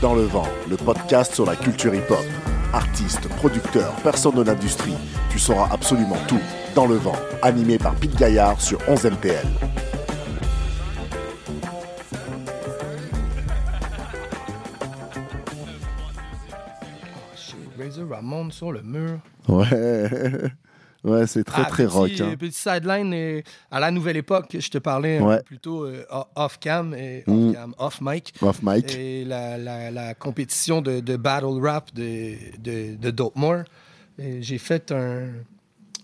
[0.00, 2.24] Dans le vent, le podcast sur la culture hip-hop.
[2.72, 4.94] Artistes, producteurs, personnes de l'industrie,
[5.28, 6.38] tu sauras absolument tout.
[6.76, 9.46] Dans le vent, animé par Pete Gaillard sur 11 MPL.
[17.76, 19.18] Razor Ramon sur le mur.
[19.48, 20.52] Ouais.
[21.08, 22.10] Ouais, c'est très, Ah, très petit, rock.
[22.20, 22.36] euh, hein.
[22.38, 25.36] Petit sideline euh, à la nouvelle époque, je te parlais un Ouais.
[25.38, 26.04] peu plus tôt euh,
[26.36, 27.54] off-cam, et Mm.
[27.78, 28.34] off-mic.
[28.42, 28.94] Off mic.
[28.96, 33.64] Et la, la- la compétition de, de battle rap de, de, de Dopemore.
[34.18, 35.28] Et J'ai fait un,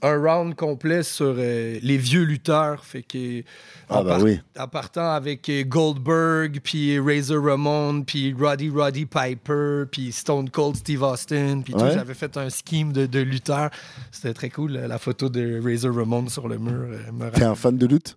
[0.06, 2.84] un round complet sur euh, les vieux lutteurs.
[2.84, 3.42] Fait que,
[3.88, 4.38] Ah, en, bah oui.
[4.58, 10.76] en partant avec euh, Goldberg, puis Razor Ramon, puis Roddy Roddy Piper, puis Stone Cold
[10.76, 11.78] Steve Austin, puis tout.
[11.80, 13.70] J'avais fait un scheme de, de lutteurs.
[14.12, 16.86] C'était très cool, la photo de Razor Ramon sur le mur.
[16.90, 18.16] euh, T'es un fan de lutte?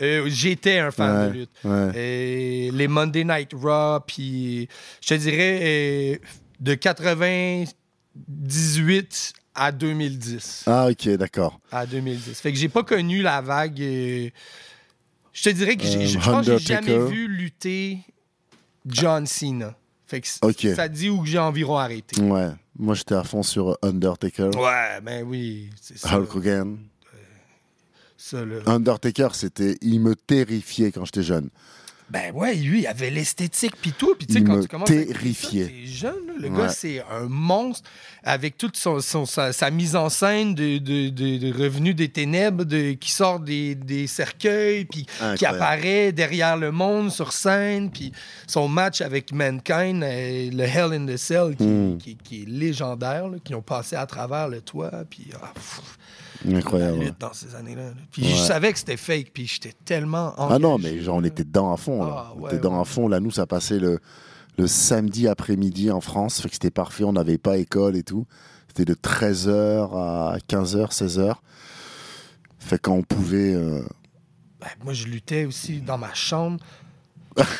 [0.00, 1.50] Euh, J'étais un fan Ouais, de lutte.
[1.64, 1.98] ouais.
[1.98, 4.68] Et les Monday Night Raw, puis
[5.02, 6.20] je te dirais
[6.60, 10.64] de 98 à 2010.
[10.66, 11.58] Ah, ok, d'accord.
[11.72, 12.40] À 2010.
[12.40, 13.80] Fait que j'ai pas connu la vague.
[13.80, 14.28] euh,
[15.32, 17.98] je te dirais que j'ai- Euh, je pense que j'ai jamais vu lutter
[18.86, 19.76] John Cena.
[20.06, 20.28] Fait que
[20.74, 22.20] ça dit où j'ai environ arrêté.
[22.22, 22.48] Ouais.
[22.78, 25.68] Moi, j'étais à fond sur Undertaker, Ouais, ben oui.
[25.80, 26.16] C'est ça.
[26.16, 26.78] Hulk Hogan.
[28.16, 28.56] ça, là.
[28.66, 31.50] Undertaker, c'était, il me terrifiait quand j'étais jeune.
[32.10, 34.14] Ben ouais, lui, il avait l'esthétique puis tout.
[34.16, 34.88] Puis tu sais, quand tu commences.
[34.88, 35.06] T'es
[35.84, 36.56] jeune, là, le Ouais.
[36.58, 37.88] gars, c'est un monstre
[38.22, 42.08] avec toute son, son- sa, sa mise en scène de, de, de- de Revenu des
[42.08, 47.90] ténèbres, de, qui sort des, des cercueils, puis qui apparaît derrière le monde sur scène,
[47.90, 48.12] puis
[48.46, 51.98] son match avec Mankind, euh, le Hell in the Cell, qui, Mm.
[51.98, 55.52] qui- qui est légendaire, là, qui ont passé à travers le toit, puis ah,
[56.46, 56.98] Incroyable.
[57.00, 57.86] lutte dans ces années-là.
[57.86, 57.94] là.
[58.12, 58.28] Puis Ouais.
[58.30, 61.72] je savais que c'était fake, puis j'étais tellement Ah non, mais genre, on était dedans
[61.72, 62.04] à fond.
[62.04, 62.12] Là.
[62.28, 62.80] Ah, on était dedans ouais.
[62.82, 63.08] à fond.
[63.08, 63.98] Là, nous, ça passait le,
[64.56, 66.40] le samedi après-midi en France.
[66.40, 67.04] Fait que c'était parfait.
[67.04, 68.26] On n'avait pas école et tout.
[68.68, 71.34] C'était de 13h à 15h, 16h.
[72.58, 73.54] Fait qu'on pouvait.
[73.54, 73.82] euh,
[74.60, 76.58] Ben, moi, je luttais aussi dans ma chambre.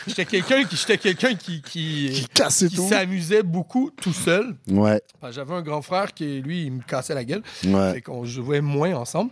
[0.06, 2.88] J'étais quelqu'un qui, j'étais quelqu'un qui, qui, qui cassait qui tout.
[2.88, 4.54] s'amusait beaucoup tout seul.
[4.70, 5.00] Ouais,
[5.30, 7.42] J'avais un grand frère qui, lui, il me cassait la gueule.
[7.64, 7.92] ouais.
[7.94, 9.30] Fait qu'on jouait moins ensemble.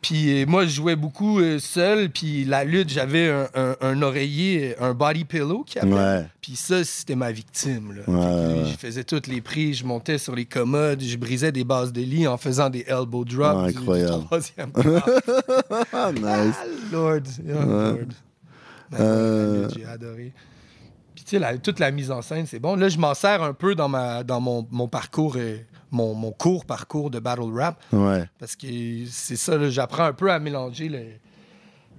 [0.00, 2.08] Puis euh, moi, je jouais beaucoup euh, seul.
[2.10, 5.92] Puis la lutte, j'avais un, un- un oreiller, un body pillow qui appelle.
[5.92, 6.26] Ouais.
[6.40, 7.94] Puis ça, c'était ma victime.
[7.96, 8.02] là.
[8.06, 8.64] Ouais.
[8.70, 12.00] Je faisais toutes les prises, je montais sur les commodes, je brisais des bases de
[12.02, 13.60] lit en faisant des elbow drops.
[13.60, 14.24] Ouais, du- du incroyable.
[14.26, 14.70] troisième.
[16.14, 16.54] Nice.
[16.60, 17.20] Ah, Lord.
[17.48, 17.96] Oh, Lord.
[18.90, 19.68] Ben, Euh.
[19.74, 20.32] J'ai adoré.
[21.14, 22.76] Puis, tu sais, la- toute la mise en scène, c'est bon.
[22.76, 25.56] Là, je m'en sers un peu dans, ma, dans mon, mon parcours, euh,
[25.90, 27.82] mon, mon court parcours de battle rap.
[27.92, 28.24] Ouais.
[28.38, 28.66] Parce que
[29.10, 31.02] c'est ça, j'apprends un peu à mélanger le,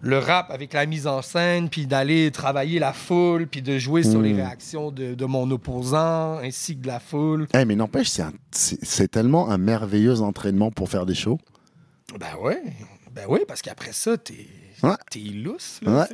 [0.01, 4.03] le rap avec la mise en scène, puis d'aller travailler la foule, puis de jouer
[4.03, 4.37] sur les Mm.
[4.37, 7.47] réactions de, de mon opposant, ainsi que de la foule.
[7.53, 8.09] Eh, mais n'empêche,
[8.51, 11.39] c'est tellement un merveilleux entraînement pour faire des shows.
[12.17, 12.61] Ben ouais.
[13.13, 14.47] Ben oui, parce qu'après ça, t'es
[14.83, 14.95] Ouais.
[15.11, 15.79] t'es lousse.
[15.81, 16.07] là,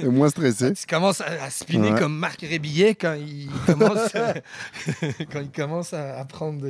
[0.00, 0.08] Ouais.
[0.10, 0.72] moins stressé.
[0.74, 1.98] Tu commences à, à spinner Ouais.
[1.98, 4.34] comme Marc Rébillet quand il commence à,
[5.32, 6.60] quand il commence à, prendre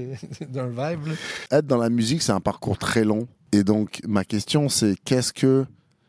[0.49, 1.07] d'un vibe.
[1.09, 1.15] là.
[1.59, 3.29] Être dans la musique, c'est un parcours très long.
[3.53, 5.65] Et donc, ma question, c'est qu'est-ce que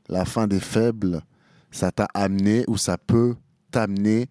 [0.08, 1.22] la fin des faibles,
[1.72, 3.36] ça t'a amené ou ça peut
[3.72, 4.28] t'amener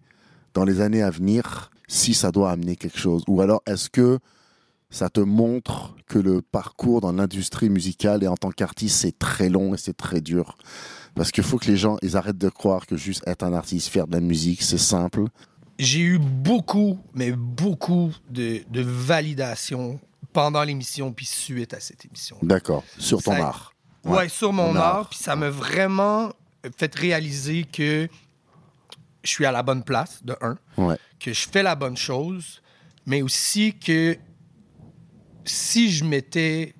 [0.53, 3.23] dans les années à venir si ça doit amener quelque chose?
[3.27, 4.19] Ou alors, est-ce que
[4.89, 9.49] ça te montre que le parcours dans l'industrie musicale et en tant qu'artiste, c'est très
[9.49, 10.57] long et c'est très dur
[11.15, 13.89] Parce qu'il faut que les gens, ils arrêtent de croire que juste être un artiste,
[13.89, 15.25] faire de la musique, c'est simple.
[15.77, 19.99] J'ai eu beaucoup, mais beaucoup de, de validation
[20.33, 22.37] pendant l'émission puis suite à cette émission.
[22.41, 22.83] D'accord.
[22.97, 23.73] Sur ton Ça- art.
[24.05, 25.09] Ouais, sur mon art, art.
[25.09, 26.31] puis ça m'a vraiment
[26.77, 28.07] fait réaliser que
[29.23, 30.97] je suis à la bonne place, de un, Ouais.
[31.19, 32.61] que je fais la bonne chose,
[33.05, 34.17] mais aussi que
[35.49, 36.73] si je m'étais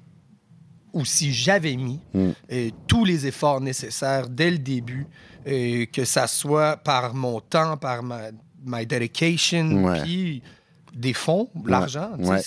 [0.94, 2.30] ou si j'avais mis Mm.
[2.52, 5.06] euh, tous les efforts nécessaires dès le début,
[5.48, 8.30] euh, que ça soit par mon temps, par ma
[8.66, 10.02] my dedication, Ouais.
[10.04, 10.42] puis
[10.94, 12.12] des fonds, l'argent.
[12.18, 12.42] ouais.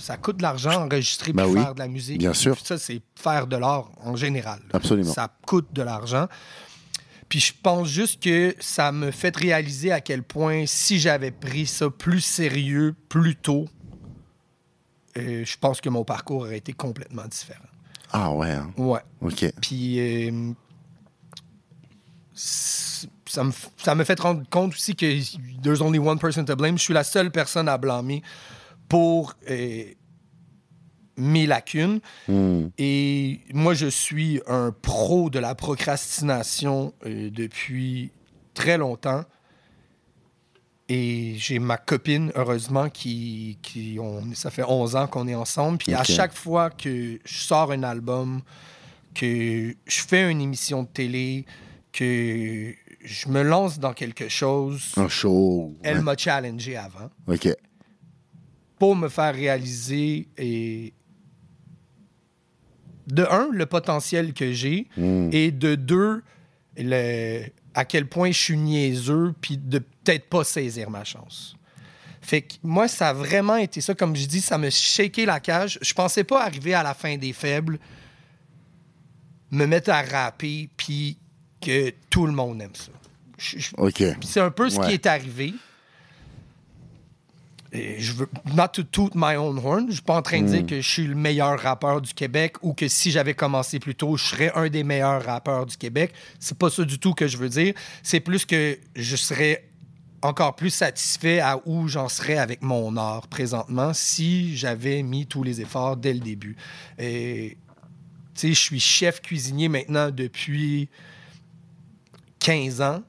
[0.00, 2.18] Ça coûte de l'argent enregistrer Ben oui, faire de la musique.
[2.18, 2.58] bien sûr.
[2.64, 4.58] Ça, c'est faire de l'art en général.
[4.60, 4.70] là.
[4.76, 5.12] Absolument.
[5.12, 6.26] Ça coûte de l'argent.
[7.28, 11.66] Puis je pense juste que ça me fait réaliser à quel point si j'avais pris
[11.66, 13.66] ça plus sérieux, plus tôt,
[15.16, 17.64] euh, je pense que mon parcours aurait été complètement différent.
[18.12, 18.50] Ah ouais.
[18.50, 18.72] hein?
[18.76, 19.00] Ouais.
[19.20, 19.52] Ok.
[19.60, 20.52] Puis euh,
[22.34, 25.20] ça me, ça me fait rendre compte aussi que
[25.62, 26.78] there's only one person to blame.
[26.78, 28.22] Je suis la seule personne à blâmer
[28.88, 29.84] pour euh,
[31.16, 32.00] mes lacunes.
[32.28, 32.68] Hmm.
[32.78, 38.12] Et moi, je suis un pro de la procrastination depuis
[38.54, 39.24] très longtemps.
[40.88, 45.78] Et j'ai ma copine, heureusement, qui, qui on, ça fait 11 ans qu'on est ensemble.
[45.78, 48.42] Puis à chaque fois que je sors un album,
[49.14, 51.46] que je fais une émission de télé,
[51.92, 55.74] que je me lance dans quelque chose, Un show.
[55.82, 56.02] elle ouais.
[56.02, 57.48] m'a challengé avant Ok.
[58.78, 60.92] pour me faire réaliser et
[63.06, 65.28] de un le potentiel que j'ai Mm.
[65.32, 66.22] et de deux
[66.76, 67.44] le
[67.74, 71.56] à quel point je suis niaiseux puis de peut-être pas saisir ma chance.
[72.20, 75.40] Fait que moi ça a vraiment été ça comme je dis ça me shaké la
[75.40, 75.78] cage.
[75.82, 77.78] Je pensais pas arriver à la fin des faibles
[79.50, 81.18] me mettre à rapper puis
[81.60, 82.90] que tout le monde aime ça.
[83.38, 83.58] Je-
[84.22, 84.86] c'est un peu ce Ouais.
[84.88, 85.54] qui est arrivé.
[87.72, 89.86] Et je veux not to toot my own horn.
[89.88, 92.54] Je suis pas en train de dire que je suis le meilleur rappeur du Québec
[92.62, 96.12] ou que si j'avais commencé plus tôt, je serais un des meilleurs rappeurs du Québec.
[96.38, 97.74] C'est pas ça du tout que je veux dire.
[98.04, 99.64] C'est plus que je serais
[100.24, 105.42] encore plus satisfait à où j'en serais avec mon art présentement si j'avais mis tous
[105.42, 106.56] les efforts dès le début.
[106.98, 107.58] Et
[108.42, 110.88] je suis chef cuisinier maintenant depuis
[112.38, 113.02] 15 ans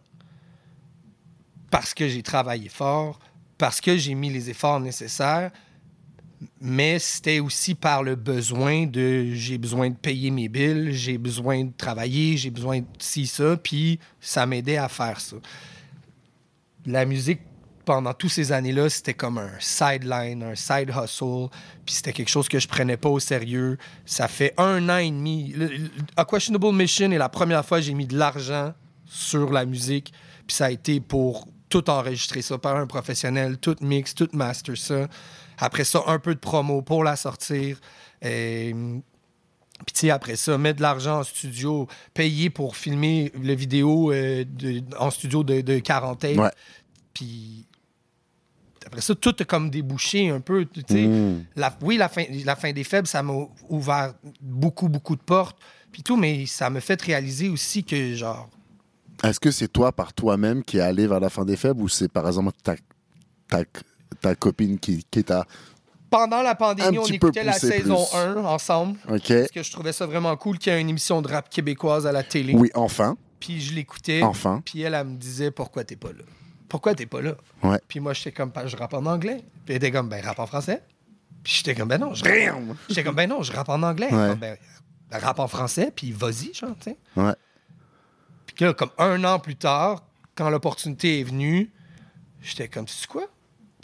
[1.71, 3.19] parce que j'ai travaillé fort,
[3.57, 5.51] parce que j'ai mis les efforts nécessaires,
[6.59, 11.63] mais c'était aussi par le besoin de j'ai besoin de payer mes billes, j'ai besoin
[11.63, 15.37] de travailler, j'ai besoin de ci, ça, puis ça m'aidait à faire ça.
[16.85, 17.41] La musique,
[17.85, 21.49] pendant toutes ces années-là, c'était comme un sideline, un side hustle,
[21.85, 23.77] puis c'était quelque chose que je prenais pas au sérieux.
[24.05, 25.53] Ça fait un an et demi.
[26.17, 28.73] A Questionable Mission est la première fois que j'ai mis de l'argent
[29.05, 30.11] sur la musique,
[30.47, 34.77] puis ça a été pour tout enregistrer ça par un professionnel, tout mix, tout master
[34.77, 35.07] ça.
[35.57, 37.79] Après ça, un peu de promo pour la sortir.
[38.21, 38.75] Et,
[39.85, 44.11] puis, tu sais, après ça, mettre de l'argent en studio, payer pour filmer le vidéo
[44.11, 46.37] euh, de- en studio de, de 40 takes.
[46.37, 46.49] Ouais.
[47.13, 47.65] Puis,
[48.85, 50.65] après ça, tout a comme débouché un peu.
[50.65, 51.45] Tu sais, Mm.
[51.55, 53.33] la, oui, la fin, la fin des faibles, ça m'a
[53.69, 55.57] ouvert beaucoup, beaucoup de portes.
[55.91, 58.49] Puis tout, mais ça m'a fait réaliser aussi que, genre,
[59.23, 61.87] Est-ce que c'est toi par toi-même qui est allé vers la fin des faibles ou
[61.87, 62.75] c'est par exemple ta,
[63.47, 63.63] ta,
[64.21, 65.45] ta copine qui, qui t'a.
[66.17, 68.17] Pendant la pandémie, on écoutait la saison plus.
[68.17, 68.97] 1 ensemble.
[69.09, 69.27] Ok.
[69.27, 72.07] Parce que je trouvais ça vraiment cool qu'il y ait une émission de rap québécoise
[72.07, 72.53] à la télé.
[72.55, 73.17] Oui, enfin.
[73.39, 74.21] Puis je l'écoutais.
[74.23, 74.61] Enfin.
[74.63, 76.23] Puis elle, elle me disait pourquoi t'es pas là?
[76.69, 77.35] Pourquoi t'es pas là?
[77.63, 77.79] Ouais.
[77.87, 79.43] Puis moi, j'étais comme, je rappe en anglais.
[79.65, 80.81] Puis elle était comme, ben, rappe en français.
[81.43, 82.23] Puis j'étais comme, ben non, je.
[82.89, 84.11] J'étais comme, ben non, je rappe en anglais.
[84.11, 84.29] Ouais.
[84.29, 84.57] Comme, ben,
[85.11, 86.97] rappe en français, puis vas-y, genre, tu sais.
[87.15, 87.35] Ouais.
[88.47, 90.03] Puis là, comme un an plus tard,
[90.33, 91.71] quand l'opportunité est venue,
[92.41, 93.27] j'étais comme, c'est quoi?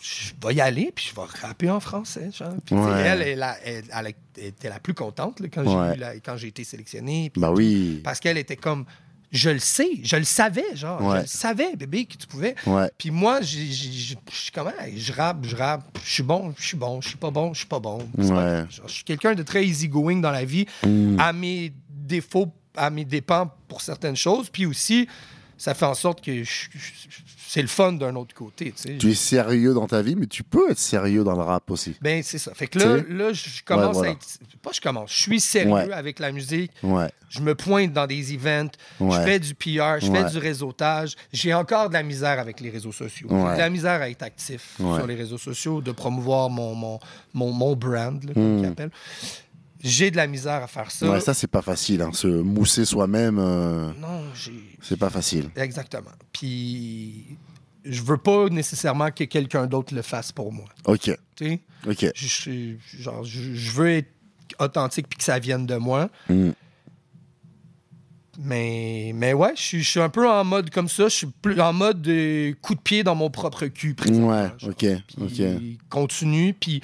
[0.02, 2.30] Je vais y aller, puis je vais rapper en français.
[2.36, 2.54] Genre.
[2.66, 3.02] Puis Ouais.
[3.06, 4.10] elle, elle, a- elle- elle a-
[4.48, 5.96] était la plus contente là, quand j'ai Ouais.
[5.98, 7.30] la- quand j'ai été sélectionné.
[7.30, 8.02] puis Bah oui.
[8.04, 8.86] Parce qu'elle était comme,
[9.32, 11.18] je le sais, je le savais, genre, Ouais.
[11.18, 12.56] je le savais, bébé, que tu pouvais.
[12.98, 16.78] Puis moi, je suis comme, Hey, je rappe, je rappe, je suis bon, je suis
[16.78, 18.00] bon, je suis pas bon, je suis pas bon.
[18.18, 18.68] Pas.
[18.70, 21.18] Genre, je suis quelqu'un de très easygoing dans la vie, Mm.
[21.20, 24.50] à mes défauts, à mes dépens pour certaines choses.
[24.50, 25.08] Puis aussi,
[25.62, 26.42] ça fait en sorte que
[27.48, 28.98] c'est le fun d'un autre côté, tu sais.
[28.98, 31.96] Tu es sérieux dans ta vie, mais tu peux être sérieux dans le rap aussi.
[32.02, 32.52] Ben, c'est ça.
[32.56, 34.10] Fait que là, là je commence voilà.
[34.10, 34.26] à être.
[34.64, 35.92] Pas je commence, je suis sérieux Ouais.
[35.94, 36.72] avec la musique.
[36.82, 37.10] Ouais.
[37.30, 41.16] Je me pointe dans des events, je fais du PR, je fais du réseautage.
[41.32, 43.28] J'ai encore de la misère avec les réseaux sociaux.
[43.30, 43.54] J'ai Ouais.
[43.54, 47.00] de la misère à être actif sur les réseaux sociaux, de promouvoir mon, mon,
[47.36, 48.92] mon, mon brand, là, comme ils appellent.
[49.84, 51.10] J'ai de la misère à faire ça.
[51.10, 52.02] Ouais, ça, c'est pas facile.
[52.02, 52.12] Hein.
[52.14, 54.54] Se mousser soi-même, euh, Non, j'ai.
[54.82, 55.50] c'est pas facile.
[55.56, 56.12] Exactement.
[56.32, 57.38] Puis,
[57.84, 60.66] je veux pas nécessairement que quelqu'un d'autre le fasse pour moi.
[60.86, 61.12] Ok.
[61.36, 61.60] Tu sais?
[61.88, 62.06] Ok.
[62.16, 64.10] Je, genre, je, je veux être
[64.60, 66.10] authentique puis que ça vienne de moi.
[66.30, 66.52] Mm.
[68.40, 71.04] Mais, mais ouais, je suis, je suis un peu en mode comme ça.
[71.10, 73.96] Je suis plus en mode de coup de pied dans mon propre cul.
[74.08, 74.50] Ouais.
[74.58, 74.70] genre.
[74.70, 74.86] Ok.
[75.20, 75.42] Ok.
[75.90, 76.54] Continue.
[76.54, 76.82] Puis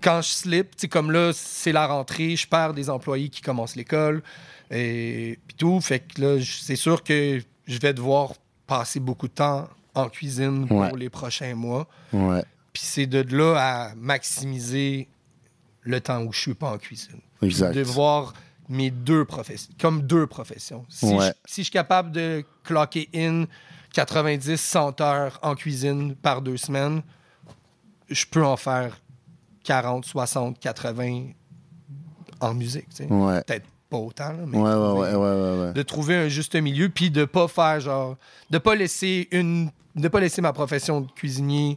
[0.00, 3.76] quand je slip, tu comme là, c'est la rentrée, je perds des employés qui commencent
[3.76, 4.22] l'école
[4.70, 5.80] et puis tout.
[5.80, 8.34] Fait que là, c'est sûr que je vais devoir
[8.66, 11.88] passer beaucoup de temps en cuisine pour les prochains mois.
[12.12, 12.42] Ouais.
[12.72, 15.08] Puis c'est de là à maximiser
[15.82, 17.20] le temps où je suis pas en cuisine.
[17.42, 17.72] Exact.
[17.74, 18.32] De voir
[18.68, 20.86] mes deux professions, comme deux professions.
[20.88, 21.26] Si, Ouais.
[21.28, 23.46] je, si je suis capable de clocker in
[23.92, 27.02] 90, 100 heures en cuisine par deux semaines,
[28.08, 29.00] je peux en faire
[29.64, 31.28] 40, 60, 80
[32.40, 32.86] en musique.
[33.08, 33.42] Ouais.
[33.42, 37.24] Peut-être pas autant, là, mais Ouais, trouver- ouais, de trouver un juste milieu, puis de
[37.24, 38.16] pas faire genre,
[38.50, 41.76] de pas laisser une, de pas laisser ma profession de cuisinier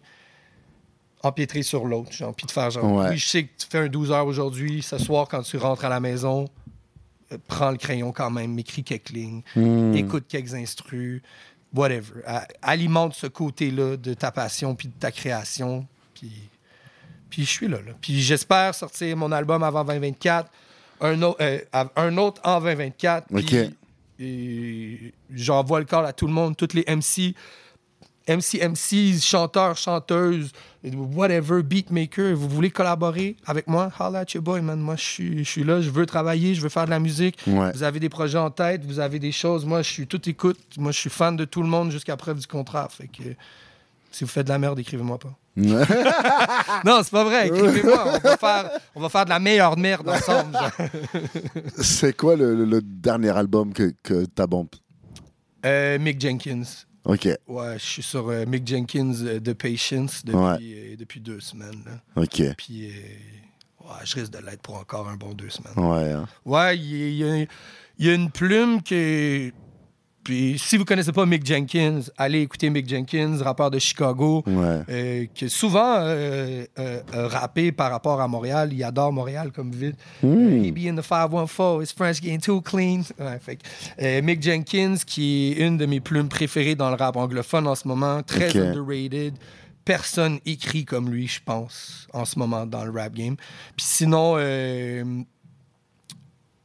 [1.23, 3.09] empiétrer sur l'autre, genre, puis de faire genre, Ouais.
[3.11, 5.85] oui, je sais que tu fais un 12 heures aujourd'hui, ce soir quand tu rentres
[5.85, 6.47] à la maison,
[7.31, 9.95] euh, prends le crayon quand même, m'écris quelques lignes, Mm.
[9.95, 11.21] écoute quelques instrus,
[11.73, 12.21] whatever.
[12.61, 15.87] Alimente ce côté-là de ta passion puis de ta création.
[16.13, 16.31] Puis,
[17.33, 17.93] puis je suis là, là.
[17.99, 20.51] Puis j'espère sortir mon album avant 2024,
[21.01, 21.59] un, autre, euh,
[21.95, 23.25] un autre en 2024.
[23.33, 23.71] puis- Ok.
[24.19, 27.33] et j'envoie le corps à tout le monde, toutes les MC,
[28.27, 30.51] MC, MCs, chanteurs, chanteuses,
[30.83, 32.35] whatever, beatmakers.
[32.35, 33.91] Vous voulez collaborer avec moi?
[33.99, 34.79] Holla at your boy, man.
[34.79, 37.39] Moi, je suis, je suis là, je veux travailler, je veux faire de la musique.
[37.47, 37.71] Ouais.
[37.73, 39.65] Vous avez des projets en tête, vous avez des choses.
[39.65, 40.59] Moi, je suis tout écoute.
[40.77, 42.87] Moi, je suis fan de tout le monde jusqu'à preuve du contrat.
[42.89, 43.23] Fait que
[44.11, 45.35] si vous faites de la merde, écrivez-moi pas.
[46.85, 47.47] Non, c'est pas vrai.
[47.47, 48.05] Écrivez-moi.
[48.23, 50.57] On va faire, on va faire de la meilleure merde ensemble.
[51.81, 54.69] C'est quoi le, le- le dernier album que, que t'as bombe
[55.65, 56.63] Euh, Mick Jenkins.
[57.05, 60.57] Ok, Ouais, je suis sur euh, Mick Jenkins euh, de Patience depuis, Ouais.
[60.61, 61.83] euh, depuis deux semaines.
[61.85, 62.21] là.
[62.23, 62.41] ok.
[62.57, 62.91] Puis, euh,
[63.85, 65.73] ouais, je risque de l'être pour encore un bon deux semaines.
[65.77, 66.11] Ouais.
[66.13, 66.25] hein.
[66.45, 67.45] Ouais, il y, y a-
[67.99, 69.51] il y a une plume que.
[70.23, 74.79] Puis, si vous connaissez pas Mick Jenkins, allez écouter Mick Jenkins, rappeur de Chicago, Ouais.
[74.89, 78.69] euh, qui est souvent euh, euh, euh, rappé par rapport à Montréal.
[78.71, 79.95] Il adore Montréal comme ville.
[80.21, 80.63] Hmm.
[80.63, 83.01] He be in the 514, his French getting too clean.
[83.19, 87.67] Ouais, fait Mick Jenkins, qui est une de mes plumes préférées dans le rap anglophone
[87.67, 88.55] en ce moment, très Ok.
[88.55, 89.33] underrated.
[89.85, 93.35] Personne écrit comme lui, je pense, en ce moment dans le rap game.
[93.75, 95.03] Puis sinon, euh,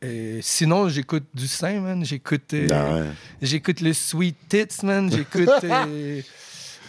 [0.05, 2.05] euh, sinon j'écoute du sein, man.
[2.05, 3.11] J'écoute, euh, ouais.
[3.43, 5.11] j'écoute le Sweet Tits, man.
[5.11, 5.49] J'écoute.
[5.65, 6.21] euh,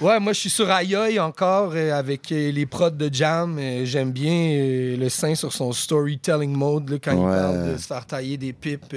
[0.02, 3.60] Ouais, moi, je suis sur Ayoy encore avec les prods de Jam.
[3.84, 8.06] J'aime bien le sein sur son storytelling mode là, quand il parle de se faire
[8.06, 8.96] tailler des pipes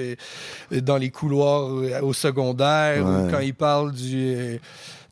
[0.71, 1.69] dans les couloirs
[2.01, 4.61] au secondaire ou quand il parle du,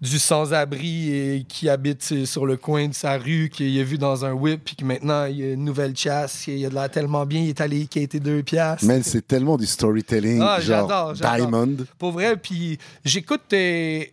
[0.01, 4.25] du sans-abri qui habite euh, sur le coin de sa rue, qu'il a vu dans
[4.25, 6.89] un whip, puis que maintenant il y a une nouvelle chasse, il a de l'air
[6.89, 8.86] tellement bien, il est allé quitter deux piastres.
[8.86, 10.41] Man, c'est tellement du storytelling.
[10.41, 11.36] Ah, genre j'adore, j'adore.
[11.36, 11.77] Diamond.
[12.00, 14.03] Pour vrai, puis j'écoute euh,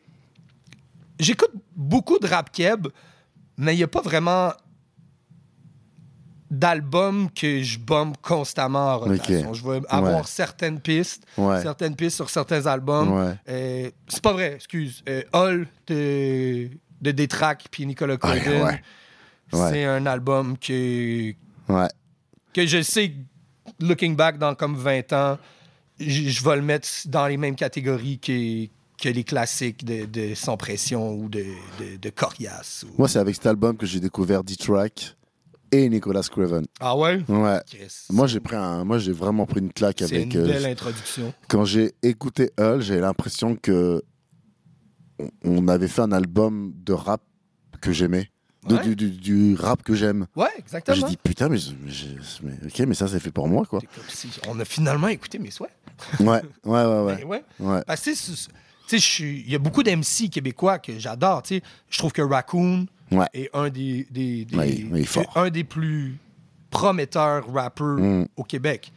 [1.18, 2.88] j'écoute beaucoup de rap keb,
[3.56, 4.52] mais il n'y a pas vraiment
[6.50, 9.52] d'albums que je bombe constamment en rotation.
[9.52, 10.22] Je vais avoir Ouais.
[10.24, 11.60] certaines pistes, Ouais.
[11.62, 13.12] certaines pistes sur certains albums.
[13.12, 13.34] Ouais.
[13.48, 15.02] Euh, c'est pas vrai, excuse.
[15.08, 16.70] Euh, Hall de,
[17.02, 18.16] de Détrac puis Nicolas.
[18.24, 18.80] Ouais.
[19.52, 21.32] c'est un album que,
[22.52, 23.12] que je sais,
[23.80, 25.38] looking back dans comme 20 ans,
[26.00, 28.66] je je vais le mettre dans les mêmes catégories que,
[29.02, 31.44] que les classiques de, de Sans Pression ou de,
[31.80, 32.84] de, de Corias.
[32.86, 35.14] ou- Moi, c'est avec cet album que j'ai découvert D-Track
[35.72, 36.66] et Nicolas Craven.
[36.80, 37.22] Ah ouais?
[37.28, 37.60] Ouais.
[38.10, 40.34] Moi, j'ai pris un, moi, j'ai vraiment pris une claque c'est avec.
[40.34, 41.32] une euh, belle introduction.
[41.48, 44.02] quand j'ai écouté Hull, j'ai l'impression que
[45.18, 47.20] on- on avait fait un album de rap
[47.80, 48.30] que j'aimais,
[48.68, 48.82] Ouais.
[48.82, 50.26] du, du- du rap que j'aime.
[50.36, 51.08] Ouais, J'ai exactement.
[51.08, 52.16] dit putain, mais, j'ai-
[52.66, 53.80] ok, mais ça c'est fait pour moi quoi.
[54.08, 55.70] C'est si on a finalement écouté mes souhaits.
[56.20, 56.42] Ouais, ouais,
[56.84, 57.16] ouais, ouais.
[57.58, 57.82] Ben ouais.
[59.20, 61.42] il y a beaucoup d'MC québécois que j'adore.
[61.42, 61.62] tu sais.
[61.88, 63.26] Je trouve que Raccoon Ouais.
[63.34, 64.46] est un des, des,
[65.04, 65.32] fort.
[65.36, 66.16] un des plus
[66.70, 68.26] prometteurs rappeurs Mm.
[68.36, 68.92] au Québec.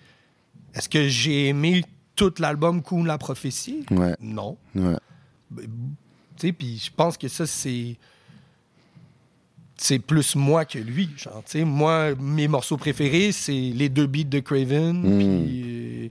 [0.74, 1.84] Est-ce que j'ai aimé
[2.16, 3.86] tout l'album Coon La Prophétie?
[3.92, 4.16] Ouais.
[4.22, 4.58] Non.
[4.76, 4.96] ouais.
[5.56, 7.98] Tu sais, puis je pense que ça, c'est.
[9.78, 11.10] C'est plus moi que lui.
[11.18, 15.22] Genre, moi, mes morceaux préférés, c'est les deux beats de Craven, Mm.
[15.22, 16.08] euh,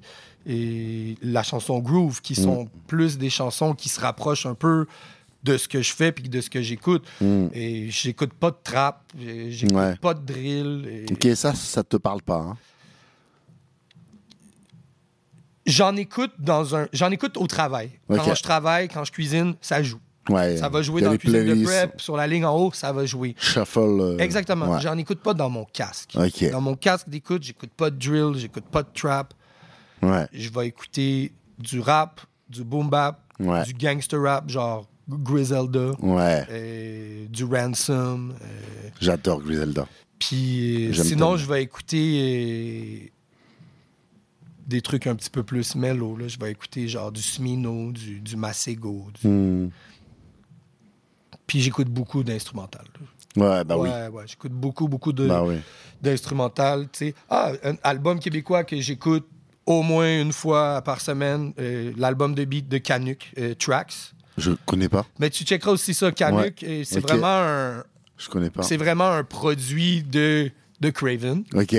[0.47, 4.87] et la chanson Groove, qui sont plus des chansons qui se rapprochent un peu
[5.43, 7.07] de ce que je fais puis de ce que j'écoute.
[7.21, 7.47] Mm.
[7.55, 9.03] Et j'écoute pas de trap,
[9.49, 9.97] j'écoute Ouais.
[9.97, 11.07] pas de drill.
[11.09, 12.37] et- Ok, ça, ça te parle pas.
[12.39, 12.57] Hein?
[15.67, 17.91] J'en écoute dans un, j'en écoute au travail.
[18.09, 20.01] Quand je travaille, quand je cuisine, ça joue.
[20.29, 20.57] Ouais.
[20.57, 22.93] Ça va jouer dans la les cuisine de prep, sur la ligne en haut, ça
[22.93, 23.35] va jouer.
[23.39, 23.79] Shuffle.
[23.79, 24.69] euh, Exactement.
[24.73, 24.81] ouais.
[24.81, 26.17] J'en écoute pas dans mon casque.
[26.53, 29.35] Dans mon casque d'écoute, j'écoute pas de drill, j'écoute pas de trap.
[30.03, 30.27] Ouais.
[30.33, 34.87] Je vais écouter du rap, du boom bap, du gangster rap, genre
[35.19, 36.45] Griselda, Ouais.
[36.51, 38.33] euh, du Ransom.
[38.41, 39.87] euh, J'adore Griselda.
[40.19, 43.09] Puis euh, sinon, je vais écouter euh,
[44.67, 46.17] des trucs un petit peu plus mellow.
[46.17, 46.29] Là.
[46.29, 49.07] Je vais écouter genre du Smino, du, du Masego.
[49.21, 49.71] du- Hmm.
[51.47, 52.85] Puis j'écoute beaucoup d'instrumental.
[53.37, 53.89] Ouais, bah oui.
[53.89, 55.57] ouais, j'écoute beaucoup, beaucoup de, Bah oui.
[56.01, 56.89] d'instrumental.
[57.29, 59.27] Ah, un album québécois que j'écoute
[59.67, 64.13] au moins une fois par semaine, euh, l'album de beat de Canuck, euh, Tracks.
[64.41, 65.07] Je connais pas.
[65.19, 66.65] Mais tu checkeras aussi ça, Canuck.
[66.85, 67.85] C'est vraiment un,
[68.19, 68.63] Je connais pas.
[68.63, 71.45] c'est vraiment un produit de, de Craven.
[71.55, 71.77] Ok.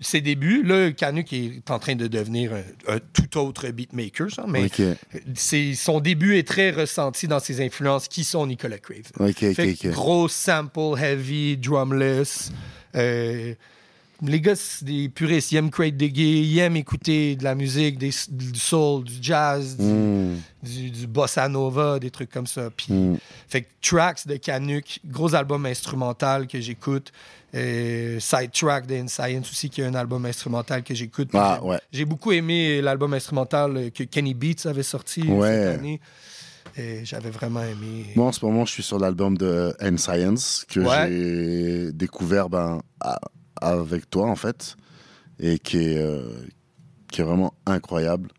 [0.00, 4.44] Ses débuts, là, Canuck est en train de devenir un, un tout autre beatmaker, ça,
[4.46, 4.80] mais Ok.
[5.34, 9.02] c'est, son début est très ressenti dans ses influences qui sont Nicolas Craven.
[9.18, 9.90] Ok, ok, Fait ok.
[9.90, 12.52] Gros sample, heavy, drumless.
[12.94, 13.54] euh,
[14.22, 15.52] les gars, c'est des puristes.
[15.52, 19.76] Ils aiment Craig Diggy, ils aiment écouter de la musique, des, du soul, du jazz,
[19.76, 20.36] du, Mm.
[20.62, 22.68] du- du bossa nova, des trucs comme ça.
[22.76, 23.16] Puis, Mm.
[23.48, 27.12] fait que Tracks de Canuck, gros album instrumental que j'écoute.
[27.54, 31.30] Euh, Side Track de Science aussi, qui est un album instrumental que j'écoute.
[31.32, 31.78] Ah, j'ai- ouais.
[31.92, 35.48] J'ai beaucoup aimé l'album instrumental euh, que Kenny Beats avait sorti euh, Ouais.
[35.48, 36.00] cette année.
[36.76, 38.12] Et J'avais vraiment aimé.
[38.14, 41.08] Moi, en ce moment, je suis sur l'album de N Science que Ouais.
[41.08, 43.18] j'ai découvert ben, à-
[43.60, 44.76] avec toi, en fait,
[45.38, 46.46] et qui est, euh,
[47.10, 48.30] qui est vraiment incroyable.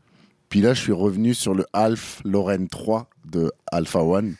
[0.50, 4.36] Puis là, je suis revenu sur le Alf Lorraine 3 de Alpha One.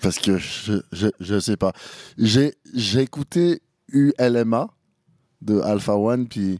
[0.00, 0.80] Parce que je,
[1.20, 1.72] je, sais pas.
[2.16, 2.54] J'ai
[2.96, 3.60] écouté
[3.92, 4.70] ULMA
[5.42, 6.58] de Alpha One, puis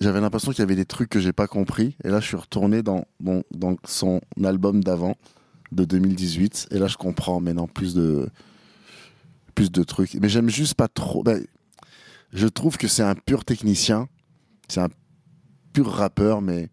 [0.00, 1.94] j'avais l'impression qu'il y avait des trucs que j'ai pas compris.
[2.04, 5.16] Et là, je suis retourné dans, dans, son album d'avant,
[5.72, 6.68] de 2018.
[6.70, 8.30] Et là, je comprends maintenant plus de,
[9.58, 10.14] plus de trucs.
[10.14, 11.24] Mais j'aime juste pas trop.
[11.24, 11.44] ben,
[12.32, 14.08] je trouve que c'est un pur technicien.
[14.68, 14.88] C'est un
[15.72, 16.68] pur rappeur, mais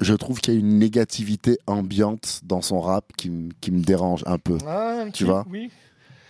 [0.00, 3.30] je- trouve qu'il y a une négativité ambiante dans son rap qui,
[3.60, 4.58] qui me dérange un peu.
[4.66, 5.44] Ah, Tu vois?
[5.50, 5.70] Oui.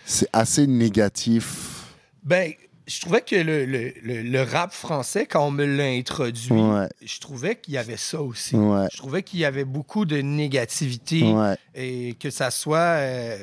[0.07, 1.85] C'est assez négatif.
[2.23, 2.52] Ben,
[2.87, 6.88] je trouvais que le, le- le- le rap français, quand on me l'a introduit, Ouais.
[7.05, 8.57] je trouvais qu'il y avait ça aussi.
[8.57, 8.87] Ouais.
[8.93, 11.57] Je trouvais qu'il y avait beaucoup de négativité Ouais.
[11.75, 13.38] et que ça soit euh,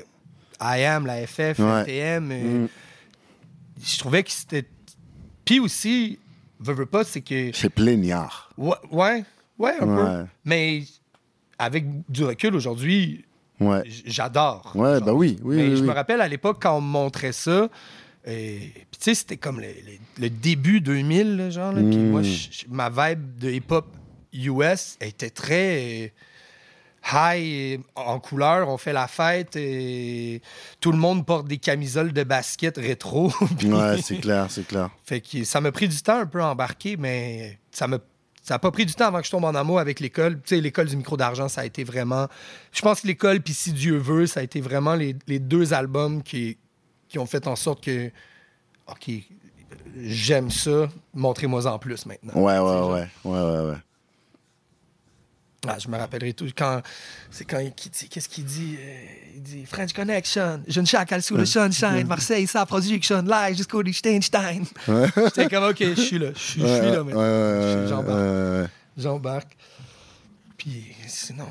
[0.61, 1.83] IAM, la FF, Ouais.
[1.83, 2.27] FTM,
[2.63, 2.67] Mm.
[3.83, 4.65] je trouvais que c'était.
[5.43, 6.17] Puis aussi,
[6.59, 7.51] veux, veux pas, c'est que.
[7.53, 8.49] C'est plaignard.
[8.57, 9.23] Ouais, ouais,
[9.59, 10.25] ouais, un peu.
[10.45, 10.83] Mais
[11.59, 13.25] avec du recul aujourd'hui,
[13.59, 13.83] Ouais.
[14.05, 14.71] j'adore.
[14.75, 15.87] Ouais, bah oui, oui, Mais oui, je oui.
[15.87, 17.69] me rappelle à l'époque quand on me montrait ça.
[18.27, 21.71] Et puis tu sais, c'était comme le, le- le début 2000, là, genre.
[21.73, 21.81] là.
[21.81, 22.09] Puis Mm.
[22.09, 22.21] moi,
[22.69, 23.85] ma vibe de hip-hop
[24.33, 26.11] US était très
[27.13, 28.69] high en couleur.
[28.69, 30.41] On fait la fête et
[30.79, 33.31] tout le monde porte des camisoles de basket rétro.
[33.57, 34.89] Puis- Ouais, c'est clair, c'est clair.
[35.03, 37.97] fait que ça m'a pris du temps un peu à embarquer, mais ça m'a
[38.43, 40.35] ça a pas pris du temps avant que je tombe en amour avec l'école.
[40.35, 42.27] Tu sais, l'école du micro d'argent, ça a été vraiment.
[42.71, 45.73] Je pense que l'école, puis si Dieu veut, ça a été vraiment les, les deux
[45.73, 46.55] albums qui,
[47.09, 48.11] qui ont fait en sorte que.
[48.87, 49.09] OK,
[49.99, 52.33] j'aime ça, montrez-moi en plus maintenant.
[52.35, 53.77] Ouais, ouais, ouais, ouais, ouais, ouais.
[55.67, 56.47] Ah, je me rappellerai tout.
[56.57, 56.81] Quand,
[57.31, 58.75] c'est quand il qu'est-ce qu'il dit?
[58.79, 63.57] Euh, il dit French Connection, je ne chacal sous le sunshine, Marseille, sa production, live
[63.57, 64.65] jusqu'au Liechtenstein.
[65.15, 67.21] J'étais comme, OK, je suis là, je suis Ouais, là ouais, maintenant.
[67.21, 68.19] ouais, Je- J'embarque.
[68.19, 68.67] ouais, ouais.
[68.97, 69.57] J'embarque.
[70.57, 71.47] Puis sinon,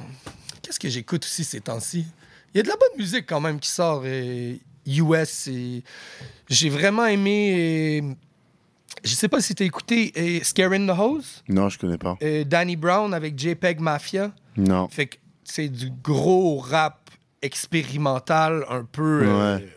[0.63, 2.07] qu'est-ce que j'écoute aussi ces temps-ci?
[2.53, 4.55] Il y a de la bonne musique quand même qui sort euh,
[4.87, 5.49] US.
[5.49, 5.83] et
[6.49, 8.01] J'ai vraiment aimé.
[8.03, 8.15] euh,
[9.05, 12.17] je sais pas si t'as écouté euh, Scaring the Hose, Non, je connais pas.
[12.23, 14.33] euh, Danny Brown avec JPEG Mafia.
[14.57, 14.89] Non.
[14.89, 17.11] Fait que c'est du gros rap
[17.43, 19.69] expérimental, un peu euh, Ouais.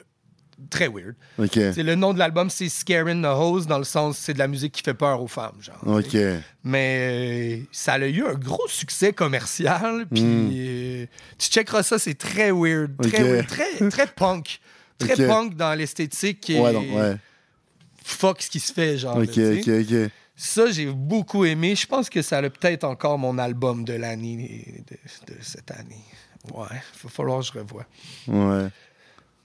[0.70, 1.16] très weird.
[1.40, 1.54] Ok.
[1.54, 4.48] C'est le nom de l'album, c'est Scaring the Hose, dans le sens c'est de la
[4.48, 5.80] musique qui fait peur aux femmes, genre.
[5.86, 6.16] Ok.
[6.64, 10.06] Mais ça a eu un gros succès commercial.
[10.14, 10.50] Puis Mm.
[10.54, 11.06] euh,
[11.38, 12.96] tu checkeras ça, c'est très weird.
[13.02, 14.60] Très, weird, très, très punk.
[15.00, 16.50] Très punk dans l'esthétique.
[16.50, 17.18] et Ouais, donc, ouais.
[18.08, 19.18] Fuck ce qui se fait, genre.
[19.18, 20.12] Ok, là, ok, ok.
[20.34, 21.76] Ça, j'ai beaucoup aimé.
[21.76, 26.06] Je pense que ça a peut-être encore mon album de l'année, de, de cette année.
[26.54, 27.86] Ouais, il va falloir que je revoie.
[28.28, 28.70] Ouais.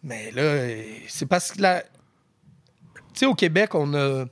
[0.05, 1.83] Mais là, c'est parce que là.
[1.83, 4.27] Tu sais, au Québec, on a.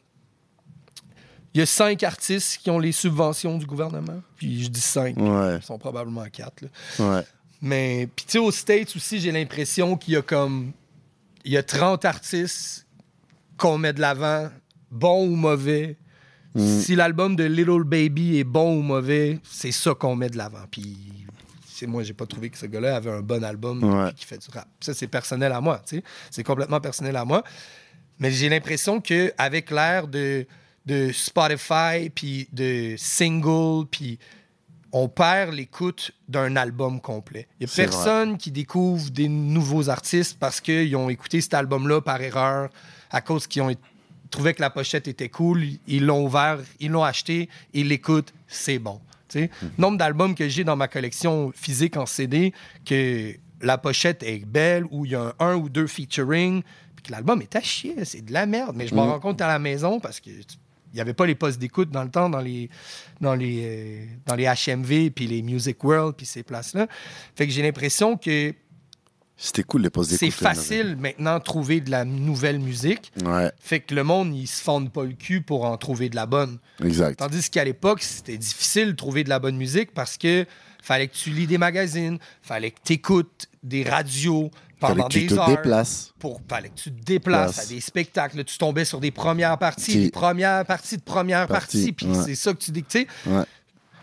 [1.52, 4.22] Il y a cinq artistes qui ont les subventions du gouvernement.
[4.36, 5.16] Puis je dis cinq.
[5.16, 5.56] Ouais.
[5.56, 6.62] Ils sont probablement quatre.
[6.62, 6.68] là.
[7.04, 7.24] Ouais.
[7.60, 10.70] Mais, puis tu sais, aux States aussi, j'ai l'impression qu'il y a comme.
[11.44, 12.86] Il y a 30 artistes
[13.60, 14.48] qu'on met de l'avant,
[14.90, 15.96] bons ou mauvais.
[16.54, 16.80] Mm.
[16.80, 20.64] Si l'album de Little Baby est bon ou mauvais, c'est ça qu'on met de l'avant.
[20.70, 20.96] Puis,
[21.66, 24.12] c'est moi, j'ai pas trouvé que ce gars-là avait un bon album Ouais.
[24.16, 24.66] qui fait du rap.
[24.80, 26.02] Ça, c'est personnel à moi, tu sais.
[26.30, 27.44] C'est complètement personnel à moi.
[28.18, 30.46] Mais j'ai l'impression que avec l'ère de,
[30.86, 34.18] de Spotify, puis de single, puis
[34.92, 37.46] on perd l'écoute d'un album complet.
[37.60, 42.00] Il n'y a personne qui découvre des nouveaux artistes parce qu'ils ont écouté cet album-là
[42.00, 42.70] par erreur,
[43.10, 43.74] à cause qu'ils ont
[44.30, 48.78] trouvé que la pochette était cool, ils l'ont ouvert, ils l'ont acheté, ils l'écoutent, c'est
[48.78, 49.00] bon.
[49.28, 52.52] Tu sais, Nombre d'albums que j'ai dans ma collection physique en CD,
[52.84, 56.62] que la pochette est belle, où il y a un, un ou deux featuring,
[56.96, 58.74] puis que l'album est à chier, c'est de la merde.
[58.76, 59.10] Mais je m'en Mm.
[59.10, 60.30] rends compte à la maison parce que
[60.92, 62.68] il n'y avait pas les postes d'écoute dans le temps, dans les,
[63.20, 66.86] dans les, euh, dans les HMV, puis les Music World, puis ces places-là.
[67.36, 68.52] Fait que j'ai l'impression que
[69.36, 70.40] C'était cool les c'est d'écoute.
[70.42, 73.12] là, facile maintenant de trouver de la nouvelle musique.
[73.24, 76.16] Ouais, Fait que le monde, il se fonde pas le cul pour en trouver de
[76.16, 76.58] la bonne.
[76.84, 77.18] exact.
[77.20, 80.44] Tandis qu'à l'époque, c'était difficile de trouver de la bonne musique parce que
[80.82, 85.20] fallait que tu lis des magazines, fallait que tu écoutes des radios, pendant que tu
[85.20, 85.46] des te heures.
[85.48, 86.12] déplaces.
[86.18, 87.66] Pour, fallait que tu te déplaces Place.
[87.66, 88.44] à des spectacles.
[88.44, 91.92] Tu tombais sur des premières parties, des premières parties de premières Parties.
[91.92, 92.22] Puis ouais.
[92.24, 92.82] c'est ça que tu dis.
[92.84, 93.42] Tu Ouais.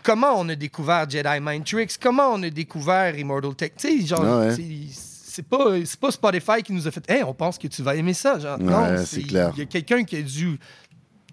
[0.02, 1.98] comment on a découvert Jedi Mind Tricks?
[2.00, 3.72] Comment on a découvert Immortal Tech?
[3.76, 4.54] Tu sais, genre, ouais.
[4.92, 5.66] c'est- pas,
[6.00, 8.38] pas Spotify qui nous a fait Hey, on pense que tu vas aimer ça.
[8.40, 9.52] Genre, non, c'est clair.
[9.54, 10.58] Il y a quelqu'un qui a dû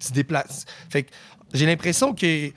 [0.00, 0.64] se déplacer.
[0.90, 1.10] Fait que
[1.52, 2.50] j'ai l'impression que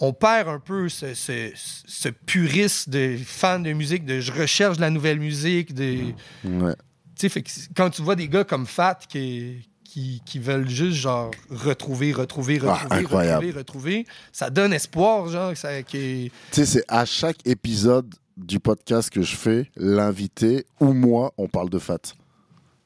[0.00, 4.76] on perd un peu ce, ce, ce puriste de fan de musique, de je recherche
[4.76, 6.12] de la nouvelle musique, de.
[6.44, 6.74] Ouais.
[7.16, 11.30] Fait que quand tu vois des gars comme Fat qui, qui, qui veulent juste, genre,
[11.50, 16.24] retrouver, retrouver, Ah, retrouver, retrouver, retrouver, ça donne espoir, genre, que...
[16.24, 21.46] Tu sais, c'est à chaque épisode du podcast que je fais, l'invité ou moi, on
[21.46, 21.98] parle de Fat.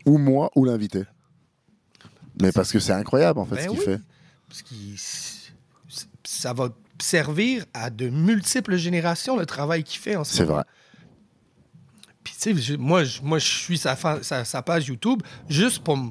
[0.05, 1.05] Ou moi ou l'invité.
[2.43, 3.85] Mais parce que c'est incroyable, en fait, Ben ce qu'il oui.
[3.85, 4.01] fait.
[4.49, 4.75] Parce que
[6.25, 10.63] ça va servir à de multiples générations le travail qu'il fait en ce C'est vrai.
[12.23, 15.97] Puis, tu sais, moi, je, moi, je suis sa, sa, sa page YouTube juste pour
[15.99, 16.11] me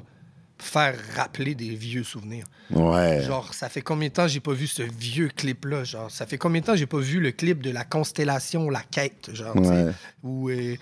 [0.58, 2.44] faire rappeler des vieux souvenirs.
[2.70, 3.22] Ouais.
[3.22, 5.82] Genre, ça fait combien de temps j'ai pas vu ce vieux clip-là?
[5.82, 8.80] Genre, ça fait combien de temps j'ai pas vu le clip de la constellation, la
[8.82, 9.30] quête?
[9.34, 9.90] Genre, Ouais.
[10.22, 10.48] ou.
[10.50, 10.76] euh,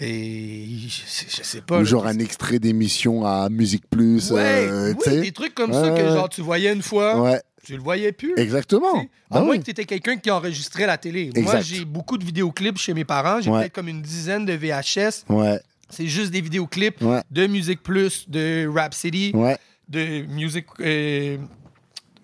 [0.00, 1.02] et, je,
[1.38, 1.80] je sais pas.
[1.80, 4.30] Ou genre un extrait d'émission à Musique Plus.
[4.30, 7.76] Ouais, euh, oui, des trucs comme ça que genre tu voyais une fois, Ouais, tu
[7.76, 8.34] le voyais plus.
[8.38, 9.04] exactement.
[9.30, 9.58] Ah à moins oui.
[9.60, 11.30] que tu étais quelqu'un qui enregistrait la télé.
[11.36, 13.40] Moi, j'ai beaucoup de vidéoclips chez mes parents.
[13.40, 13.60] J'ai Ouais.
[13.60, 15.24] peut-être comme une dizaine de VHS.
[15.28, 19.56] Ouais, C'est juste des vidéoclips ouais, de Music Plus, de Rap City, ouais.
[19.88, 20.66] de Music.
[20.80, 21.36] euh,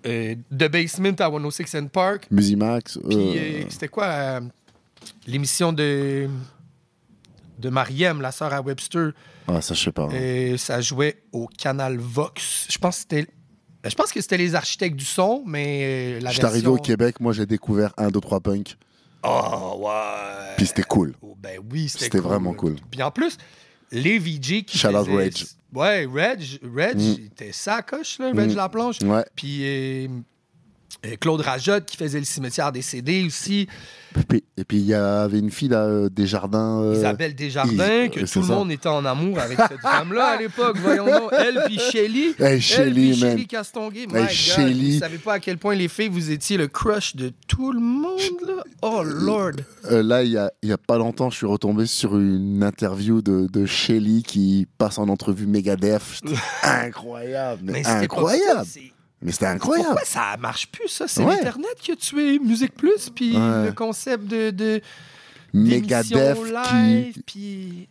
[0.06, 2.26] euh, The Basement à 106 and Park.
[2.30, 2.98] Musimax.
[3.08, 4.40] Puis euh, euh, c'était quoi euh,
[5.26, 6.28] l'émission de.
[7.58, 9.12] de Mariem, la sœur à Webster?
[9.48, 10.08] Ah, ça, je sais pas.
[10.12, 12.66] Euh, ça jouait au canal Vox.
[12.70, 13.26] Je pense que c'était.
[13.84, 16.76] Ben, Je pense que c'était les architectes du son, mais euh, la J'étais arrivé au
[16.78, 18.76] Québec, moi j'ai découvert 1, 2, 3 punk.
[19.22, 20.54] Oh, ouais.
[20.56, 21.14] Puis c'était cool.
[21.22, 22.28] Oh, ben oui, c'était C'était cool.
[22.28, 22.76] vraiment cool.
[22.90, 23.36] Puis en plus,
[23.92, 25.34] les VJ qui Shout out faisaient- Reg.
[25.74, 26.42] Ouais, Reg,
[26.76, 27.24] Reg Mm.
[27.26, 28.56] était sacoche, là, Reg Mm.
[28.56, 29.00] Laplanche.
[29.02, 29.24] Ouais.
[29.36, 30.08] Puis euh,
[31.20, 33.66] Claude Rajotte qui faisait le cimetière des CD aussi.
[34.56, 36.80] Et puis il y avait une fille là, euh, des jardins.
[36.82, 38.54] euh, Isabelle Desjardins, Is- que euh, tout le ça.
[38.54, 40.76] monde était en amour avec cette femme-là à l'époque.
[40.80, 41.30] Voyons donc.
[41.36, 42.28] Elle puis Shelly.
[42.38, 43.32] Hey, Elle Shelly, man.
[43.32, 44.06] Shelly Castonguay.
[44.14, 44.92] Hey, Shelly.
[44.94, 47.80] Vous savez pas à quel point les filles, vous étiez le crush de tout le
[47.80, 48.62] monde, là?
[48.82, 49.52] Oh, Lord.
[49.90, 52.62] Euh, là, il y a, il y a pas longtemps, je suis retombé sur une
[52.62, 56.00] interview de, de Shelly qui passe en entrevue Megadeth.
[56.22, 58.64] C'était incroyable, mais, pas incroyable.
[59.24, 59.88] Mais c'était incroyable.
[59.88, 61.08] Pourquoi ça marche plus, ça?
[61.08, 61.36] C'est Ouais.
[61.36, 63.64] l'Internet qui a tué Musique Plus, puis Ouais.
[63.66, 64.80] le concept de, de
[65.54, 67.88] live, qui, puis...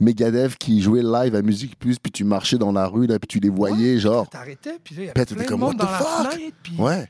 [0.00, 3.26] Megadeth qui jouait live à Musique Plus, puis tu marchais dans la rue, là, puis
[3.26, 4.28] tu les voyais, genre.
[4.30, 6.74] T'arrêtais, puis là, il y avait plein de monde dans la fenêtre, puis...
[6.78, 7.08] Ouais.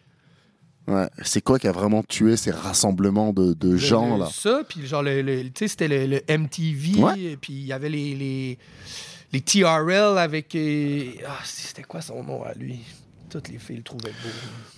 [0.87, 1.07] Ouais.
[1.23, 4.31] C'est quoi qui a vraiment tué ces rassemblements de, de Le- gens, le- là?
[4.33, 7.21] Ça, puis genre, le, le- tu sais, c'était le, MTV, Ouais.
[7.21, 8.59] et puis il y avait les, les,
[9.35, 10.55] les TRL avec...
[10.55, 12.81] euh, ah, c'était quoi son nom à lui?
[13.31, 14.29] Toutes les filles le trouvaient beau.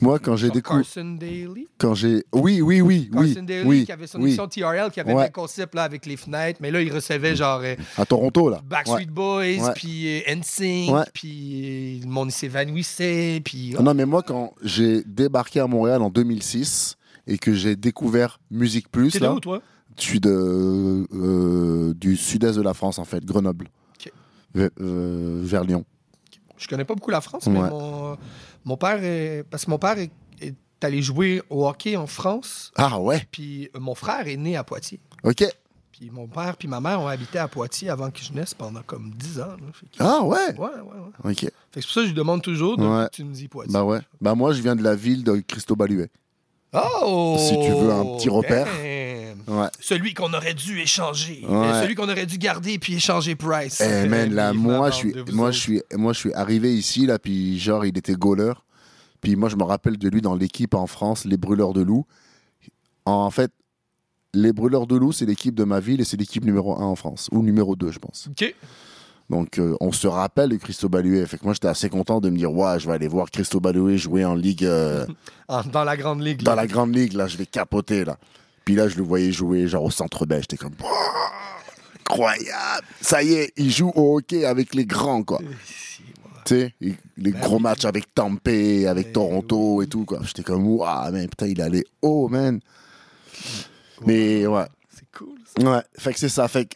[0.00, 0.82] Moi, quand j'ai découvert.
[0.82, 1.68] Carson Daly.
[1.78, 2.24] Quand j'ai.
[2.32, 3.26] Oui, oui, oui, oui.
[3.34, 4.24] Carson Daly oui, qui avait son oui.
[4.24, 5.26] émission TRL, qui avait Ouais.
[5.26, 7.60] le concept là, avec les fenêtres, mais là, il recevait genre...
[7.62, 8.60] euh, À Toronto, là.
[8.68, 9.56] Backstreet Ouais.
[9.58, 13.74] Boys, puis euh, NSYNC, puis euh, le monde s'évanouissait, puis...
[13.78, 18.40] Ah Non, mais moi, quand j'ai débarqué à Montréal en 2006 et que j'ai découvert
[18.50, 19.60] Musique Plus, T'es là, où, toi?
[19.96, 23.68] je suis de, euh, du sud-est de la France, en fait, Grenoble.
[23.94, 24.12] Ok.
[24.56, 25.84] Ve- euh, vers Lyon.
[26.60, 27.70] Je connais pas beaucoup la France, mais Ouais.
[27.70, 28.16] mon,
[28.64, 29.02] mon père...
[29.02, 33.26] est- parce que mon père est, est allé jouer au hockey en France, Ah ouais,
[33.30, 35.00] puis euh, mon frère est né à Poitiers.
[35.24, 35.44] ok.
[35.92, 38.80] Puis mon père puis ma mère ont habité à Poitiers avant que je naisse pendant
[38.82, 39.48] comme 10 ans.
[39.48, 39.56] là.
[39.74, 41.32] Fait que- Ah ouais, Ouais, ouais, ouais.
[41.32, 41.40] ok.
[41.40, 43.08] Fait que c'est pour ça que je demande toujours de Ouais.
[43.12, 43.72] tu me dis Poitiers.
[43.74, 43.98] Bah ouais.
[44.20, 46.08] Bah moi, je viens de la ville de Christo-Baluet.
[46.72, 47.36] Oh!
[47.38, 48.66] Si tu veux un petit repère.
[49.48, 49.68] Ouais.
[49.80, 51.44] Celui qu'on aurait dû échanger.
[51.48, 51.56] Ouais.
[51.56, 53.80] Euh, Celui qu'on aurait dû garder puis échanger Price.
[53.80, 57.18] Eh man, là, moi, je suis, moi, je suis, moi, je suis arrivé ici, là,
[57.18, 58.52] puis genre, il était goaler.
[59.20, 62.06] Puis moi, je me rappelle de lui dans l'équipe en France, les Brûleurs de Loups.
[63.04, 63.50] En fait,
[64.32, 66.94] les Brûleurs de Loups, c'est l'équipe de ma ville et c'est l'équipe numéro 1 en
[66.94, 68.28] France, ou numéro 2, je pense.
[68.30, 68.54] OK.
[69.30, 71.24] Donc, euh, on se rappelle de Christo Baluet.
[71.24, 73.60] Fait que moi, j'étais assez content de me dire, ouais, je vais aller voir Christo
[73.60, 75.06] Baluet jouer en ligue, euh,
[75.48, 76.42] En- dans la grande ligue.
[76.42, 76.62] dans là.
[76.62, 78.18] la grande ligue, là, je vais capoter, là.
[78.64, 80.42] Puis là, je le voyais jouer, genre, au centre belge.
[80.50, 80.74] J'étais comme,
[82.08, 82.86] incroyable!
[83.00, 85.38] Ça y est, il joue au hockey avec les grands, quoi.
[86.44, 87.62] Tu sais, les Ben gros oui.
[87.62, 89.84] matchs avec Tampa, avec Ben Toronto oui.
[89.84, 90.18] et tout, quoi.
[90.24, 92.60] J'étais comme, waouh, man, putain, il allait haut, man.
[94.06, 94.64] Mais ouais,
[94.94, 95.38] C'est cool.
[95.56, 95.70] ça.
[95.70, 96.48] ouais, fait que c'est ça.
[96.48, 96.74] Fait que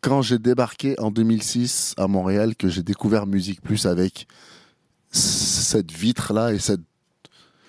[0.00, 4.26] quand j'ai débarqué en 2006 à Montréal, que j'ai découvert Musique Plus avec
[5.10, 6.80] cette vitre-là et cette.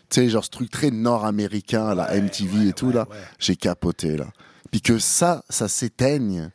[0.10, 3.56] Tu sais, genre ce truc très nord-américain, la MTV ouais, et tout, ouais, là, j'ai
[3.56, 4.26] capoté, là.
[4.72, 6.50] Puis que ça, ça s'éteigne.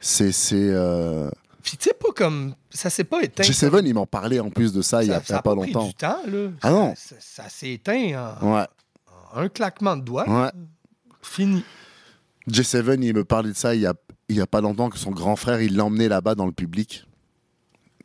[0.00, 0.32] C'est.
[0.52, 1.30] euh,
[1.62, 2.54] Puis tu sais, pas comme.
[2.70, 3.44] Ça s'est pas éteint.
[3.44, 5.72] G7, il m'en parlait en plus de ça, il y a, ça, a pas pris
[5.72, 5.86] longtemps.
[5.86, 6.50] du temps, là.
[6.62, 6.94] Ah non.
[6.96, 8.66] Ça, s'est éteint en,
[9.34, 10.28] un claquement de doigts.
[10.28, 10.50] ouais.
[11.22, 11.64] Fini.
[12.50, 13.94] J7, il me parlait de ça il y a,
[14.28, 17.06] il y a pas longtemps que son grand frère, il l'emmenait là-bas dans le public.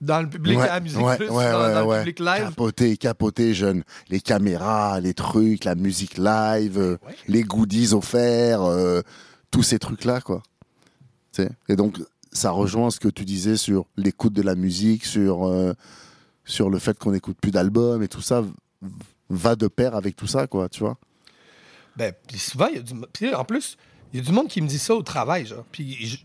[0.02, 2.44] Dans le public ouais, à la musique ouais, plus, ouais, dans, le public live.
[2.50, 3.84] Capoté, capoté, jeune.
[4.10, 9.02] Les caméras, les trucs, la musique live, euh, les goodies offerts, euh,
[9.50, 10.44] tous ces trucs-là, quoi.
[11.70, 12.00] Et donc,
[12.32, 15.74] ça rejoint ce que tu disais sur l'écoute de la musique, sur, euh,
[16.46, 18.44] sur le fait qu'on n'écoute plus d'albums et tout ça
[19.30, 20.98] va de pair avec tout ça, quoi, tu vois?
[21.96, 22.94] Ben, puis souvent, il y a du.
[23.14, 23.78] Puis en plus,
[24.14, 25.66] il y a du monde qui me dit ça au travail, genre.
[25.72, 26.18] Puis je-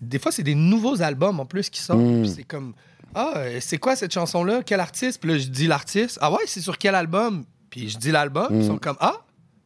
[0.00, 2.00] des fois, c'est des nouveaux albums en plus qui sortent.
[2.00, 2.24] Mm.
[2.26, 2.72] C'est comme
[3.14, 4.62] Ah, euh, c'est quoi cette chanson-là?
[4.64, 6.18] Quel artiste Puis là, je dis l'artiste.
[6.20, 8.48] Ah ouais, c'est sur quel album Puis je dis l'album.
[8.50, 9.14] Ils sont comme Ah,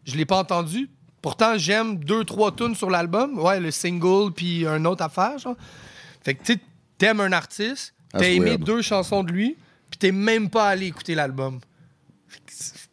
[0.04, 0.88] je l'ai pas entendu.
[1.20, 3.38] Pourtant, j'aime deux, trois tunes sur l'album.
[3.38, 5.56] Ouais, le single, puis un autre affaire, genre.
[6.22, 6.60] Fait que tu sais,
[6.98, 8.64] t'aimes un artiste, t'as aimé weird.
[8.64, 9.56] deux chansons de lui,
[9.90, 11.58] puis t'es même pas allé écouter l'album.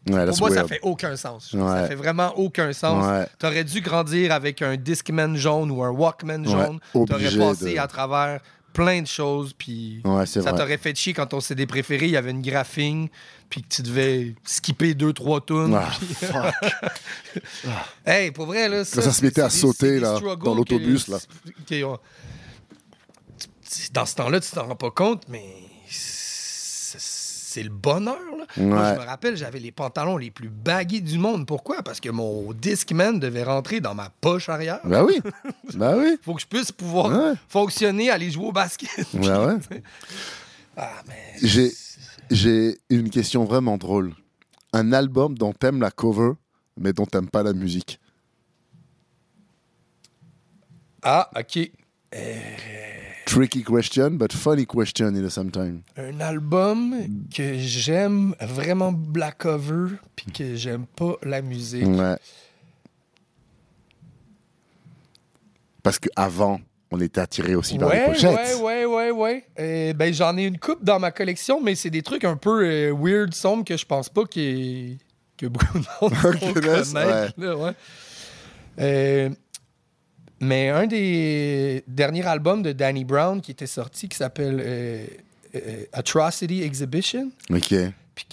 [0.07, 0.67] Ouais, pour moi, ça weird.
[0.69, 1.53] fait aucun sens.
[1.53, 1.59] Ouais.
[1.61, 3.05] Ça fait vraiment aucun sens.
[3.05, 3.27] Ouais.
[3.37, 6.79] T'aurais dû grandir avec un Discman jaune ou un Walkman jaune.
[6.93, 8.39] T'aurais obligé passé de- à travers
[8.71, 12.31] plein de choses, puis ça t'aurait fait chier quand ton CD préféré, il y avait
[12.31, 13.09] une graphing,
[13.49, 15.73] puis que tu devais skipper deux, trois tunes.
[15.75, 16.53] Ah, puis- fuck.
[18.05, 21.17] hey, pour vrai, là, ça, ça se mettait à des- sauter, là, dans l'autobus, là.
[21.67, 21.97] que- on-
[23.93, 25.45] Dans ce temps-là, tu t'en rends pas compte, mais
[27.49, 28.17] c'est le bonheur.
[28.37, 28.45] Là.
[28.57, 31.45] Moi, je me rappelle, j'avais les pantalons les plus bagués du monde.
[31.47, 31.81] Pourquoi?
[31.83, 34.79] Parce que mon Discman devait rentrer dans ma poche arrière.
[34.83, 35.19] Bah oui,
[35.73, 36.17] bah oui.
[36.21, 37.33] Faut que je puisse pouvoir Ouais.
[37.47, 38.89] fonctionner, aller jouer au basket.
[39.15, 39.57] Bah ouais.
[40.81, 41.33] Ah, mais...
[41.41, 41.71] J'ai,
[42.31, 44.13] j'ai une question vraiment drôle.
[44.71, 46.33] Un album dont t'aimes la cover,
[46.77, 47.99] mais dont t'aimes pas la musique.
[51.03, 51.69] Ah, OK.
[53.39, 55.81] Tricky question, but funny question in the same time.
[55.95, 56.93] Un album
[57.33, 61.87] que j'aime vraiment black cover, puis que j'aime pas la musique.
[61.87, 62.17] Ouais.
[65.81, 66.59] Parce qu'avant,
[66.91, 68.57] on était attiré aussi par les Ouais, pochettes.
[68.57, 69.45] ouais, ouais, ouais, ouais.
[69.57, 72.65] Euh, ben, j'en ai une coupe dans ma collection, mais c'est des trucs un peu
[72.65, 74.97] euh, weird, sombres, que je pense pas que
[75.47, 77.71] beaucoup de monde là, ouais.
[78.81, 79.29] Euh,
[80.39, 85.05] mais un des derniers albums de Danny Brown qui était sorti, qui s'appelle euh,
[85.55, 87.31] euh, Atrocity Exhibition.
[88.19, 88.25] Puis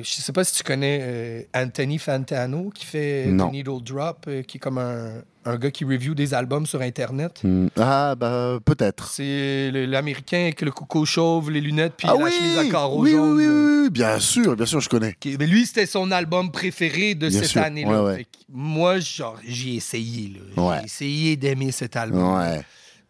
[0.00, 3.48] que je sais pas si tu connais euh, Anthony Fantano qui fait Non.
[3.50, 6.80] The Needle Drop, euh, qui est comme un, un gars qui review des albums sur
[6.80, 7.40] Internet.
[7.44, 7.66] Hmm.
[7.78, 9.08] Ah, bah, peut-être.
[9.08, 13.02] C'est l'américain avec le coucou chauve, les lunettes, puis ah la oui, chemise à carreaux
[13.02, 13.46] oui, oui, oui,
[13.82, 15.14] oui, bien sûr, bien sûr, je connais.
[15.20, 18.02] Qui- Mais lui, c'était son album préféré de Bien cette année-là.
[18.02, 18.26] ouais, ouais.
[18.50, 20.40] Moi, genre, j'ai essayé.
[20.56, 20.76] Ouais.
[20.80, 22.38] J'ai essayé d'aimer cet album.
[22.38, 22.62] Ouais.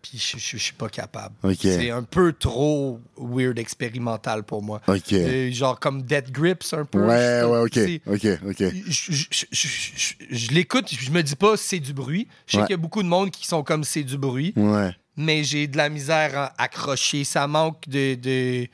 [0.06, 1.34] Puis je, je- je suis pas capable.
[1.58, 4.82] C'est un peu trop weird expérimental pour moi.
[5.12, 7.06] Euh, genre comme Dead Grips un peu.
[7.06, 7.78] Ouais, Je- ouais, ok.
[8.06, 8.72] Ok, ok.
[10.30, 12.28] je, l'écoute, je me dis pas c'est du bruit.
[12.46, 12.64] Je sais Ouais.
[12.64, 14.90] qu'il y a beaucoup de monde qui sont comme c'est du bruit Ouais.
[15.16, 17.24] mais j'ai de la misère à accrocher.
[17.24, 18.68] Ça manque de, de-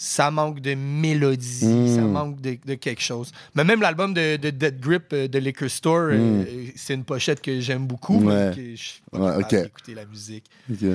[0.00, 1.94] ça manque de mélodie, Mm.
[1.96, 3.32] ça manque de, de quelque chose.
[3.56, 6.44] Mais même l'album de, de Dead Grip euh, de Liquor Store, euh,
[6.76, 8.26] c'est une pochette que j'aime beaucoup, Mm.
[8.26, 8.52] Ouais.
[8.54, 10.44] que je suis pas Ouais, d'écouter la musique.
[10.70, 10.88] ok.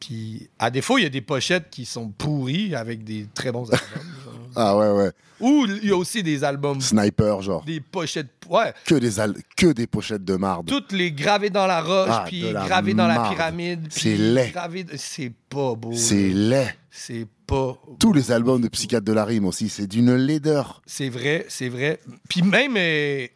[0.00, 3.64] Puis à défaut, il y a des pochettes qui sont pourries avec des très bons
[3.64, 3.78] albums.
[4.24, 4.34] genre.
[4.56, 5.10] Ah ouais, ouais.
[5.40, 7.64] Ou il y a aussi des albums, Sniper, genre.
[7.64, 10.66] des pochettes, ouais, Que des, al- que des pochettes de marde.
[10.66, 13.86] toutes les gravées dans la roche, Ah, puis gravées dans la pyramide.
[13.90, 14.50] C'est laid.
[14.52, 15.92] gravées- C'est pas beau.
[15.92, 16.74] C'est laid.
[16.90, 20.82] C'est pas Tous les albums de Psychiatre de la Rime aussi, c'est d'une laideur.
[20.86, 21.98] C'est vrai, c'est vrai.
[22.28, 23.26] Puis même, euh,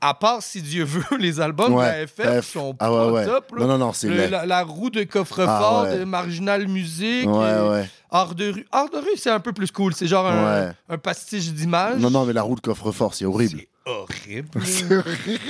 [0.00, 2.52] à part si Dieu veut, les albums Ouais, de la FF F.
[2.52, 3.26] sont Ah pas ouais, ouais.
[3.26, 3.52] top.
[3.56, 3.60] là.
[3.60, 7.26] Non, non, non, c'est la, la roue de coffre-fort Ah de Marginal Music.
[7.26, 7.90] Ouais, euh, ouais.
[8.10, 8.66] Art de rue.
[8.72, 9.92] Art de rue, c'est un peu plus cool.
[9.94, 11.98] C'est genre un, pastiche d'image.
[12.00, 13.62] Non, non, mais la roue de coffre-fort, c'est horrible.
[13.84, 14.48] C'est horrible.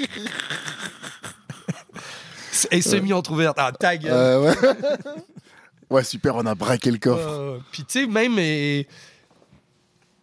[2.70, 3.56] Et semi entrouverte.
[3.58, 4.12] Ah, ta gueule.
[4.12, 4.54] Euh,
[5.90, 6.04] ouais.
[6.04, 7.28] super, on a braqué le coffre.
[7.28, 8.82] Euh, Puis tu sais, même, euh,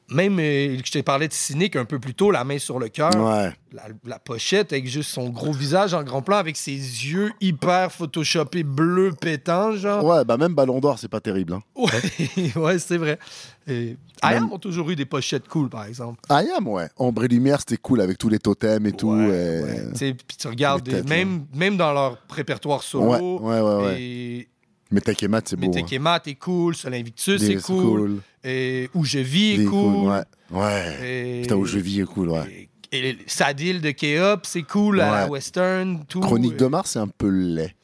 [0.09, 2.87] même euh, je t'ai parlé de cynique un peu plus tôt, la main sur le
[2.87, 3.11] cœur.
[3.15, 3.51] Ouais.
[3.73, 7.91] La, la pochette avec juste son gros visage en grand plan, avec ses yeux hyper
[7.91, 10.03] photoshopés bleu pétant, genre.
[10.03, 11.53] Ouais, bah même Ballon d'Or, c'est pas terrible.
[11.53, 11.61] Hein.
[11.75, 13.19] Ouais, ouais, c'est vrai.
[13.67, 16.21] Et IAM ont toujours eu des pochettes cool, par exemple.
[16.29, 16.87] Ayam, ouais.
[16.95, 19.11] Ombre et Lumière, c'était cool avec tous les totems et tout.
[19.11, 19.91] Ouais, et-.
[19.91, 24.01] Tu sais, Puis tu regardes, têtes, même, même dans leur répertoire solo, ouais, ouais, ouais.
[24.01, 24.47] et
[24.91, 25.71] Mais Tech et c'est beau.
[25.91, 27.45] Et Mat est cool, Sol Invictus hein.
[27.45, 30.07] est C'est cool, et Où je vis est cool.
[30.09, 30.23] Ouais.
[30.51, 31.05] Ouais.
[31.05, 32.69] et- Putain, où je vis est cool, ouais.
[32.93, 35.27] Et, Sadil de K-Up, c'est cool, à.
[35.27, 36.21] Western, tout.
[36.21, 37.75] Chronique de Mars, c'est un peu laid.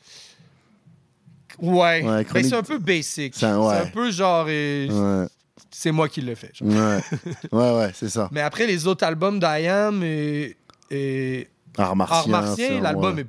[1.59, 2.23] Ouais.
[2.25, 3.33] Chronique- c'est un peu basic.
[3.35, 4.47] C'est un- peu genre.
[5.69, 6.51] C'est moi qui le fais.
[6.61, 6.71] ouais,
[7.51, 8.29] ouais, ouais, c'est ça.
[8.31, 10.55] Mais après, les autres albums d'IAM et,
[10.91, 12.17] et Art martien.
[12.17, 13.27] Art Martien, c'est- l'album est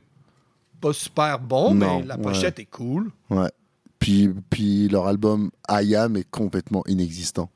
[0.81, 3.11] pas super bon, mais la pochette est cool.
[3.31, 3.49] Ouais.
[4.05, 7.51] Puis, puis leur album Ayam est complètement inexistant.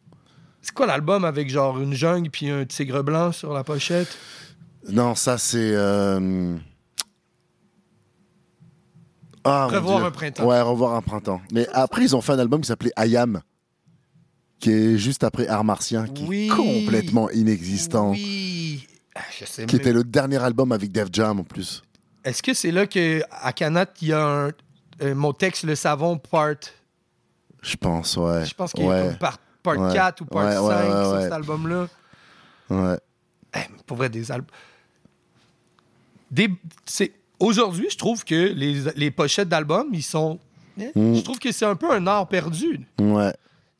[0.62, 4.08] C'est quoi l'album avec genre une jungle puis un tigre blanc sur la pochette?
[4.88, 5.72] Non, ça c'est.
[5.74, 6.56] euh,
[9.44, 10.46] Ah, Revoir un printemps.
[10.46, 11.40] Ouais, revoir un printemps.
[11.52, 13.40] Mais après, ils ont fait un album qui s'appelait Ayam,
[14.58, 16.46] qui est juste après Art Martien, qui Oui.
[16.46, 18.10] est complètement inexistant.
[18.12, 18.86] Oui.
[19.14, 21.82] Ah, Je sais Qui même- était le dernier album avec Def Jam en plus.
[22.24, 24.50] Est-ce que c'est là que à Canat, il y a un,
[25.02, 26.54] euh, mon texte Le Savon part.
[27.62, 28.44] Je pense, ouais.
[28.46, 29.02] Je pense qu'il ouais.
[29.08, 29.92] comme part, part Ouais.
[29.92, 31.88] 4 ou part Ouais, 5 ouais, ouais, sur cet album-là.
[32.70, 32.96] ouais.
[33.54, 34.46] Eh, mais pour vrai, des albums.
[36.30, 36.50] Des...
[37.40, 40.38] Aujourd'hui, je trouve que les, les pochettes d'albums, ils sont.
[40.78, 41.14] eh, Mm.
[41.16, 42.80] Je trouve que c'est un peu un art perdu.
[43.00, 43.32] Ouais.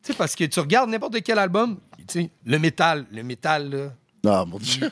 [0.03, 1.79] Tu sais, parce que tu regardes n'importe quel album,
[2.09, 3.93] tu sais, le métal, le métal,
[4.25, 4.91] là, Ah, mon Dieu.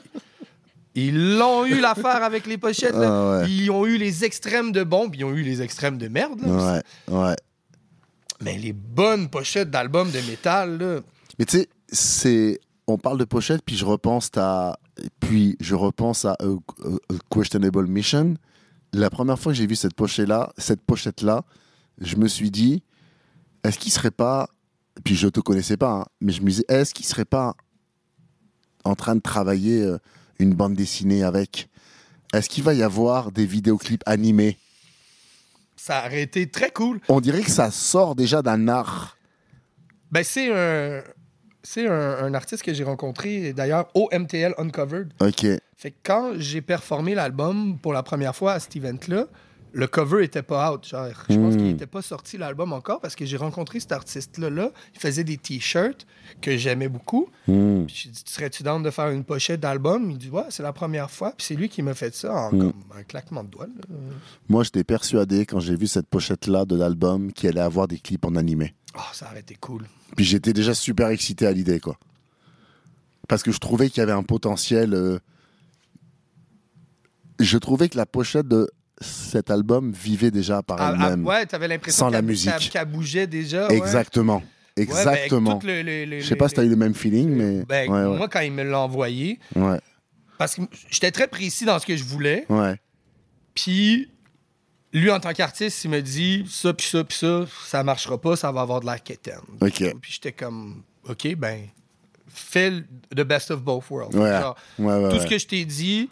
[0.96, 2.94] Ils l'ont eu l'affaire avec les pochettes.
[2.94, 3.08] là.
[3.08, 3.50] Ah, ouais.
[3.50, 6.40] Ils ont eu les extrêmes de bons, puis ils ont eu les extrêmes de merde.
[6.42, 6.82] là.
[7.08, 7.36] Ouais, ouais.
[8.42, 11.00] Mais les bonnes pochettes d'albums de métal, là,
[11.38, 12.60] Mais tu sais, c'est.
[12.88, 14.78] On parle de pochette, puis je repense à.
[15.20, 18.34] Puis je repense à A, A- A Questionable Mission.
[18.92, 21.42] La première fois que j'ai vu cette pochette-là, cette pochette-là,
[22.00, 22.82] je me suis dit,
[23.64, 24.48] est-ce qu'il serait pas.
[25.04, 27.54] Puis je te connaissais pas, hein, mais je me disais, est-ce qu'il serait pas
[28.84, 29.98] en train de travailler euh,
[30.38, 31.68] une bande dessinée avec
[32.32, 34.58] Est-ce qu'il va y avoir des vidéoclips animés?
[35.76, 37.00] Ça aurait été très cool.
[37.08, 39.16] On dirait que ça sort déjà d'un art.
[40.10, 41.02] Ben, c'est un.
[41.62, 45.12] C'est un, un artiste que j'ai rencontré, d'ailleurs, au MTL Uncovered.
[45.20, 45.46] Ok.
[45.76, 49.26] Fait que quand j'ai performé l'album pour la première fois à cet event-là,
[49.78, 50.86] le cover était pas out.
[50.88, 51.56] Genre, je pense Mm.
[51.58, 54.48] qu'il était pas sorti l'album encore parce que j'ai rencontré cet artiste-là.
[54.48, 54.70] Là.
[54.94, 56.06] Il faisait des t-shirts
[56.40, 57.28] que j'aimais beaucoup.
[57.46, 57.84] Hmm.
[57.84, 60.10] Puis j'ai dit, tu serais-tu down de faire une pochette d'album?
[60.10, 61.32] Il dit, ouais, c'est la première fois.
[61.36, 62.58] Puis c'est lui qui m'a fait ça en Mm.
[62.58, 63.66] comme un claquement de doigts.
[63.66, 63.96] là.
[64.48, 68.24] Moi, j'étais persuadé quand j'ai vu cette pochette-là de l'album qu'il allait avoir des clips
[68.24, 68.74] en animé.
[68.94, 69.82] Ah, ça aurait été cool.
[70.16, 71.98] Puis j'étais déjà super excité à l'idée, quoi.
[73.28, 74.94] Parce que je trouvais qu'il y avait un potentiel.
[74.94, 75.18] euh,
[77.38, 81.26] Je trouvais que la pochette de cet album vivait déjà par Ah, ah, elle-même.
[81.26, 83.68] ouais, t'avais l'impression sans la qu'elle- qu'elle bougeait déjà.
[83.68, 83.76] ouais.
[83.76, 84.36] Exactement.
[84.36, 84.42] Ouais,
[84.76, 85.60] ben, Exactement.
[85.64, 87.64] le- le- le- Je sais pas si tu as eu le même feeling, mais.
[87.64, 88.16] Ben, ouais.
[88.16, 89.38] Moi, quand il me l'a envoyé,
[90.38, 92.78] parce que j'étais très précis dans ce que je voulais, ouais.
[93.54, 94.10] puis
[94.92, 98.36] lui, en tant qu'artiste, il me dit ça, puis ça, puis ça, ça marchera pas,
[98.36, 99.40] ça va avoir de la quétaine.
[99.60, 99.94] Ok.
[100.00, 101.66] Puis j'étais comme, OK, ben,
[102.28, 104.12] fais le- the best of both worlds.
[104.16, 106.08] Genre, tout ce que je t'ai dit,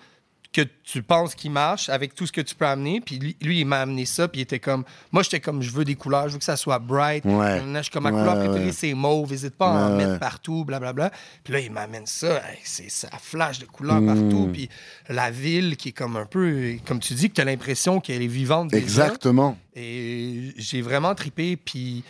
[0.54, 3.60] que tu penses qui marche, avec tout ce que tu peux amener, puis lui, lui,
[3.60, 6.28] il m'a amené ça, puis il était comme, moi, j'étais comme, je veux des couleurs,
[6.28, 7.24] je veux que ça soit bright.
[7.24, 7.60] Ouais.
[7.74, 8.72] Je suis comme, ma Ouais, couleur ouais, préférée, ouais.
[8.72, 11.10] c'est mauve, n'hésite pas à en mettre partout, blablabla.
[11.42, 14.06] Puis là, il m'amène ça, hey, c'est ça flash de couleurs Mm.
[14.06, 14.68] partout, puis
[15.08, 18.22] la ville qui est comme un peu, comme tu dis, que tu as l'impression qu'elle
[18.22, 18.82] est vivante déjà.
[18.84, 19.58] Exactement.
[19.74, 21.56] Et j'ai vraiment tripé.
[21.56, 22.04] Puis,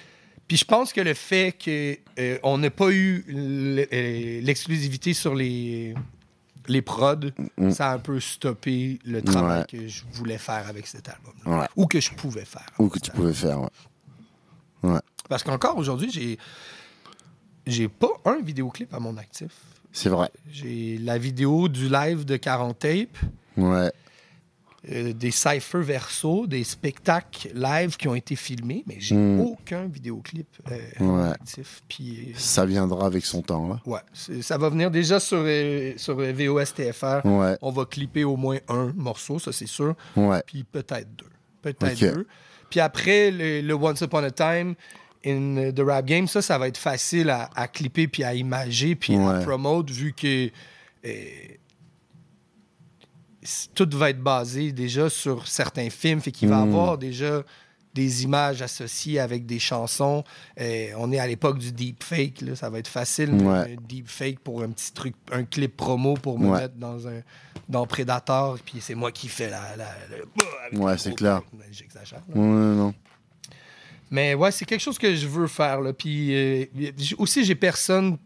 [0.47, 5.95] puis je pense que le fait qu'on n'ait pas eu euh, l'exclusivité sur les,
[6.67, 7.17] les prods,
[7.59, 7.71] Mm.
[7.71, 9.67] ça a un peu stoppé le travail Ouais.
[9.79, 11.67] que je voulais faire avec cet album Ouais.
[11.77, 12.67] Ou que je pouvais faire.
[12.79, 13.61] Ou que tu pouvais faire,
[14.83, 14.99] ouais.
[15.29, 16.39] Parce qu'encore aujourd'hui, j'ai.
[17.67, 19.53] J'ai pas un vidéoclip à mon actif.
[19.91, 20.31] C'est vrai.
[20.51, 23.17] J'ai la vidéo du live de 40 Tape,
[23.57, 23.91] Ouais.
[24.93, 29.41] Euh, des cyphers verso, des spectacles live qui ont été filmés, mais j'ai Mm.
[29.41, 31.31] aucun vidéoclip euh, Ouais.
[31.31, 31.83] actif.
[31.89, 33.81] Puis, euh, Ça viendra avec son temps, là.
[33.87, 34.01] ouais,
[34.43, 35.39] ça va venir déjà sur,
[35.97, 37.25] sur euh, VOS TFR.
[37.25, 37.57] Ouais.
[37.63, 39.95] On va clipper au moins un morceau, ça c'est sûr.
[40.17, 40.43] Ouais.
[40.47, 41.31] Puis peut-être deux.
[41.63, 42.27] Peut-être deux.
[42.71, 44.75] Puis après, le, le Once Upon a Time
[45.25, 48.95] in the Rap Game, ça, ça va être facile à, à clipper puis à imager
[48.97, 50.51] puis à promote vu que
[53.75, 56.21] tout va être basé déjà sur certains films.
[56.21, 56.69] Fait qu'il va y Mm.
[56.69, 57.43] avoir déjà
[57.95, 60.25] des images associées avec des chansons.
[60.61, 62.41] Euh, on est à l'époque du deepfake.
[62.41, 62.57] Là.
[62.57, 63.75] Ça va être facile, Ouais.
[63.75, 66.61] un deepfake pour un petit truc, un clip promo pour me Ouais.
[66.63, 67.21] mettre dans un
[67.69, 68.59] dans Predator.
[68.65, 69.63] Puis c'est moi qui fais la...
[70.73, 71.43] Ouais, c'est clair.
[71.71, 72.21] J'exagère.
[72.29, 72.41] là.
[72.41, 72.47] Ouais,
[72.77, 72.95] non.
[74.11, 75.81] Mais ouais, c'est quelque chose que je veux faire.
[75.81, 75.93] Là.
[75.93, 76.65] Puis euh,
[77.19, 78.19] aussi, j'ai personne.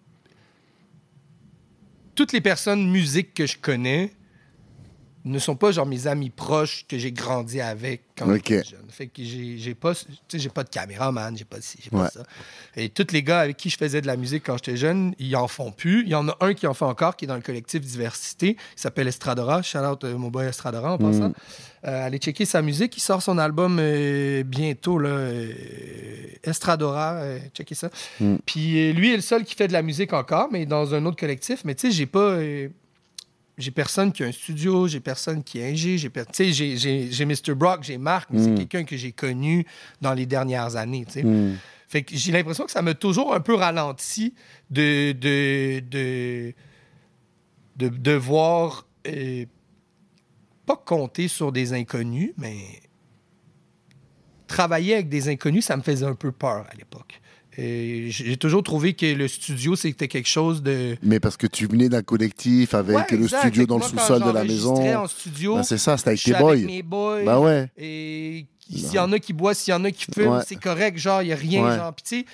[2.14, 4.12] Toutes les personnes musique que je connais
[5.28, 8.84] ne sont pas genre mes amis proches que j'ai grandi avec quand j'étais jeune.
[8.88, 11.90] Fait que j'ai pas, tu sais, j'ai pas de caméraman, j'ai pas de ci, j'ai
[11.90, 12.08] pas Ouais.
[12.12, 12.22] ça.
[12.76, 15.34] Et tous les gars avec qui je faisais de la musique quand j'étais jeune, ils
[15.36, 16.02] en font plus.
[16.02, 18.54] Il y en a un qui en fait encore, qui est dans le collectif Diversité,
[18.54, 19.62] qui s'appelle Estradora.
[19.62, 21.32] Shout out euh, mon boy Estradora en passant.
[21.86, 22.96] Euh, allez checker sa musique.
[22.96, 25.16] Il sort son album euh, bientôt, là,
[26.44, 27.20] Estradora.
[27.54, 27.90] checker ça.
[28.46, 31.04] Puis euh, lui est le seul qui fait de la musique encore, mais dans un
[31.06, 31.62] autre collectif.
[31.64, 32.36] Mais tu sais, j'ai pas.
[33.58, 37.10] J'ai personne qui a un studio, j'ai personne qui est ingé, j'ai per- j'ai- j'ai
[37.10, 37.54] j'ai Mr.
[37.54, 39.66] Brock, j'ai Marc, mais c'est quelqu'un que j'ai connu
[40.00, 41.04] dans les dernières années.
[41.22, 41.54] Hmm.
[41.88, 44.34] Fait que j'ai l'impression que ça m'a toujours un peu ralenti
[44.70, 46.54] de de de
[47.76, 49.44] de devoir euh,
[50.66, 52.58] pas compter sur des inconnus, mais
[54.46, 57.20] travailler avec des inconnus, ça me faisait un peu peur à l'époque.
[57.60, 60.96] J'ai toujours trouvé que le studio, c'était quelque chose de...
[61.02, 63.40] Mais parce que tu venais d'un collectif avec Ouais, le exact.
[63.40, 64.96] studio dans le moi, sous-sol de la maison.
[64.96, 66.52] en studio, Ben, c'est ça, c'était avec tes boys.
[66.52, 67.24] avec mes boys.
[67.24, 67.68] Bah ouais.
[67.76, 70.42] Et s'il y en a qui boivent, s'il y en a qui fument, Ouais.
[70.46, 70.98] c'est correct.
[70.98, 71.64] Genre, il n'y a rien.
[71.68, 71.76] Ouais.
[71.76, 72.24] Genre, Puis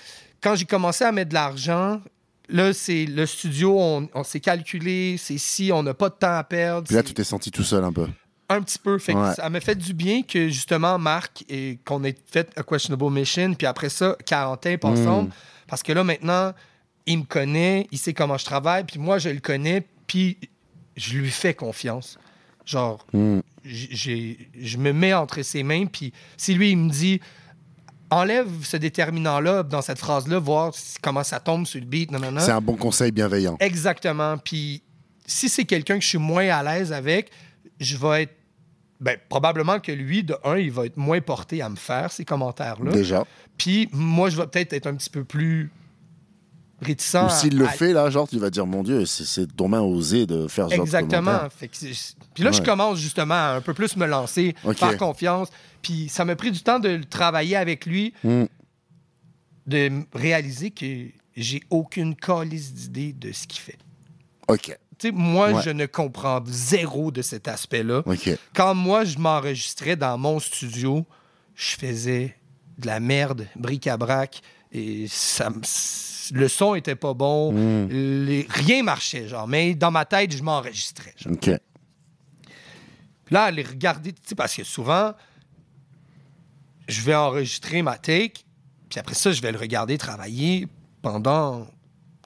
[0.43, 2.03] quand j'ai commencé à mettre de l'argent,
[2.51, 6.37] là, c'est le studio, on, on s'est calculé, c'est si, on n'a pas de temps
[6.37, 6.87] à perdre.
[6.87, 8.07] Puis là, tu t'es senti tout seul un peu.
[8.49, 8.99] Un petit peu.
[8.99, 9.35] Fait que Ouais.
[9.35, 13.55] ça m'a fait du bien que justement Marc et qu'on ait fait A Questionable Mission,
[13.55, 14.87] puis après ça, Quarantaine Mm.
[14.87, 15.31] ensemble.
[15.67, 16.53] Parce que là, maintenant,
[17.07, 20.39] il me connaît, il sait comment je travaille, puis moi, je le connais, puis
[20.97, 22.19] je lui fais confiance.
[22.67, 23.41] Genre, Hmm.
[23.65, 27.21] j'ai, je me mets entre ses mains, puis si lui, il me dit
[28.11, 30.73] enlève ce déterminant-là dans cette phrase-là, voir
[31.03, 32.41] comment ça tombe sur le beat, non, non, non.
[32.41, 33.57] C'est un bon conseil bienveillant.
[33.61, 34.39] Exactement.
[34.39, 34.83] Puis
[35.27, 37.31] si c'est quelqu'un que je suis moins à l'aise avec,
[37.85, 38.35] je vais être.
[39.01, 42.24] Ben, probablement que lui, de un, il va être moins porté à me faire ces
[42.24, 42.93] commentaires-là.
[42.93, 43.24] Déjà.
[43.59, 45.70] Puis moi, je vais peut-être être un petit peu plus
[46.80, 47.16] réticent.
[47.26, 50.47] Ou s'il le fait, là, genre, tu vas dire, mon Dieu, c'est- main osé de
[50.49, 51.41] faire ce Exactement.
[51.51, 51.76] Fait que
[52.35, 54.76] puis là, je commence justement à un peu plus me lancer, Ok.
[54.78, 55.49] faire confiance.
[55.82, 58.45] Puis ça m'a pris du temps de le travailler avec lui, Hmm.
[59.66, 61.07] de réaliser que
[61.37, 63.78] j'ai aucune calice d'idée de ce qu'il fait.
[64.49, 64.76] Ok,
[65.13, 65.63] Moi, Ouais.
[65.63, 68.03] je ne comprends zéro de cet aspect-là.
[68.55, 71.05] Quand moi, je m'enregistrais dans mon studio,
[71.55, 72.37] je faisais
[72.79, 74.41] de la merde, bric-à-brac,
[74.73, 75.51] et ça,
[76.33, 77.89] le son était pas bon, Hmm.
[77.91, 79.47] les- rien marchait, genre.
[79.47, 81.15] Mais dans ma tête, je m'enregistrais.
[83.31, 85.13] là, les regarder, tu sais, parce que souvent,
[86.89, 88.45] je vais enregistrer ma take,
[88.89, 90.69] puis après ça, je vais le regarder travailler
[91.03, 91.67] pendant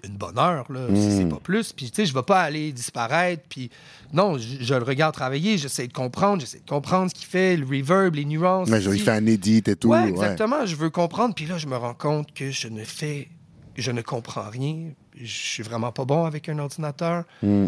[0.04, 1.72] une bonne heure, là, si c'est pas plus.
[1.72, 3.70] Puis, tu sais, je vais pas aller disparaître, puis
[4.12, 7.56] non, je, je le regarde travailler, j'essaie de comprendre, j'essaie de comprendre ce qu'il fait,
[7.56, 8.68] le reverb, les nuances.
[8.68, 9.88] Mais il si- fait un edit et tout.
[9.88, 10.08] Ouais, ouais.
[10.10, 13.28] exactement, je veux comprendre, puis là, je me rends compte que je ne fais,
[13.76, 14.90] je ne comprends rien,
[15.20, 17.24] je suis vraiment pas bon avec un ordinateur.
[17.42, 17.66] Hmm.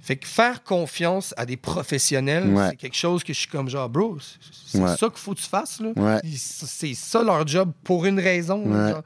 [0.00, 2.68] Fait que faire confiance à des professionnels, Ouais.
[2.70, 4.16] c'est quelque chose que je suis comme genre, bro,
[4.64, 4.96] c'est- Ouais.
[4.96, 5.80] ça qu'il faut que tu fasses.
[5.80, 6.20] Là.
[6.36, 8.62] C'est ça leur job pour une raison.
[8.64, 9.02] genre.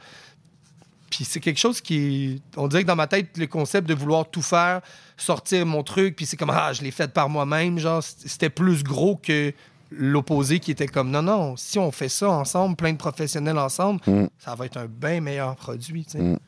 [1.12, 2.40] Puis c'est quelque chose qui.
[2.56, 4.80] On dirait que dans ma tête, le concept de vouloir tout faire,
[5.18, 8.82] sortir mon truc, puis c'est comme, ah, je l'ai fait par moi-même, genre, c'était plus
[8.82, 9.52] gros que
[9.90, 14.00] l'opposé qui était comme, non, non, si on fait ça ensemble, plein de professionnels ensemble,
[14.06, 14.28] Mm.
[14.38, 16.18] ça va être un bien meilleur produit, tu sais.
[16.18, 16.38] Mm.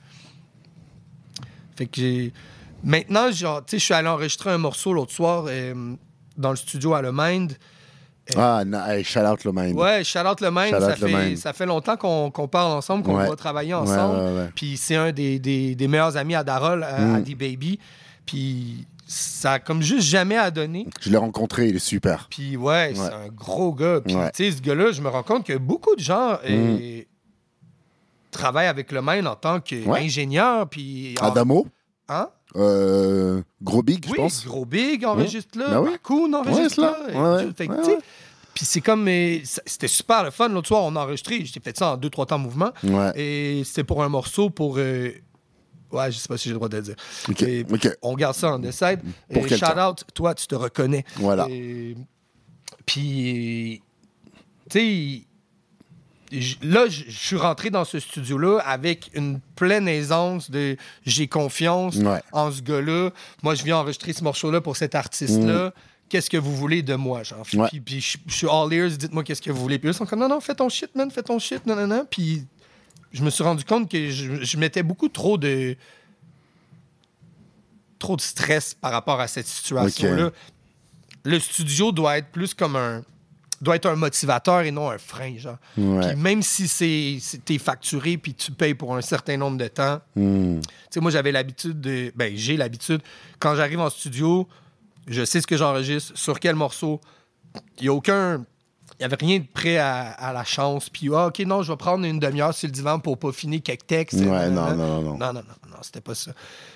[1.77, 2.33] Fait que j'ai.
[2.83, 5.95] Maintenant, genre, tu sais, je suis allé enregistrer un morceau l'autre soir euh,
[6.39, 7.53] dans le studio à Le Mind.
[8.37, 9.77] Ah, na- hey, shout out le mind.
[9.79, 10.71] Ouais, shout out Le Mind.
[10.75, 13.29] Shout Ça fait, ça fait longtemps qu'on qu'on parle ensemble, qu'on Ouais.
[13.29, 14.19] va travailler ensemble.
[14.19, 14.49] ouais, ouais.
[14.55, 17.15] Puis c'est un des, des- des meilleurs amis à Darol, à, Mm.
[17.17, 17.79] à D-Baby.
[18.25, 20.87] Puis ça a comme juste jamais à donner.
[21.03, 22.27] Je l'ai rencontré, il est super.
[22.31, 24.01] Puis ouais, c'est un gros gars.
[24.01, 27.03] Puis tu sais, ce gars-là, je me rends compte que beaucoup de gens euh,
[28.31, 30.67] travaillent avec le Mind en tant qu'ingénieur.
[30.69, 31.67] Puis en- Adamo,
[32.09, 32.29] Hein?
[32.57, 34.45] euh, gros big, je pense.
[34.45, 35.91] Gros Big enregistre là, Ben oui.
[35.93, 36.97] Raccoon enregistre Ouais, là.
[37.07, 37.35] c'est là.
[37.37, 38.03] Ouais, Et- fait que, ouais, tu sais, ouais.
[38.55, 39.09] Puis c'est comme.
[39.67, 40.49] C'était super le fun.
[40.49, 41.45] L'autre soir, on a enregistré.
[41.45, 42.71] J'ai fait ça en deux, trois temps mouvement.
[42.85, 43.11] Ouais.
[43.21, 44.77] Et c'était pour un morceau pour.
[44.79, 45.11] euh,
[45.91, 46.97] Ouais, je sais pas si j'ai le droit de le dire.
[47.29, 47.89] Ok, Et ok.
[48.03, 49.01] On garde ça en décide.
[49.33, 51.05] Pour Et shout out, toi, tu te reconnais.
[51.17, 51.47] Voilà.
[51.51, 51.97] Et-
[52.87, 53.83] Puis,
[54.71, 55.27] tu sais,
[56.63, 62.21] là, je suis rentré dans ce studio-là avec une pleine aisance de j'ai confiance Ouais.
[62.33, 63.11] en ce gars-là.
[63.43, 65.73] Moi, je viens enregistrer ce morceau-là pour cet artiste-là.
[66.09, 67.47] Qu'est-ce que vous voulez de moi, genre?
[67.53, 67.59] Mm.
[67.61, 67.69] Ouais.
[67.69, 69.79] Puis, puis je, je suis all ears, dites-moi qu'est-ce que vous voulez.
[69.79, 71.87] Puis eux sont comme, non, non, fais ton shit, man, fais ton shit, non, non,
[71.87, 72.07] non.
[72.11, 72.45] Puis
[73.13, 75.77] je me suis rendu compte que je, je mettais beaucoup trop de
[77.99, 80.31] trop de stress par rapport à cette situation-là.
[81.25, 83.03] Le studio doit être plus comme un
[83.65, 85.57] doit être un motivateur et non un frein, genre.
[85.77, 86.07] Ouais.
[86.13, 90.01] Puis même si c'est t'es facturé puis tu payes pour un certain nombre de temps,
[90.15, 90.61] Hmm.
[90.61, 92.13] tu sais, moi, j'avais l'habitude de.
[92.15, 93.01] Ben, j'ai l'habitude,
[93.41, 94.47] quand j'arrive en studio,
[95.07, 96.99] Je sais ce que j'enregistre, sur quel morceau.
[97.79, 98.37] Il n'y a aucun.
[98.93, 100.89] Il n'y avait rien de prêt à, à la chance.
[100.89, 103.87] Puis, ah, OK, non, je vais prendre une demi-heure sur le divan pour peaufiner quelques
[103.87, 104.21] textes.
[104.21, 105.19] Ouais, non, non, non, non.
[105.19, 106.33] Non, non, non, non, c'était pas ça.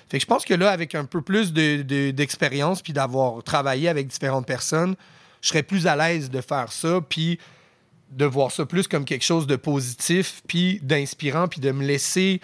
[0.09, 3.41] Fait que je pense que là, avec un peu plus de- de- d'expérience, puis d'avoir
[3.41, 4.95] travaillé avec différentes personnes,
[5.41, 7.39] je serais plus à l'aise de faire ça, puis
[8.11, 12.41] de voir ça plus comme quelque chose de positif, puis d'inspirant, puis de me laisser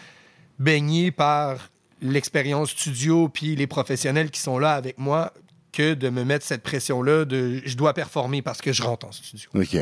[0.60, 1.70] baigner par
[2.02, 5.34] l'expérience studio, puis les professionnels qui sont là avec moi,
[5.72, 9.12] que de me mettre cette pression-là de je dois performer parce que je rentre en
[9.12, 9.50] studio.
[9.56, 9.76] Ok.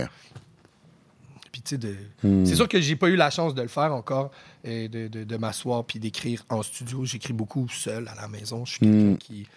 [1.51, 1.95] Puis, tu sais, de...
[2.23, 2.45] Hmm.
[2.45, 4.31] c'est sûr que j'ai pas eu la chance de le faire encore,
[4.63, 7.05] et de, de- de m'asseoir puis d'écrire en studio.
[7.05, 8.65] J'écris beaucoup seul à la maison.
[8.65, 9.17] Je suis quelqu'un Hmm.
[9.17, 9.47] qui,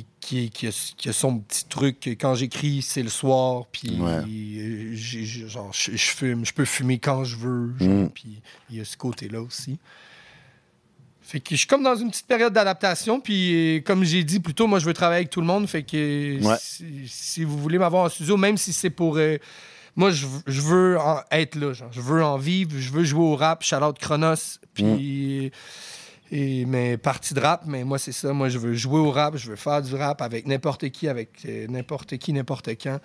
[0.00, 1.96] qui, qui, qui, a, qui a son petit truc.
[2.20, 3.64] Quand j'écris, c'est le soir.
[3.70, 4.22] Puis, Ouais.
[4.26, 4.94] euh,
[5.48, 6.46] genre, je, je fume.
[6.46, 7.74] Je peux fumer quand je veux.
[7.78, 8.08] genre, Hmm.
[8.08, 8.40] Puis,
[8.70, 9.78] il y a ce côté-là aussi.
[11.20, 13.20] Fait que je suis comme dans une petite période d'adaptation.
[13.20, 15.66] Puis, euh, comme j'ai dit plus tôt, moi, je veux travailler avec tout le monde.
[15.68, 16.56] Fait que Ouais.
[16.60, 19.16] si, si vous voulez m'avoir en studio, même si c'est pour.
[19.18, 19.36] euh,
[19.94, 21.72] moi, je, je veux en- être là.
[21.74, 21.92] genre.
[21.92, 22.72] Je veux en vivre.
[22.78, 23.62] Je veux jouer au rap.
[23.62, 24.58] Shout-out Chronos.
[24.74, 25.52] Puis.
[26.34, 28.32] Et mes parties de rap, mais moi, c'est ça.
[28.32, 29.36] Moi, je veux jouer au rap.
[29.36, 32.98] Je veux faire du rap avec n'importe qui, avec euh, n'importe qui, n'importe quand.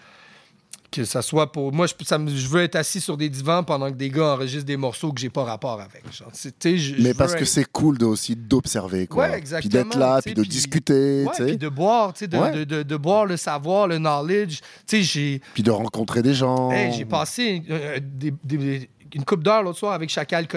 [0.89, 1.73] Que ça soit pour.
[1.73, 4.63] Moi, je, ça je veux être assis sur des divans pendant que des gars enregistrent
[4.65, 6.03] des morceaux que j'ai pas rapport avec.
[6.13, 9.25] Genre, je- Mais je parce que être- c'est cool de, aussi d'observer, quoi.
[9.25, 12.28] Ouais, Puis exactement, d'être là, puis de puis- discuter, Ouais, puis de boire, tu sais,
[12.30, 12.65] de, Ouais.
[12.65, 14.59] de, de- boire le savoir, le knowledge.
[14.88, 15.41] Tu sais, j'ai.
[15.53, 16.71] Puis de rencontrer des gens.
[16.71, 20.47] Hey, j'ai passé euh, des- des- une coupe d'heures l'autre soir avec Chacal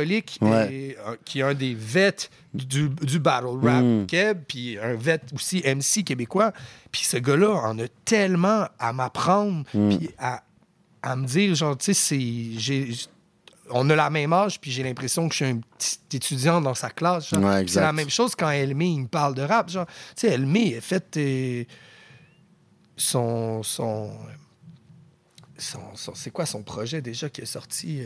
[0.41, 0.75] Ouais.
[0.75, 4.07] et, euh, qui est un des vets du, du battle rap Mm.
[4.07, 6.53] keb, puis un vet aussi MC québécois.
[6.93, 9.89] Puis ce gars-là en a tellement à m'apprendre, Mm.
[9.97, 10.43] puis à,
[11.03, 12.97] à me dire, genre, tu sais,
[13.73, 16.75] On a la même âge, puis j'ai l'impression que je suis un petit étudiant dans
[16.75, 17.31] sa classe.
[17.31, 19.69] Ouais, c'est la même chose quand Elmé, il me parle de rap.
[19.69, 19.79] Tu
[20.17, 21.65] sais, Elmé, a fait euh,
[22.97, 23.63] son...
[23.63, 24.11] son
[25.57, 28.03] son- son- c'est quoi son projet déjà qui est sorti?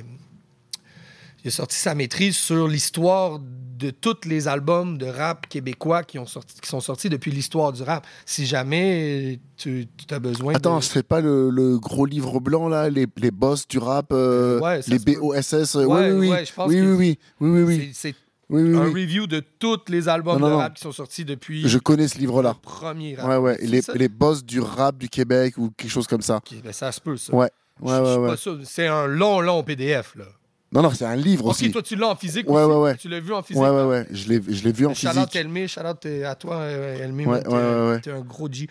[1.45, 6.05] Euh, Il a sorti sa maîtrise sur l'histoire de tous les albums de rap québécois
[6.05, 8.07] qui, ont sorti, qui sont sortis depuis l'histoire du rap.
[8.25, 10.85] Si jamais tu, as besoin Attends, de...
[10.85, 14.81] fais pas le, le gros livre blanc, là, les, les boss du rap, euh, Ouais,
[14.81, 14.99] ça les.
[14.99, 15.77] BOSS.
[15.77, 16.29] euh, Ouais, oui, oui, oui.
[16.31, 18.15] ouais, oui, oui, oui, oui, oui, oui, C'est c'est
[18.51, 19.03] oui, oui, un oui.
[19.03, 20.59] review de tous les albums Non, de non.
[20.59, 22.55] rap qui sont sortis depuis Je connais ce le livre-là.
[22.63, 23.27] premier rap.
[23.29, 23.57] Ouais, ouais.
[23.59, 26.41] C'est Les, les boss du rap du Québec ou quelque chose comme ça.
[26.63, 27.35] Ben ça se peut, ça.
[27.35, 27.49] Ouais,
[27.81, 28.17] ouais, ouais.
[28.19, 28.37] ouais.
[28.65, 30.27] C'est un long, long PDF, là.
[30.75, 31.70] Non, non, c'est un livre Ok, aussi.
[31.70, 32.72] toi, tu l'as en physique Ouais, aussi?
[32.72, 32.97] ouais, ouais.
[32.97, 33.62] Tu l'as vu en physique?
[33.62, 34.07] Ouais, ouais, ouais.
[34.11, 35.37] Je l'ai je l'ai vu en Shout-out physique.
[35.37, 37.27] Elmé, shout-out euh, à toi, euh, Elmé.
[37.27, 38.01] Ouais, ouais.
[38.01, 38.68] T'es un gros G.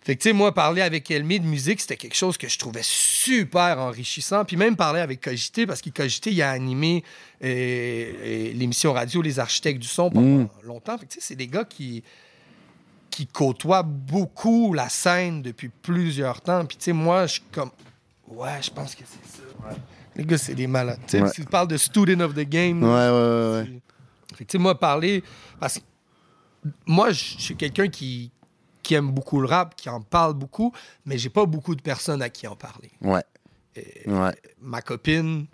[0.00, 2.58] Fait que, tu sais, moi, parler avec Elmé de musique, c'était quelque chose que je
[2.58, 4.44] trouvais super enrichissant.
[4.44, 7.04] Puis même parler avec Cogité, parce que Cogité, il a animé
[7.44, 10.48] euh, euh, l'émission radio Les Architectes du Son pendant Mm.
[10.64, 10.96] longtemps.
[10.98, 12.02] Fait que, tu sais, c'est des gars qui,
[13.10, 16.64] qui côtoient beaucoup la scène depuis plusieurs temps.
[16.64, 17.70] Puis, tu sais, moi, je suis comme.
[18.28, 19.42] Ouais, je pense que c'est ça.
[19.68, 19.76] ouais.
[20.18, 20.98] Les gars, c'est des malades.
[21.06, 21.28] Tu sais, Ouais.
[21.30, 23.80] si tu parles de student of the game, Ouais, ouais, ouais,
[24.34, 25.22] fait que, tu sais, moi, parler.
[25.60, 25.84] Parce que
[26.86, 28.30] moi, je suis quelqu'un qui,
[28.82, 30.72] qui aime beaucoup le rap, qui en parle beaucoup,
[31.06, 32.90] mais j'ai pas beaucoup de personnes à qui en parler.
[33.00, 33.22] Ouais.
[34.06, 34.34] Ouais.
[34.60, 35.46] Ma copine,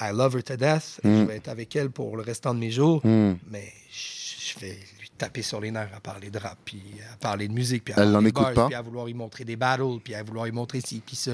[0.00, 1.00] I love her to death.
[1.04, 1.18] Mm.
[1.20, 3.34] Je vais être avec elle pour le restant de mes jours, Hmm.
[3.50, 6.82] mais je vais lui taper sur les nerfs à parler de rap, puis
[7.12, 8.66] à parler de musique, puis à Elle n'en écoute bars, pas?
[8.66, 11.32] puis à vouloir y montrer des battles, puis à vouloir y montrer ci, puis ça.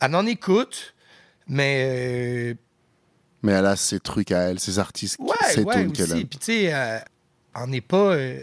[0.00, 0.94] Elle en écoute,
[1.48, 2.50] mais.
[2.52, 2.54] euh,
[3.42, 6.12] Mais elle a ses trucs à elle, ses artistes, qui- Ouais, ses ouais, tunes qu'elle
[6.12, 6.26] aime.
[6.26, 6.98] Puis, tu sais, euh,
[7.54, 7.96] on n'est pas.
[8.14, 8.40] euh,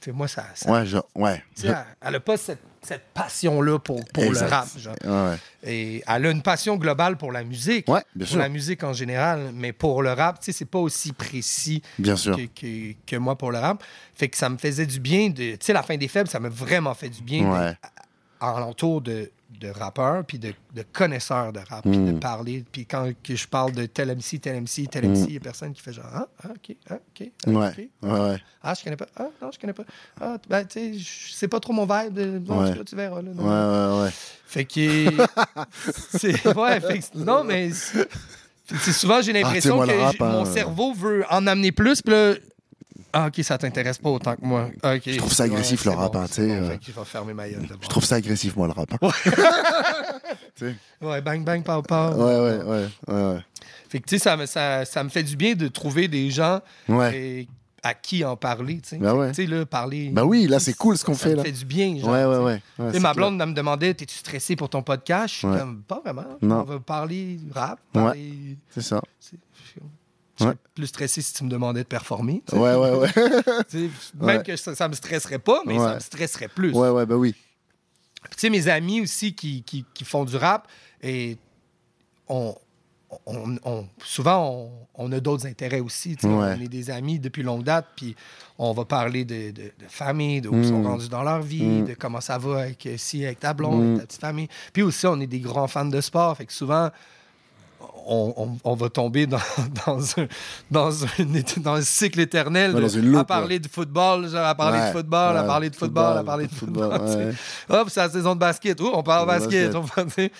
[0.00, 0.46] tu sais, moi, ça.
[0.54, 1.42] ça Ouais, genre, ouais.
[1.62, 4.68] elle- n'a pas cette, cette passion-là pour, pour le rap.
[4.78, 4.94] Genre.
[5.04, 5.36] Ouais.
[5.62, 7.88] Et elle a une passion globale pour la musique.
[7.88, 8.38] Ouais, bien pour sûr.
[8.38, 9.50] la musique en général.
[9.54, 12.36] Mais pour le rap, tu sais, c'est pas aussi précis Bien sûr.
[12.36, 13.82] que, que- que moi pour le rap.
[14.14, 15.52] Fait que ça me faisait du bien de.
[15.52, 17.68] Tu sais, la fin des faibles, ça m'a vraiment fait du bien Ouais.
[17.70, 17.78] d'être
[18.40, 19.30] à- à l'entour de,
[19.60, 22.20] de rappeurs puis de, de connaisseurs de rap, puis de Mm.
[22.20, 22.64] parler.
[22.70, 25.40] Puis quand que je parle de tel MC, tel MC, tel MC, il n'y a
[25.40, 27.28] personne qui fait genre Ah, ah, ok, ah, ok.
[27.46, 27.78] ah, Ouais, ok.
[28.10, 28.42] ouais, ouais.
[28.62, 29.06] Ah, je connais pas.
[29.16, 29.84] Ah, non, je connais pas.
[30.20, 32.14] Ah, ben, tu sais, c'est pas trop mon vibe.
[32.14, 32.84] de- Bon, Ouais.
[32.84, 33.22] tu verras.
[33.22, 34.10] Là, Ouais, ouais, ouais.
[34.46, 35.10] Fait que.
[36.10, 36.46] c'est.
[36.56, 37.70] Ouais, fait que- Non, mais.
[37.70, 40.44] c'est- souvent, j'ai l'impression Ah, moi, que rap, mon hein.
[40.52, 42.34] cerveau veut en amener plus, puis là.
[43.16, 44.68] Ah, ok, ça t'intéresse pas autant que moi.
[44.82, 44.96] Ah.
[44.98, 46.76] Je trouve ça agressif, le rap, bon, hein, c'est tu sais, bon, euh.
[46.96, 47.78] vais fermer ma gueule d'abord.
[47.82, 48.88] Je trouve ça agressif, moi, le rap.
[49.00, 49.08] hein.
[51.00, 51.94] Ouais, bang, bang, pow, pow.
[52.14, 53.38] Ouais, ouais, ouais, ouais,
[53.88, 56.60] Fait que, tu sais, ça, me- ça, ça fait du bien de trouver des gens
[56.88, 56.96] ouais.
[56.96, 57.46] Ouais.
[57.84, 58.98] à qui en parler, tu sais.
[58.98, 59.28] Ouais.
[59.28, 60.08] Tu sais, là, parler.
[60.10, 61.44] Bah oui, là, c'est cool ce qu'on ça fait, là.
[61.44, 62.10] fait du bien, genre.
[62.10, 62.62] Ouais, ouais, ouais.
[62.92, 65.58] ouais, ma blonde elle me demandait T'es-tu stressé pour ton podcast Je suis Ouais.
[65.58, 66.24] comme Pas vraiment.
[66.42, 66.60] Non.
[66.60, 67.78] On va parler rap.
[67.94, 68.02] Ouais.
[68.02, 68.56] Parler...
[68.70, 69.00] C'est ça.
[70.38, 72.42] Je serais plus stressé si tu me demandais de performer.
[72.52, 73.10] Ouais, ouais, ouais.
[74.20, 76.72] Même que ça, ça me stresserait pas, mais ça me stresserait plus.
[76.72, 77.34] ouais, ouais, bah oui.
[78.30, 80.66] Tu sais, mes amis aussi qui, qui, qui font du rap,
[81.02, 81.36] et
[82.26, 82.54] on,
[83.26, 86.16] on- on- souvent, on, on a d'autres intérêts aussi.
[86.22, 86.30] Ouais.
[86.30, 88.16] On est des amis depuis longue date, puis
[88.58, 90.86] on va parler de, de- de famille, de où ils sont Mm.
[90.86, 91.84] rendus dans leur vie, Mm.
[91.84, 93.86] de comment ça va avec, euh, si, avec ta blonde, Mm.
[93.90, 94.48] avec ta petite famille.
[94.72, 96.90] Puis aussi, on est des grands fans de sport, fait que souvent,
[98.06, 99.38] on, on- on va tomber dans,
[99.86, 100.26] dans, un,
[100.70, 101.08] dans, un,
[101.62, 104.54] dans un cycle éternel Ouais, de- dans une loupe, à parler de football, genre à
[104.54, 107.00] parler Ouais, de football, à parler de football, à parler de football.
[107.06, 107.34] tu sais.
[107.68, 108.80] Hop, c'est la saison de basket.
[108.80, 109.72] Oh, on parle basket.
[109.72, 109.74] basket.
[109.74, 110.32] On parle, tu sais.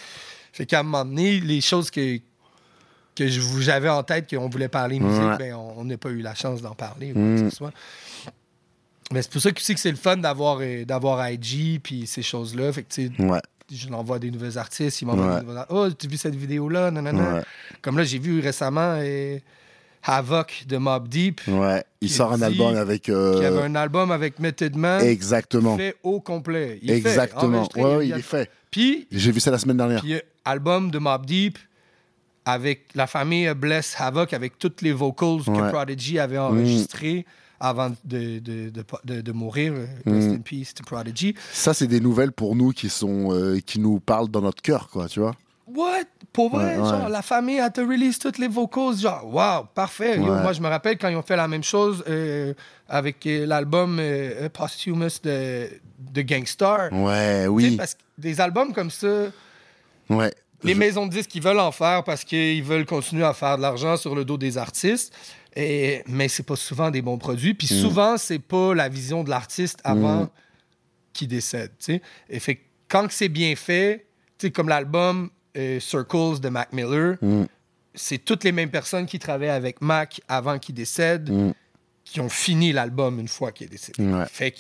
[0.53, 2.19] fait qu'à un moment donné, les choses que,
[3.17, 3.29] que
[3.61, 6.75] j'avais en tête qu'on voulait parler musique, ben, on n'a pas eu la chance d'en
[6.75, 7.13] parler.
[7.15, 7.35] ou Mm.
[7.37, 7.73] quoi que ce soit.
[9.13, 12.07] Mais c'est pour ça que, aussi que c'est le fun d'avoir, euh, d'avoir IG puis
[12.07, 12.73] ces choses-là.
[12.73, 13.41] Fait que, tu sais, Ouais,
[13.73, 15.41] je l'envoie à des nouveaux artistes, ils m'envoient Ouais.
[15.41, 15.77] des nouveaux artistes.
[15.79, 16.91] Oh, tu as vu cette vidéo-là?
[16.91, 17.35] Nanana.
[17.37, 17.43] ouais,
[17.83, 19.39] Comme là, j'ai vu récemment euh,
[20.03, 21.83] Havoc de Mob Deep, ouais.
[22.03, 23.09] Il sort un dit album avec.
[23.09, 25.77] euh, qui avait un album avec Method Man Exactement.
[25.79, 26.79] fait au complet.
[26.83, 27.57] Il fait, Exactement.
[27.59, 28.51] enregistré, Ouais, il ouais, y a- il est fait.
[28.71, 30.01] Puis, J'ai vu ça la semaine dernière.
[30.01, 31.59] puis, euh, album de Mob Deep
[32.45, 35.71] avec la famille Bless Havoc, avec toutes les vocals que.
[35.71, 37.25] Prodigy avait enregistrées
[37.69, 39.73] avant de, de, de, de- de mourir.
[39.75, 40.35] euh, Rest Mm.
[40.35, 41.35] in peace to Prodigy.
[41.53, 44.89] Ça, c'est des nouvelles pour nous qui sont euh, qui nous parlent dans notre cœur,
[44.91, 45.35] quoi, tu vois.
[45.67, 46.05] What?
[46.33, 46.89] Pour vrai, Ouais, ouais.
[46.91, 50.19] genre, la famille a te release toutes les vocals, genre, wow, parfait.
[50.19, 52.53] Yo, moi, je me rappelle quand ils ont fait la même chose euh,
[52.89, 55.69] avec euh, l'album euh, Posthumous de,
[56.13, 56.93] de Gangstar.
[56.93, 57.77] Ouais, oui.
[57.77, 59.07] Parce que des albums comme ça,
[60.11, 60.35] Ouais.
[60.63, 63.57] les Je- maisons de disques, ils veulent en faire parce qu'ils veulent continuer à faire
[63.57, 65.15] de l'argent sur le dos des artistes.
[65.57, 67.55] Et, mais c'est pas souvent des bons produits.
[67.55, 67.81] Puis Mm.
[67.81, 70.29] souvent, c'est pas la vision de l'artiste avant
[71.13, 71.71] qu'il décède.
[71.79, 72.03] tu sais.
[72.29, 74.07] Et fait quand c'est bien fait,
[74.53, 77.45] comme l'album euh, Circles de Mac Miller, Mm.
[77.95, 81.53] c'est toutes les mêmes personnes qui travaillaient avec Mac avant qu'il décède Mm.
[82.05, 84.03] qui ont fini l'album une fois qu'il est décédé.
[84.05, 84.27] Ouais.
[84.27, 84.59] Fait que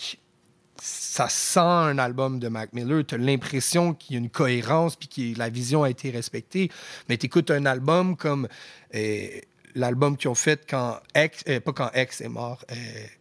[0.80, 3.04] ça sent un album de Mac Miller.
[3.06, 6.70] Tu as l'impression qu'il y a une cohérence puis que la vision a été respectée.
[7.08, 8.48] Mais tu écoutes un album comme
[8.94, 9.26] euh,
[9.74, 12.74] l'album qu'ils ont fait quand X, euh, pas quand X est mort, euh,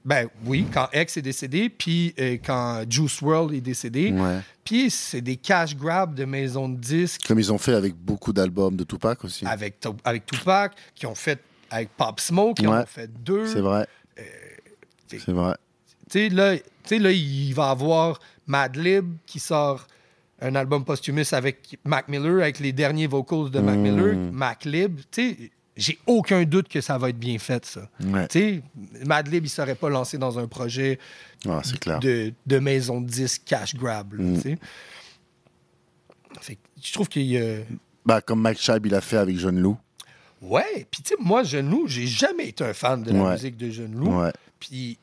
[0.05, 4.11] ben oui, quand X est décédé, puis euh, quand Juice WRLD est décédé.
[4.11, 4.39] Ouais.
[4.63, 8.31] Puis c'est des cash grabs de maisons de disques Comme ils ont fait avec beaucoup
[8.33, 9.45] d'albums de Tupac aussi.
[9.45, 11.39] avec, avec Tupac, qui ont fait
[11.69, 12.77] avec Pop Smoke, qui Ouais.
[12.77, 13.47] ont fait deux.
[13.47, 13.87] C'est vrai.
[15.07, 15.55] C'est vrai.
[16.09, 19.87] Tu sais, là, là, il va avoir Madlib qui sort
[20.41, 23.81] un album posthumous avec Mac Miller, avec les derniers vocals de Mac Mm.
[23.81, 24.99] Miller, Maclib.
[25.11, 27.89] Tu sais, j'ai aucun doute que ça va être bien fait, ça.
[28.03, 28.27] Ouais.
[28.27, 28.63] Tu sais,
[29.05, 30.99] Madlib, il serait pas lancé dans un projet
[31.45, 31.99] Ouais, clair.
[31.99, 34.35] de, de maison de disques cash grab, là, Mm.
[34.35, 34.57] tu sais.
[36.41, 37.59] Fait je trouve qu'il y a...
[38.05, 39.77] Bah, comme Mike Shab, il a fait avec John Lou.
[40.41, 43.31] Ouais, puis tu sais, moi, Jeune Loup, j'ai jamais été un fan de la Ouais.
[43.33, 44.11] musique de Jeune Loup.
[44.59, 44.97] Puis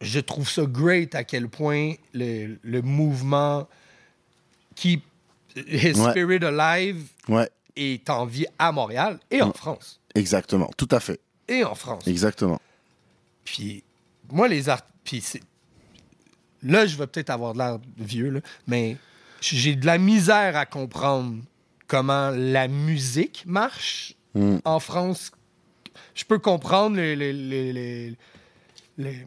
[0.00, 3.68] je trouve ça great à quel point le, le mouvement
[4.74, 5.00] qui.
[5.56, 7.48] Spirit Alive Ouais,
[7.78, 9.54] est en vie à Montréal et en Mm.
[9.54, 10.00] France.
[10.14, 10.70] exactement.
[10.76, 11.20] Tout à fait.
[11.48, 12.06] Et en France.
[12.06, 12.60] Exactement.
[13.44, 13.82] Puis
[14.30, 14.64] moi, les.
[15.04, 15.40] Puis c'est.
[16.62, 18.96] Là, je vais peut-être avoir de l'air vieux, là, mais
[19.40, 21.36] j'ai de la misère à comprendre
[21.86, 24.58] comment la musique marche Mm.
[24.64, 25.30] en France.
[26.14, 27.16] Je peux comprendre les.
[27.16, 28.16] les, les, les-
[28.98, 29.26] les-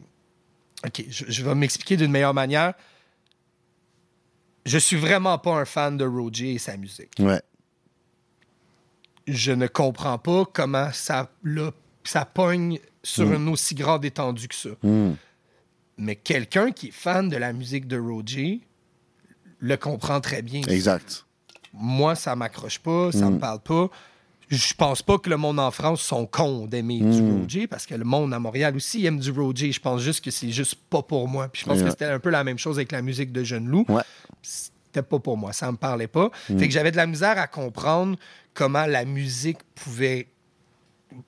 [0.86, 2.74] Ok, je, je vais m'expliquer d'une meilleure manière.
[4.66, 7.12] Je suis vraiment pas un fan de Roger et sa musique.
[7.18, 7.40] Ouais.
[9.26, 11.70] Je ne comprends pas comment ça, là,
[12.04, 13.34] ça pogne sur Mm.
[13.34, 14.70] une aussi grande étendue que ça.
[14.82, 15.12] Mm.
[15.98, 18.60] Mais quelqu'un qui est fan de la musique de Roger
[19.60, 20.62] le comprend très bien.
[20.62, 21.24] Exact.
[21.72, 23.34] Moi, ça m'accroche pas, ça Mm.
[23.34, 23.88] me parle pas.
[24.48, 27.40] Je pense pas que le monde en France sont cons d'aimer du Mm.
[27.42, 29.72] Roger, parce que le monde à Montréal aussi aime du Roger.
[29.72, 31.48] Je pense juste que c'est juste pas pour moi.
[31.48, 33.66] Puis je pense que c'était un peu la même chose avec la musique de Jeune
[33.68, 33.86] Loup.
[33.88, 34.02] Ouais.
[34.94, 36.30] C'était pas pour moi, ça me parlait pas.
[36.50, 36.58] Mm.
[36.58, 38.18] Fait que j'avais de la misère à comprendre
[38.52, 40.26] comment la musique pouvait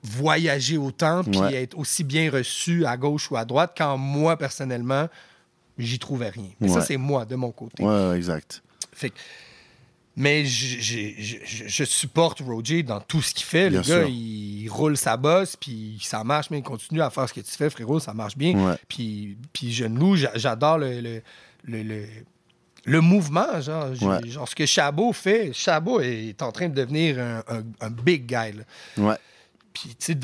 [0.03, 1.63] voyager autant puis Ouais.
[1.63, 5.07] être aussi bien reçue à gauche ou à droite quand moi, personnellement,
[5.77, 6.49] j'y trouvais rien.
[6.59, 7.83] Mais ça, c'est moi, de mon côté.
[7.83, 8.61] Ouais, exact.
[8.93, 9.15] Fait que-
[10.15, 13.69] mais je, je- je- je- je supporte Roger dans tout ce qu'il fait.
[13.69, 14.07] Bien le gars, sûr.
[14.09, 17.51] il roule sa bosse, puis ça marche, mais il continue à faire ce que tu
[17.51, 18.53] fais, frérot, ça marche bien.
[18.57, 18.75] Ouais.
[18.87, 21.21] Puis, puis Jeune Loup, j'a- j'adore le, le,
[21.65, 22.05] le, le-
[22.85, 24.27] le mouvement, genre, Ouais.
[24.29, 25.51] genre ce que Chabot fait.
[25.53, 28.53] Chabot est en train de devenir un, un- un big guy.
[28.97, 29.15] Ouais.
[29.73, 30.19] Puis, tu sais,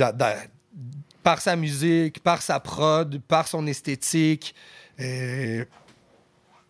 [1.24, 4.55] par sa musique, par sa prod, par son esthétique,
[4.99, 5.66] euh,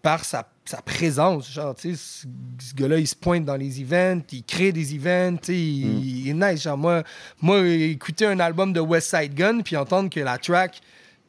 [0.02, 1.52] par sa sa présence.
[1.52, 2.28] Genre, tu sais, ce,
[2.70, 5.86] ce gars-là, il se pointe dans les events, il crée des events, tu sais, il,
[5.88, 6.00] Mm.
[6.04, 6.62] il est nice.
[6.62, 7.04] Genre, moi,
[7.42, 10.80] moi, écouter un album de West Side Gun, puis entendre que la track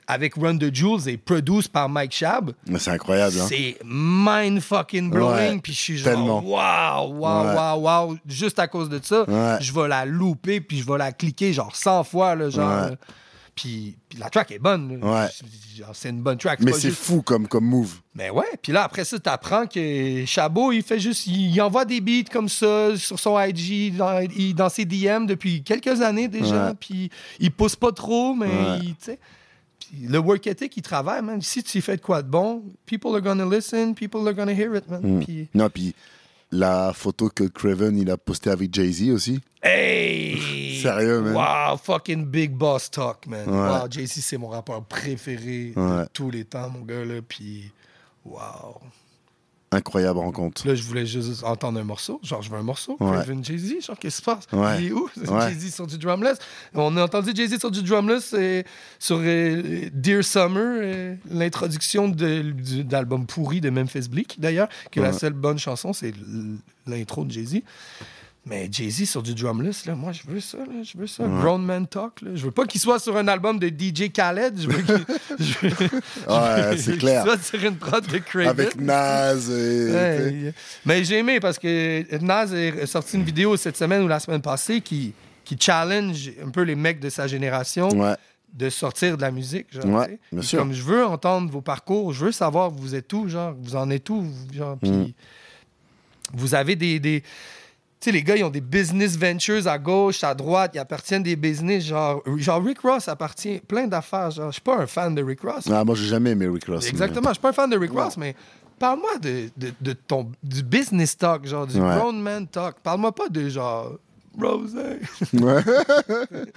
[0.07, 3.36] avec Run the Jewels est produite par Mike Shab, c'est incroyable.
[3.40, 3.46] Hein?
[3.48, 5.61] c'est mind fucking blowing.
[5.61, 8.18] Puis je suis genre, waouh, waouh, waouh, waouh.
[8.26, 9.57] Juste à cause de ça, Ouais.
[9.61, 12.68] je vais la louper, puis je vais la cliquer genre 100 fois, là, genre.
[12.84, 12.90] Ouais.
[12.90, 12.96] là.
[13.55, 14.98] Puis, puis la track est bonne.
[15.03, 15.26] Ouais.
[15.92, 16.61] C'est une bonne track.
[16.61, 17.96] Mais c'est juste- fou comme, comme move.
[18.14, 21.26] mais ouais, puis là, après ça, t'apprends que Chabot, il fait juste.
[21.26, 24.26] Il, envoie des beats comme ça sur son IG, dans,
[24.57, 26.72] dans ses DM depuis quelques années déjà.
[26.80, 28.48] Puis il pousse pas trop, mais
[28.82, 29.18] il- tu sais.
[29.93, 31.43] Le work ethic, il travaille, man.
[31.43, 34.74] Si tu fais de quoi de bon, people are gonna listen, people are gonna hear
[34.74, 35.01] it, man.
[35.03, 35.24] Mm.
[35.24, 35.95] Puis, Non, puis
[36.51, 39.40] la photo que Craven il a postée avec Jay-Z aussi.
[39.62, 40.78] hey!
[40.82, 41.34] Sérieux, man?
[41.34, 43.49] Wow, fucking big boss talk, man.
[43.49, 43.55] Ouais.
[43.55, 47.20] Wow, Jay-Z, c'est mon rappeur préféré de tous les temps, mon gars, là.
[47.26, 47.70] Puis,
[48.24, 48.80] wow.
[49.73, 50.66] Incroyable rencontre.
[50.68, 52.20] Là, je voulais juste entendre un morceau.
[52.23, 52.97] Genre, je veux un morceau.
[53.01, 53.11] Ouais.
[53.12, 54.47] Craven Jay-Z, genre, qu'est-ce qui se passe?
[54.53, 54.83] Ouais.
[54.83, 55.09] Il est où?
[55.16, 55.49] Ouais.
[55.49, 56.39] Jay-Z sur du drumless.
[56.75, 58.62] On a entendu Jay-Z sur du drumless euh,
[58.99, 62.53] sur euh, Dear Summer, euh, l'introduction de,
[62.83, 66.12] d'album pourri de Memphis Bleak, d'ailleurs, que la seule bonne chanson, c'est
[66.87, 67.62] l'intro de Jay-Z.
[68.45, 71.22] Mais Jay-Z sur du drumless, là, moi, je veux ça, là, je veux ça.
[71.24, 72.30] Grown Man Talk, là.
[72.34, 74.61] Je veux pas qu'il soit sur un album de DJ Khaled.
[74.61, 75.05] Je veux qu'il
[75.38, 75.68] je veux-
[76.28, 77.22] Ouais, je c'est veux clair.
[77.22, 78.49] qu'il soit sur une prod de Craven.
[78.49, 79.93] Avec et.
[79.93, 84.18] Ouais, mais j'ai aimé parce que Nas a sorti une vidéo cette semaine ou la
[84.18, 85.12] semaine passée qui,
[85.45, 88.16] qui challenge un peu les mecs de sa génération Ouais.
[88.55, 89.66] de sortir de la musique.
[89.72, 90.18] Genre, Ouais, tu sais.
[90.32, 90.59] bien Puis sûr.
[90.59, 93.88] Comme je veux entendre vos parcours, je veux savoir vous êtes où, genre, vous en
[93.88, 95.12] êtes où, vous- genre, puis Mm.
[96.34, 97.22] vous avez des.
[98.05, 101.36] Sais, les gars, ils ont des business ventures à gauche, à droite, ils appartiennent des
[101.36, 104.30] business, genre, genre Rick Ross appartient plein d'affaires.
[104.30, 105.64] Genre, je suis pas un fan de Rick Ross.
[105.70, 106.86] Ah, moi, j'ai jamais aimé Rick Ross.
[106.88, 107.28] Exactement.
[107.28, 108.34] Je suis pas un fan de Rick Ross, mais
[108.78, 111.96] parle-moi de, de, de ton, du business talk, genre du Ouais.
[111.96, 112.76] grown man talk.
[112.82, 113.92] Parle-moi pas de genre
[114.40, 114.74] Rose.
[115.32, 115.62] Ouais.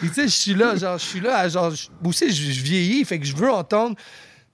[0.00, 1.72] Tu sais, je suis là, genre, je suis là, genre,
[2.04, 3.96] aussi, je vieillis, fait que je veux entendre.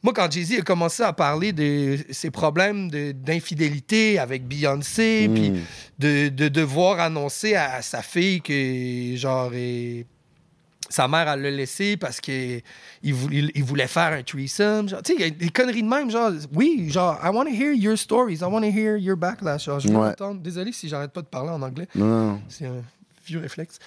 [0.04, 5.34] Moi, quand Jay-Z a commencé à parler de ses problèmes d'infidélité avec Beyoncé, Mm.
[5.34, 5.52] puis
[5.98, 10.06] de, de devoir annoncer à, sa fille que, genre, et-
[10.90, 12.62] sa mère, elle l'a laissé parce qu'il
[13.14, 14.86] voulait, il voulait faire un threesome.
[14.86, 17.50] Tu sais, il y a des conneries de même, genre, oui, genre, I want to
[17.50, 19.64] hear your stories, I want to hear your backlash.
[19.64, 20.12] Genre, je veux Ouais.
[20.34, 21.88] Désolé si j'arrête pas de parler en anglais.
[21.94, 22.38] Non.
[22.50, 22.82] C'est un
[23.26, 23.78] vieux réflexe.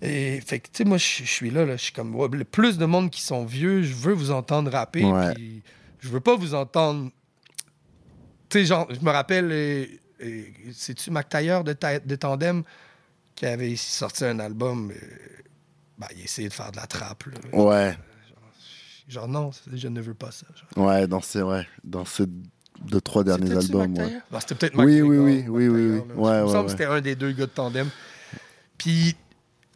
[0.00, 2.44] Et fait que, tu sais, moi, je suis là, là, je suis comme, ouais, le
[2.44, 5.34] plus de monde qui sont vieux, je veux vous entendre rapper, Ouais.
[5.34, 5.62] puis
[5.98, 7.10] je veux pas vous entendre.
[8.48, 9.88] Tu sais, genre, je me rappelle,
[10.72, 12.62] c'est-tu Mac de, Ta- de Tandem
[13.34, 14.94] qui avait sorti un album, euh,
[15.98, 17.58] ben, il essayait de faire de la trappe, là.
[17.58, 17.96] Ouais.
[19.08, 20.46] Genre, non, je ne veux pas ça.
[20.54, 20.86] genre.
[20.86, 22.24] Ouais, dans ces, ouais, dans ces
[22.80, 23.96] deux, trois derniers albums.
[23.96, 24.18] Ouais.
[24.30, 26.14] Ben, c'était peut-être Oui, Mac oui, Taylor, oui, Mac oui, oui, oui.
[26.14, 27.88] Ouais, il me semble que c'était un des deux gars de Tandem.
[28.76, 29.16] Puis,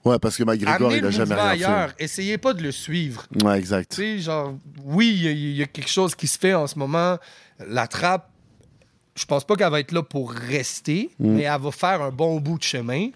[0.05, 1.95] Ouais, parce que McGregor, amenez il a jamais rien ailleurs.
[1.99, 3.27] Essayez pas de le suivre.
[3.33, 3.45] fait.
[3.45, 3.91] Ouais, exact.
[3.95, 6.55] Tu sais, genre, oui, il y a- il y, a quelque chose qui se fait
[6.55, 7.19] en ce moment.
[7.69, 8.29] La trappe,
[9.15, 11.29] je pense pas qu'elle va être là pour rester, Mm.
[11.35, 13.11] mais elle va faire un bon bout de chemin.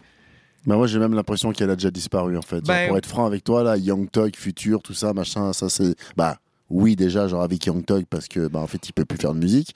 [0.65, 2.57] Mais moi, j'ai même l'impression qu'elle a déjà disparu, en fait.
[2.57, 5.69] Genre, Ben- pour être franc avec toi, là, Young Thug, Future, tout ça, machin, ça,
[5.69, 5.95] c'est.
[6.17, 6.39] Bah,
[6.71, 9.33] oui, déjà, genre avec Young Thug, parce que, bah, en fait, il peut plus faire
[9.35, 9.75] de musique.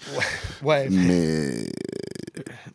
[0.63, 1.67] Ouais, Mais.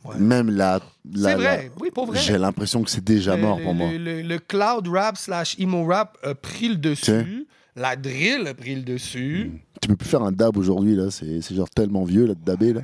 [0.03, 0.17] Ouais.
[0.17, 0.79] Même la.
[1.13, 1.63] la- c'est vrai.
[1.67, 2.19] la- Oui, pour vrai.
[2.19, 3.89] J'ai l'impression que c'est déjà mort le, pour moi.
[3.91, 7.47] Le, cloud rap slash emo rap a pris le dessus.
[7.75, 9.51] La drill a pris le dessus.
[9.81, 11.11] Tu peux plus faire un dab aujourd'hui, là.
[11.11, 12.81] C'est c'est genre tellement vieux, là, de dabber, là.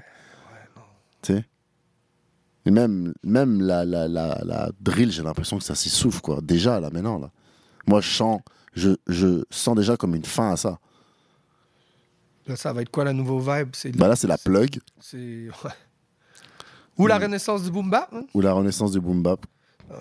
[1.22, 1.46] Tu sais
[2.66, 6.40] Et même, même la, la, la, la drill, j'ai l'impression que ça s'essouffle, quoi.
[6.42, 7.32] Déjà, là, maintenant, là.
[7.88, 8.42] Moi, je sens,
[8.74, 10.78] je, je sens déjà comme une fin à ça.
[12.48, 13.70] Là, ça va être quoi la nouveau vibe?
[13.74, 15.18] C'est Bah là, c'est la plug c'est-
[15.64, 15.72] ouais.
[17.02, 18.10] Ou la renaissance du boom bap.
[18.14, 18.24] hein?
[18.34, 19.46] ou la renaissance du boom bap.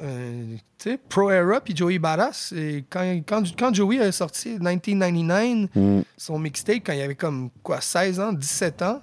[0.03, 4.51] Euh, tu sais, Pro Era puis Joey Badass, c'est quand, quand, quand Joey a sorti
[4.51, 6.03] 1999, Mm.
[6.16, 9.01] son mixtape, quand il avait comme quoi 16 ans, 17 ans,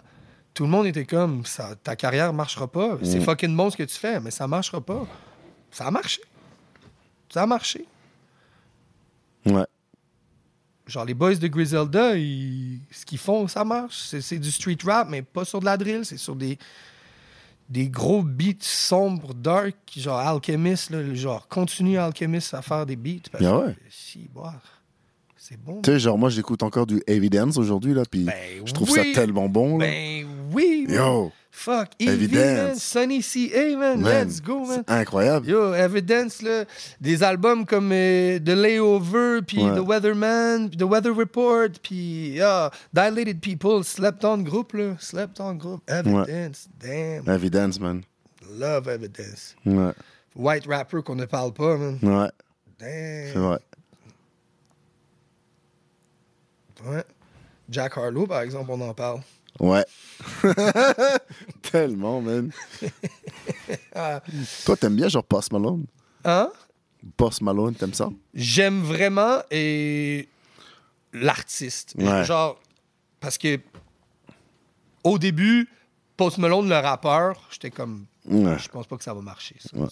[0.54, 2.98] tout le monde était comme ça, ta carrière marchera pas.
[3.04, 3.24] C'est Mm.
[3.24, 5.06] fucking bon ce que tu fais, mais ça marchera pas.
[5.72, 6.22] Ça a marché.
[7.34, 7.86] Ça a marché.
[9.46, 9.66] Ouais.
[10.86, 13.98] Genre, les boys de Griselda, ils- ce qu'ils font, ça marche.
[14.08, 16.06] C'est, c'est du street rap, mais pas sur de la drill.
[16.06, 16.58] C'est sur des,
[17.70, 20.90] des gros beats sombres, dark, genre Alchemist.
[20.90, 23.30] Là, genre, continue Alchemist à faire des beats.
[23.32, 23.74] Parce Ah ouais.
[23.74, 24.62] que, si, boire,
[25.36, 25.82] c'est bon.
[25.82, 28.34] Tu sais, genre, moi, j'écoute encore du Evidence aujourd'hui, là, puis Ben
[28.66, 29.14] je trouve oui.
[29.14, 29.86] ça tellement bon, là.
[29.86, 30.86] Ben oui.
[30.90, 31.32] Yo!
[31.60, 32.38] Fuck, Evidence.
[32.68, 34.84] man, Sunny C.A., man, Man, let's go, man.
[34.88, 35.48] Incroyable.
[35.50, 36.66] Yo, Evidence, là,
[37.02, 39.76] des albums comme euh, The Layover, puis Ouais.
[39.76, 45.56] The Weatherman, The Weather Report, puis ah, Dilated People, Slept On Group, là, Slept On
[45.56, 48.04] Group, Evidence, damn, Evidence, man.
[48.60, 49.56] love Evidence.
[49.66, 49.94] Ouais.
[50.36, 51.98] White rapper qu'on ne parle pas, man.
[52.04, 52.30] Ouais,
[52.78, 53.34] Damn.
[53.34, 53.60] c'est vrai.
[56.86, 57.04] Ouais.
[57.68, 59.22] Jack Harlow, par exemple, on en parle.
[59.60, 59.86] Ouais.
[61.62, 62.52] Tellement, man.
[63.96, 64.22] Ah.
[64.66, 65.86] Toi, t'aimes bien genre Post Malone?
[66.24, 66.50] Hein?
[67.18, 68.10] Post Malone, t'aimes ça?
[68.34, 70.30] J'aime vraiment et
[71.14, 71.96] l'artiste.
[71.98, 72.24] Ouais.
[72.24, 72.60] Genre,
[73.20, 73.60] parce que
[75.04, 75.68] au début,
[76.16, 78.58] Post Malone, le rappeur, j'étais comme, Ouais.
[78.60, 79.76] je pense pas que ça va marcher, ça.
[79.78, 79.88] Ouais.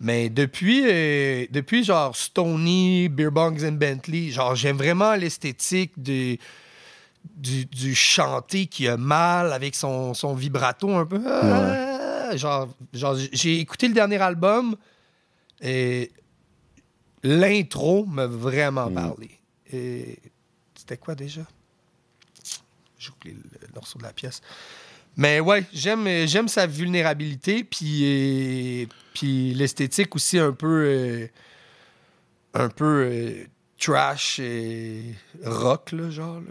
[0.00, 6.38] Mais depuis, euh, depuis genre Stony, Beer Bongs and Bentley, genre j'aime vraiment l'esthétique de-
[7.36, 11.20] du, du chanté qui a mal avec son, son vibrato un peu.
[11.26, 14.76] Ah, Genre, genre j'ai écouté le dernier album
[15.60, 16.12] et
[17.22, 18.94] l'intro m'a vraiment Mm.
[18.94, 19.30] parlé.
[19.72, 20.18] Et
[20.76, 21.42] c'était quoi déjà?
[22.98, 24.40] J'ai oublié le, le morceau de la pièce.
[25.16, 31.26] Mais ouais, j'aime j'aime sa vulnérabilité puis puis l'esthétique aussi un peu euh,
[32.54, 33.44] un peu euh,
[33.78, 35.14] trash et
[35.44, 36.36] rock là, genre.
[36.40, 36.46] là.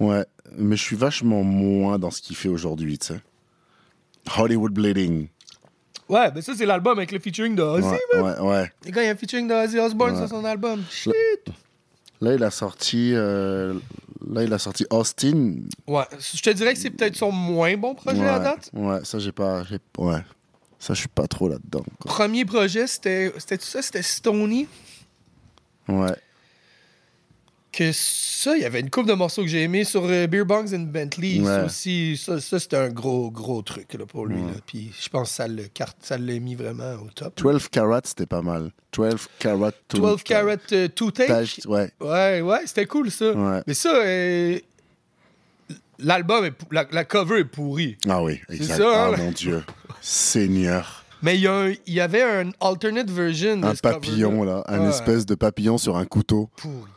[0.00, 0.24] Ouais,
[0.56, 3.20] mais je suis vachement moins dans ce qu'il fait aujourd'hui, tu sais.
[4.36, 5.28] Hollywood Bleeding.
[6.08, 7.86] Ouais, mais ça c'est l'album avec le featuring de Ozzy.
[7.86, 8.72] Ouais, ouais, ouais.
[8.84, 10.18] Les gars, il y a un featuring de Ozzy Osbourne Ouais.
[10.18, 10.82] sur son album.
[10.90, 11.12] Shit.
[12.20, 13.74] Là, il a sorti, euh,
[14.28, 15.56] là, il a sorti Austin.
[15.86, 18.70] Ouais, je te dirais que c'est peut-être son moins bon projet ouais, à date.
[18.72, 19.62] Ouais, ça, j'ai pas.
[19.64, 20.20] j'ai- Ouais.
[20.80, 21.84] Ça, je suis pas trop là-dedans.
[22.00, 24.66] Premier projet, c'était c'était ça, c'était Stony?
[25.88, 26.14] Ouais.
[27.78, 30.44] Que ça, il y avait une couple de morceaux que j'ai aimés sur euh, Beer
[30.44, 31.38] Bongs and Bentley.
[31.38, 31.44] Ouais.
[31.46, 34.40] Ça aussi, ça, ça, c'était un gros, gros truc là, pour lui.
[34.42, 34.48] Ouais.
[34.48, 34.56] là.
[34.66, 35.62] Puis je pense que ça le
[36.00, 37.36] ça l'a mis vraiment au top.
[37.36, 38.72] 12 Carats, c'était pas mal.
[38.94, 39.70] 12 Carats.
[39.86, 41.32] to- 12 Carat euh, Two Take.
[41.68, 41.92] Ouais.
[42.00, 43.30] Ouais, ouais, c'était cool ça.
[43.30, 43.62] Ouais.
[43.64, 44.58] Mais ça, euh,
[46.00, 47.96] l'album, est la, la cover est pourrie.
[48.08, 48.78] Ah oui, exact.
[48.78, 49.16] ça, hein, ah là.
[49.18, 49.62] mon Dieu.
[50.00, 51.04] Seigneur.
[51.22, 51.42] Mais il
[51.86, 54.64] y, avait un alternate version de Un papillon, là.
[54.66, 54.88] Un Ouais.
[54.90, 56.50] espèce de papillon sur un couteau.
[56.56, 56.90] Pourri.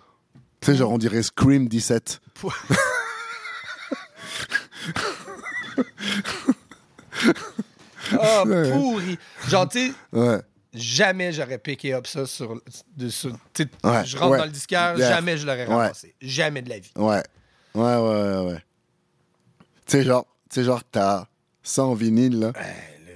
[0.61, 2.21] Tu sais, genre, on dirait Scream 17.
[2.35, 2.55] Pour-
[8.19, 8.71] Ah, Ouais.
[8.71, 9.17] pourri.
[9.47, 10.39] Genre, tu sais, Ouais.
[10.73, 12.59] jamais j'aurais piqué up ça sur.
[12.97, 14.37] De, sur- tu sais, Ouais, je rentre ouais.
[14.39, 15.09] dans le disquaire, Yeah.
[15.09, 16.15] jamais je l'aurais ramassé.
[16.21, 16.91] Jamais de la vie.
[16.95, 17.23] Ouais.
[17.73, 18.63] Ouais, ouais, ouais, ouais.
[19.85, 21.25] Tu sais, genre, tu sais, genre, t'as
[21.63, 22.51] ça en vinyle, là.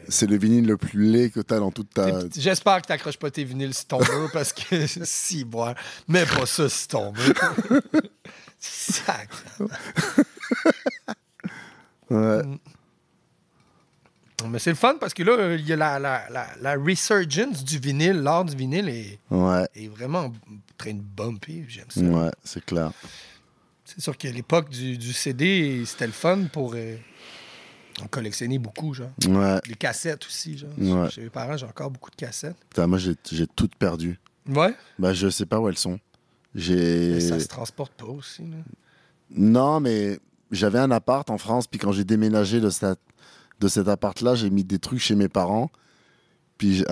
[0.10, 2.08] C'est le vinyle le plus laid que t'as dans toute ta.
[2.36, 5.76] J'espère que t'accroches pas tes vinyles sur ton mur parce que si, boire.
[6.08, 7.82] Mets pas ça sur ton mur.
[8.60, 9.30] Sac.
[12.10, 12.42] Ouais.
[14.50, 17.64] Mais c'est le fun parce que là, il y a la, la, la, la resurgence
[17.64, 18.18] du vinyle.
[18.22, 19.66] L'art du vinyle est, Ouais.
[19.76, 20.34] est vraiment en
[20.78, 21.66] train de bumper.
[21.68, 22.02] J'aime ça.
[22.02, 22.92] Ouais, c'est clair.
[23.86, 26.74] C'est sûr qu'à l'époque du, du CD, c'était le fun pour.
[26.76, 26.96] euh,
[28.04, 29.12] on collectionnait beaucoup, genre.
[29.28, 29.60] Ouais.
[29.68, 30.70] Les cassettes aussi, genre.
[30.78, 31.10] Ouais.
[31.10, 32.58] Chez mes parents, j'ai encore beaucoup de cassettes.
[32.70, 33.16] Putain, moi, j'ai
[33.56, 34.20] toutes perdues.
[34.48, 34.76] Ouais?
[35.00, 36.00] Bah, je sais pas où elles sont.
[36.54, 37.14] J'ai.
[37.14, 38.58] Mais ça se transporte pas aussi, là.
[39.32, 40.20] Non, mais
[40.52, 43.00] j'avais un appart en France, puis quand j'ai déménagé de, cette,
[43.60, 45.70] de cet appart-là, j'ai mis des trucs chez mes parents.
[46.58, 46.86] Puis j'ai-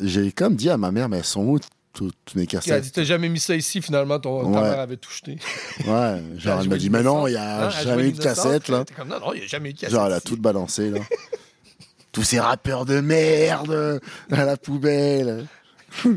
[0.00, 1.58] j'ai comme dit à ma mère, mais elles sont où
[1.92, 4.78] toutes toutes mes a cassettes dit T'as jamais mis ça ici, finalement, ton, ta mère
[4.80, 5.38] avait tout jeté.
[5.86, 8.22] Ouais, genre elle m'a dit, mais non, il y a Hein, elle jamais eu de
[8.22, 8.84] cassette là.
[8.84, 9.94] T'es comme Non, non, il n'y a jamais eu de cassette.
[9.94, 11.00] Genre elle a tout balancé là.
[12.12, 14.00] Tous ces rappeurs de merde
[14.32, 15.46] à la poubelle.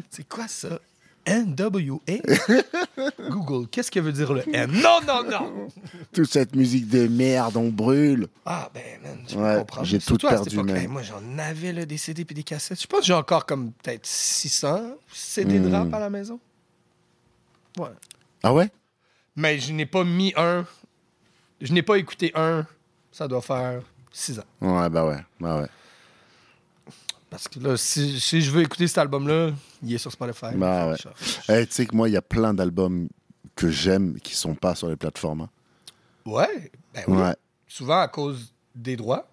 [0.09, 0.79] C'est quoi ça?
[1.27, 1.99] NWA
[3.29, 4.71] Google, qu'est-ce que veut dire le N?
[4.71, 5.67] Non, non, non
[6.13, 8.27] Toute cette musique de merde, on brûle.
[8.45, 9.85] Ah, ben, man, je Ouais, peux comprendre.
[9.85, 10.57] j'ai tout perdu.
[10.87, 12.81] Moi, j'en avais là, des CD puis des cassettes.
[12.81, 16.39] Je pense que j'ai encore comme peut-être 600 CD de rap à la maison.
[17.77, 17.89] Ouais.
[18.43, 18.69] Ah ouais?
[19.35, 20.65] Mais je n'ai pas mis un.
[21.61, 22.67] Je n'ai pas écouté un.
[23.11, 24.43] Ça doit faire 6 ans.
[24.61, 25.67] Ouais, bah ouais, bah ouais.
[27.33, 29.49] Parce que là, si, si je veux écouter cet album-là,
[29.81, 30.55] il est sur Spotify.
[30.55, 30.89] Bah
[31.47, 31.65] ouais.
[31.65, 33.07] Tu sais que moi, il y a plein d'albums
[33.55, 35.41] que j'aime qui sont pas sur les plateformes.
[35.41, 35.49] hein.
[36.27, 36.71] Ouais.
[36.93, 37.17] Ben oui.
[37.17, 37.35] Ouais.
[37.67, 39.27] Souvent à cause des droits.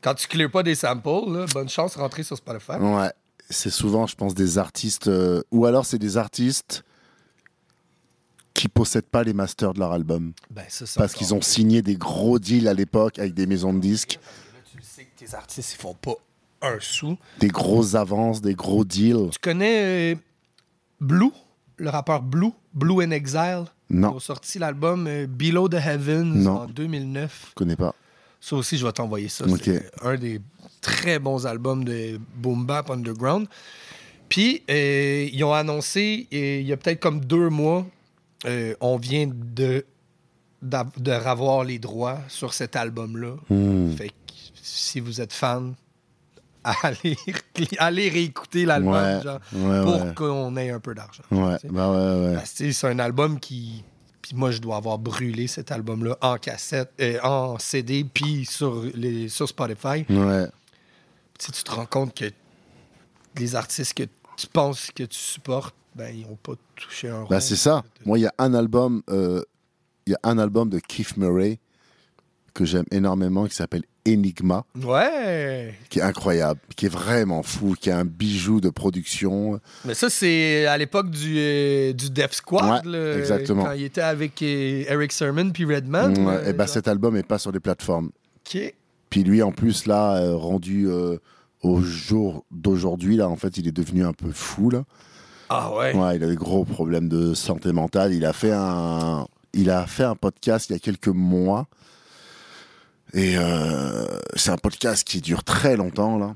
[0.00, 2.72] Quand tu clears pas des samples, là, bonne chance de rentrer sur Spotify.
[2.80, 3.10] Ouais.
[3.50, 5.08] C'est souvent, je pense, des artistes.
[5.08, 6.82] euh, ou alors, c'est des artistes
[8.54, 10.32] qui possèdent pas les masters de leur album.
[10.50, 13.80] Ben, ça, Parce qu'ils ont signé des gros deals à l'époque avec des maisons de
[13.80, 14.18] disques,
[14.54, 16.14] Là, tu sais que tes artistes, ils font pas
[16.62, 17.16] un sou.
[17.38, 19.30] des grosses avances, des gros deals.
[19.32, 20.14] Tu connais euh,
[21.00, 21.30] Blue,
[21.76, 23.64] le rappeur Blue, Blue in Exile?
[23.90, 26.60] Ils Non, ont sorti l'album euh, Below the Heavens Non.
[26.62, 27.46] en 2009.
[27.50, 27.94] je connais pas.
[28.40, 29.44] Ça aussi, je vais t'envoyer ça.
[29.62, 30.40] C'est un des
[30.80, 33.46] très bons albums de Boom Bap Underground.
[34.28, 37.86] Puis, euh, ils ont annoncé, il y a peut-être comme deux mois,
[38.46, 39.84] euh, on vient de,
[40.62, 43.34] de ravoir les droits sur cet album-là.
[43.50, 43.92] Hmm.
[43.94, 44.14] Fait que
[44.62, 45.74] si vous êtes fan,
[46.64, 47.16] allez,
[47.78, 50.14] allez réécouter l'album Ouais, genre, ouais, pour ouais.
[50.14, 51.22] qu'on ait un peu d'argent.
[51.30, 51.58] Bah
[52.44, 53.84] c'est un album qui.
[54.20, 58.84] Puis moi, je dois avoir brûlé cet album-là en cassette, euh, en CD, puis sur,
[58.94, 60.06] les, sur Spotify.
[60.08, 60.46] Ouais.
[61.38, 62.26] Tu sais, tu te rends compte que
[63.36, 64.04] les artistes que
[64.36, 67.26] tu penses que tu supportes, ben, ils n'ont pas touché un rond.
[67.28, 67.82] Bah, c'est ça.
[68.06, 69.42] Moi, il y a un album, euh,
[70.06, 71.58] il y a un album de Keith Murray
[72.54, 75.74] que j'aime énormément qui s'appelle Enigma, Ouais!
[75.88, 79.60] qui est incroyable, qui est vraiment fou, qui est un bijou de production.
[79.84, 83.64] Mais ça, c'est à l'époque du, euh, du Def Squad, Ouais, exactement.
[83.64, 86.18] quand il était avec euh, Eric Sermon puis Redman.
[86.26, 86.74] Ouais, euh, et bah, genre.
[86.74, 88.10] cet album est pas sur les plateformes.
[88.44, 88.74] Ok.
[89.08, 91.18] Puis lui, en plus, là, euh, rendu euh,
[91.62, 94.82] au jour d'aujourd'hui, là, en fait, il est devenu un peu fou, là.
[95.48, 95.94] Ah ouais.
[95.94, 98.14] Ouais, il a des gros problèmes de santé mentale.
[98.14, 101.66] Il a fait un, il a fait un podcast il y a quelques mois.
[103.14, 104.06] Et euh,
[104.36, 106.34] c'est un podcast qui dure très longtemps, là.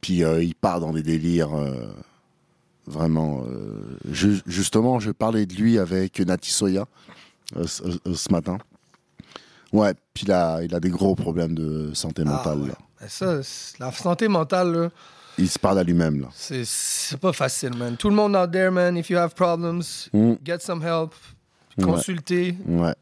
[0.00, 1.88] Puis euh, il part dans des délires euh,
[2.86, 3.44] vraiment.
[4.10, 6.86] ju- justement, je parlais de lui avec Nati Soya
[7.64, 8.58] ce, matin.
[9.72, 12.58] Ouais, puis il a, il a des gros problèmes de santé Ah mentale.
[12.60, 12.68] ouais.
[12.68, 12.74] là.
[13.00, 13.40] Ben ça,
[13.78, 14.88] la santé mentale, là,
[15.38, 16.28] Il se parle à lui-même, là.
[16.32, 17.96] c'est pas facile, man.
[17.96, 20.34] Tout le monde out there, man, if you have problems, Mm.
[20.44, 21.14] get some help,
[21.76, 21.84] Ouais.
[21.84, 22.56] consulter.
[22.66, 22.94] Ouais,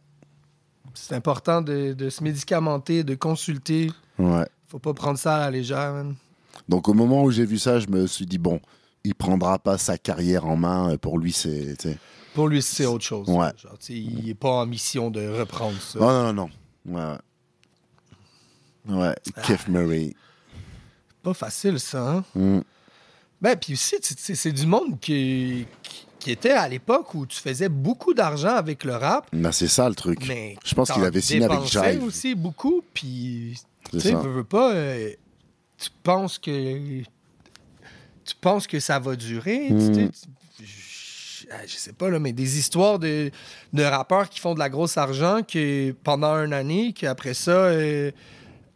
[0.97, 3.91] C'est important de, de se médicamenter, de consulter.
[4.19, 4.47] ouais.
[4.69, 6.17] Faut pas prendre ça à la légère, man.
[6.69, 8.61] Donc au moment où j'ai vu ça, je me suis dit bon,
[9.05, 10.97] il prendra pas sa carrière en main.
[10.97, 11.77] Pour lui, c'est.
[12.35, 13.29] Pour lui, c'est autre chose.
[13.29, 13.51] Ouais.
[13.57, 15.99] Genre, il est pas en mission de reprendre ça.
[16.01, 16.51] Non, non,
[16.85, 16.91] non.
[16.97, 17.19] Ouais.
[18.89, 18.97] Ouais.
[18.97, 19.15] Ouais.
[19.45, 20.15] Keith Murray.
[21.23, 22.25] Pas facile, ça, hein?
[22.35, 22.61] Mm.
[23.41, 27.69] Ben, puis aussi, c'est du monde qui, qui, qui était à l'époque où tu faisais
[27.69, 30.19] beaucoup d'argent avec le rap, Ben, c'est ça le truc.
[30.27, 32.03] mais Je pense qu'il avait signé avec Jive.
[32.03, 33.55] aussi beaucoup, puis
[33.93, 35.11] tu sais, veux, veux pas, euh,
[35.79, 36.51] tu penses que
[38.25, 39.93] tu penses que ça va durer, Mm.
[39.95, 43.31] tu- je, ah, je sais pas là, mais des histoires de,
[43.73, 48.11] de rappeurs qui font de la grosse argent que pendant une année, qu'après ça, euh,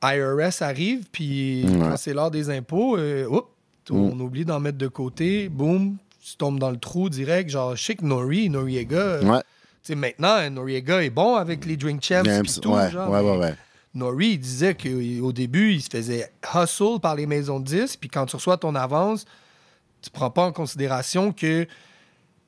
[0.04, 1.78] IRS arrive, puis Ouais.
[1.80, 3.48] quand c'est l'heure des impôts, euh, oups,
[3.90, 5.96] on oublie d'en mettre de côté, boum,
[6.30, 7.50] tu tombes dans le trou direct.
[7.50, 9.40] Genre, je sais que Nori, Noriega, euh, Ouais.
[9.40, 9.46] tu
[9.82, 13.36] sais, maintenant, Noriega est bon avec les Drink Champs pis tout, ouais, genre, ouais, ouais,
[13.38, 13.54] ouais.
[13.94, 18.08] Nori, il disait qu'au début, il se faisait hustle par les maisons de disques, puis
[18.08, 19.24] quand tu reçois ton avance,
[20.00, 21.66] tu prends pas en considération que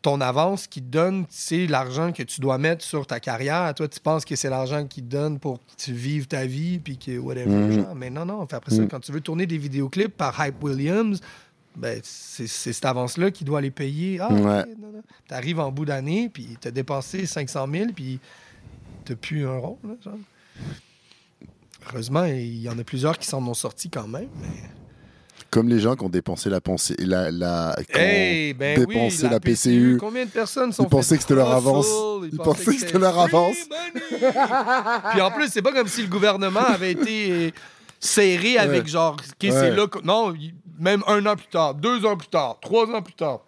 [0.02, 3.72] ton avance qui te donne, c'est l'argent que tu dois mettre sur ta carrière.
[3.74, 6.80] Toi, tu penses que c'est l'argent qui te donne pour que tu vives ta vie,
[6.80, 7.50] puis que whatever.
[7.54, 7.72] Mhm.
[7.72, 7.94] genre.
[7.94, 8.44] Mais non, non.
[8.48, 8.88] Fait après ça, Mhm.
[8.88, 11.20] quand tu veux tourner des vidéoclips par Hype Williams,
[11.76, 14.18] ben, c'est cette avance-là qui doit les payer.
[14.20, 14.64] Ah, Ouais.
[15.28, 18.18] Tu arrives en bout d'année, puis tu as dépensé 500 000, puis
[19.04, 19.78] tu plus un rond.
[19.84, 20.14] là, genre.
[21.88, 24.28] Heureusement, il y en a plusieurs qui s'en ont sortis quand même.
[24.40, 24.70] mais-
[25.50, 28.94] Comme les gens qui ont dépensé la pensée, la, la, qui ont Hey, ben oui,
[28.94, 29.96] dépensé la PCU.
[30.00, 31.86] Combien de personnes sont Ils pensaient que c'était leur avance.
[32.22, 33.56] Ils, Ils pensaient que c'était leur avance.
[35.10, 37.52] Puis en plus, c'est pas comme si le gouvernement avait été
[38.00, 39.70] serré avec genre, OK, c'est Ouais.
[39.76, 39.86] là.
[39.88, 43.14] que- Non, il- même un an plus tard, deux ans plus tard, trois ans plus
[43.14, 43.40] tard.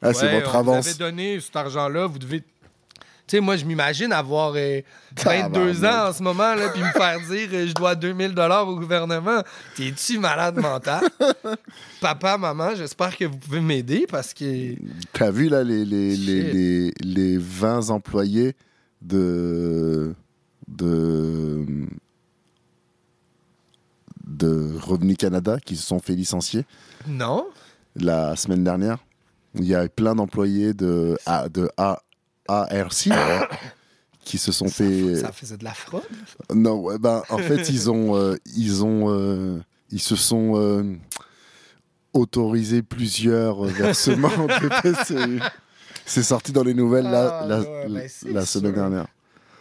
[0.00, 0.86] Ah, c'est Ouais, votre on vous avance.
[0.86, 2.40] avait donné cet argent-là, vous devez.
[2.40, 4.80] Tu sais, moi, je m'imagine avoir euh,
[5.22, 5.84] 22 Tabarnak.
[5.84, 8.34] ans en ce moment, là, puis me faire dire euh, je dois 2000
[8.66, 9.42] au gouvernement.
[9.76, 11.02] T'es-tu malade mental?
[12.00, 14.74] Papa, maman, j'espère que vous pouvez m'aider parce que.
[15.12, 18.54] T'as vu là les, les, les, les 20 employés
[19.02, 20.14] de,
[20.66, 21.66] de,
[24.38, 26.64] de Revenu Canada qui se sont fait licencier
[27.06, 27.46] Non?
[27.96, 28.98] la semaine dernière
[29.54, 32.00] Il y a plein d'employés de, A- de A-
[32.48, 33.08] ARC
[34.24, 35.16] qui se sont fait.
[35.16, 36.02] Ça faisait de la fraude.
[36.54, 39.58] Non, ben, en fait, ils ont, euh, ils ont, euh,
[39.90, 40.82] ils se sont euh,
[42.12, 45.40] autorisés plusieurs versements de PCU.
[46.06, 49.06] C'est sorti dans les nouvelles la, Ah, la, ouais, la semaine dernière.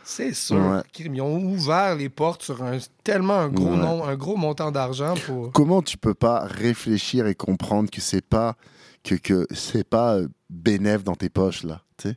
[0.09, 0.55] C'est sûr.
[0.55, 0.81] Ouais.
[0.99, 3.75] Ils ont ouvert les portes sur un, tellement un gros, Ouais.
[3.77, 5.51] nom- un gros montant d'argent pour.
[5.51, 8.55] Comment tu peux pas réfléchir et comprendre que c'est pas
[9.03, 12.09] que, que c'est pas euh, bénéf dans tes poches là, tu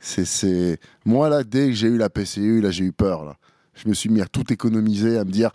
[0.00, 0.24] sais?
[0.24, 3.36] C'est moi là dès que j'ai eu la PCU là j'ai eu peur là.
[3.74, 5.50] Je me suis mis à tout économiser, à me dire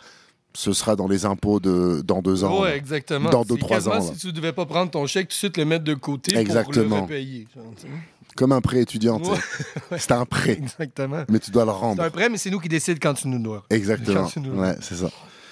[0.53, 2.65] ce sera dans les impôts de, dans deux ans.
[2.65, 3.29] Exactement.
[3.29, 5.65] Dans deux, trois ans, Si tu devais pas prendre ton chèque, tout de suite le
[5.65, 6.87] mettre de côté Exactement.
[6.87, 7.47] pour le repayer.
[7.53, 7.87] genre, tu sais.
[8.35, 9.19] Comme un prêt étudiant.
[9.91, 11.23] Ouais, C'est un prêt, exactement.
[11.29, 12.03] mais tu dois le C'est rendre.
[12.03, 13.65] un prêt, mais c'est nous qui décidons quand tu nous dois.
[13.69, 14.23] Exactement.
[14.23, 15.05] Quand tu nous- Ouais, c'est ça.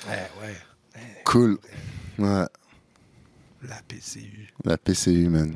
[0.08, 1.02] Ouais, ouais.
[1.24, 1.58] Cool.
[2.20, 2.46] Ouais,
[3.68, 4.50] La PCU.
[4.66, 5.56] la PCU, man.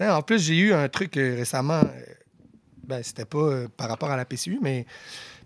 [0.00, 1.80] Hein, En plus, j'ai eu un truc euh, récemment.
[1.80, 2.14] euh,
[2.86, 4.86] Ben, c'était pas euh, par rapport à la PCU, mais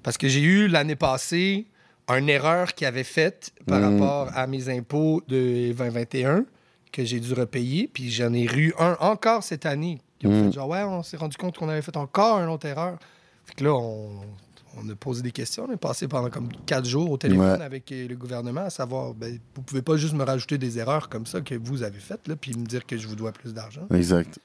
[0.03, 1.67] parce que j'ai eu l'année passée
[2.09, 3.85] une erreur qu'il avait faite par Mm.
[4.01, 6.45] rapport à mes impôts de 2021
[6.93, 7.89] que j'ai dû repayer.
[7.93, 10.01] Puis j'en ai eu un encore cette année.
[10.23, 10.45] Qui ont Mm.
[10.47, 12.97] fait genre, ouais, on s'est rendu compte qu'on avait fait encore une autre erreur.
[13.45, 14.21] Fait que là, on,
[14.79, 15.67] on a posé des questions.
[15.69, 17.65] On est passé pendant comme quatre jours au téléphone Ouais.
[17.65, 21.09] avec euh, le gouvernement à savoir, ben, vous pouvez pas juste me rajouter des erreurs
[21.09, 23.53] comme ça que vous avez faites, là, puis me dire que je vous dois plus
[23.53, 23.83] d'argent.
[23.93, 24.39] Exact.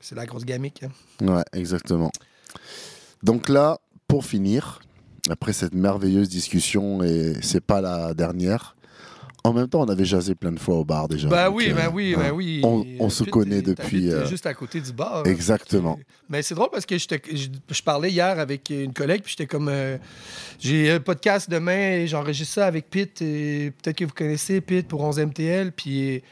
[0.00, 0.82] C'est la grosse gamique.
[0.82, 1.24] hein.
[1.26, 2.10] Ouais, exactement.
[3.22, 4.80] Donc là, pour finir,
[5.30, 8.76] après cette merveilleuse discussion, et c'est pas la dernière,
[9.46, 11.28] en même temps, on avait jasé plein de fois au bar déjà.
[11.28, 12.20] Ben donc, oui, ben oui, hein.
[12.22, 12.60] ben oui.
[12.64, 14.10] On, on se connaît depuis.
[14.10, 15.18] euh, juste à côté du bar.
[15.18, 15.22] hein.
[15.30, 15.98] Exactement.
[16.30, 17.06] Mais c'est drôle parce que je,
[17.70, 19.68] je parlais hier avec une collègue, puis j'étais comme.
[19.68, 19.98] euh,
[20.58, 23.20] j'ai un podcast demain et j'enregistre ça avec Pete.
[23.20, 25.72] et Peut-être que vous connaissez Pete pour 11 MTL.
[25.72, 26.22] Puis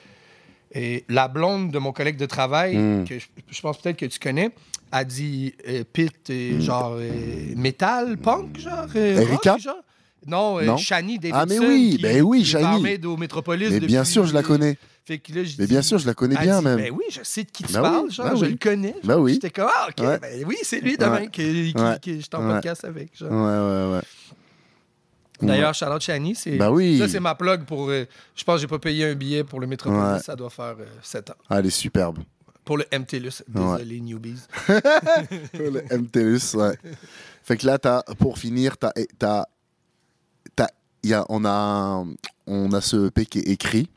[0.74, 3.04] et la blonde de mon collègue de travail, Mm.
[3.04, 4.52] que je, je pense peut-être que tu connais,
[4.90, 7.10] a dit euh, Pete, euh, genre euh,
[7.56, 8.86] métal, punk, genre.
[8.96, 9.52] Erika?
[9.52, 9.76] rock, genre.
[10.26, 10.76] Non, euh, Non?
[10.76, 11.38] Shani Davidson.
[11.42, 12.64] Ah, mais oui, qui- ben oui, qui est Shani.
[12.64, 13.68] barmaid au Métropolis.
[13.70, 14.78] Mais bien depuis- sûr, je la connais.
[15.04, 16.76] Fait que là, je Mais dis- bien sûr, je la connais elle bien dit, même.
[16.76, 18.50] Ben oui, je sais de qui tu Ben parles, genre, ben je oui.
[18.52, 18.94] le connais.
[19.02, 19.32] Ben oui.
[19.34, 20.18] J'étais comme, ah, ok, Ouais.
[20.20, 21.28] ben oui, c'est lui demain Ouais.
[21.28, 21.82] qui, qui, Ouais.
[22.34, 22.54] en Ouais.
[22.54, 23.16] podcast avec.
[23.18, 23.30] genre.
[23.32, 23.36] Ouais,
[23.90, 24.02] ouais, ouais.
[25.40, 26.98] D'ailleurs, Charlotte Chani, c'est Ben oui.
[27.00, 27.88] ça, c'est ma plug pour.
[27.90, 28.04] euh,
[28.36, 30.20] je pense que j'ai pas payé un billet pour le Métropolis, Ouais.
[30.20, 31.34] ça doit faire 7 ans.
[31.50, 32.18] Ah, elle est superbe.
[32.64, 34.38] Pour le MTLUS, désolé, newbies.
[35.54, 36.78] le MTLUS, ouais.
[37.42, 39.46] Fait que là, t'as, pour finir, t'as, t'as-
[41.10, 42.04] y a, on, a,
[42.46, 43.88] on a ce EP qui est écrit,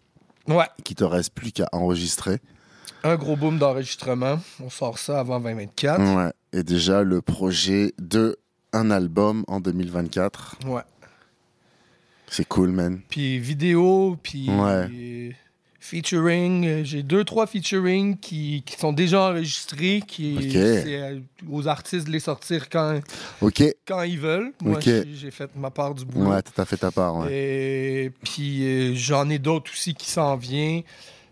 [0.48, 2.40] Ouais, qui te reste plus qu'à enregistrer.
[3.04, 4.40] un gros boom d'enregistrement.
[4.64, 6.16] On sort ça avant 2024.
[6.16, 6.32] Ouais.
[6.54, 8.38] Et déjà, le projet de
[8.74, 10.58] un album en 2024.
[10.68, 10.82] Ouais.
[12.28, 13.02] C'est cool, man.
[13.10, 15.36] Puis vidéo, puis Ouais.
[15.86, 16.66] Featuring.
[16.66, 21.20] euh, J'ai deux, trois featuring qui, qui sont déjà enregistrés, qui c'est euh,
[21.50, 23.00] aux artistes de les sortir quand,
[23.88, 24.52] quand ils veulent.
[24.62, 26.32] Moi, j'ai fait ma part du boulot.
[26.32, 27.32] Ouais, t'as fait ta part, ouais.
[27.34, 30.84] Et puis euh, j'en ai d'autres aussi qui s'en viennent.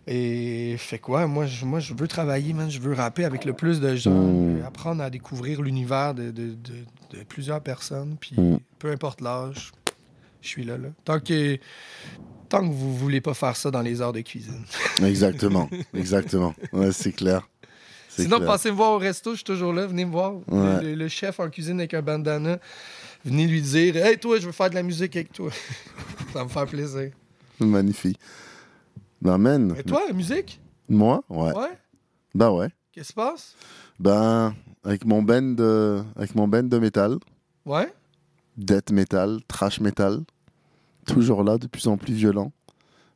[0.06, 2.70] Et fait quoi, moi je, moi je veux travailler, man.
[2.70, 4.58] Je veux rapper avec le plus de gens, Mm.
[4.60, 8.16] euh, apprendre à découvrir l'univers de, de- de- de plusieurs personnes.
[8.20, 8.58] Puis Mm.
[8.78, 9.72] peu importe l'âge,
[10.44, 10.88] je suis là, là.
[11.04, 11.58] Tant que,
[12.48, 14.64] tant que vous voulez pas faire ça dans les heures de cuisine.
[15.02, 15.68] Exactement.
[15.94, 16.54] Exactement.
[16.72, 17.48] Ouais, c'est clair.
[18.08, 18.48] Sinon, clair.
[18.48, 19.86] passez me voir au resto, je suis toujours là.
[19.86, 20.34] Venez me voir.
[20.48, 20.82] Ouais.
[20.82, 22.58] Le, le chef en cuisine avec un bandana.
[23.24, 25.50] Venez lui dire Hey, toi, je veux faire de la musique avec toi.
[26.32, 27.10] ça va me faire plaisir.
[27.58, 28.18] Magnifique.
[29.20, 29.74] Ben, man.
[29.78, 30.60] Et toi, la musique?
[30.88, 31.24] Moi?
[31.28, 31.52] Ouais.
[31.52, 31.78] Ouais
[32.34, 32.68] Bah ouais.
[32.92, 33.56] Qu'est-ce qui se passe?
[33.98, 37.18] Ben, avec mon band de, avec mon band de métal,
[37.64, 37.90] Ouais
[38.56, 40.22] death metal, trash metal,
[41.04, 42.52] toujours là, de plus en plus violent.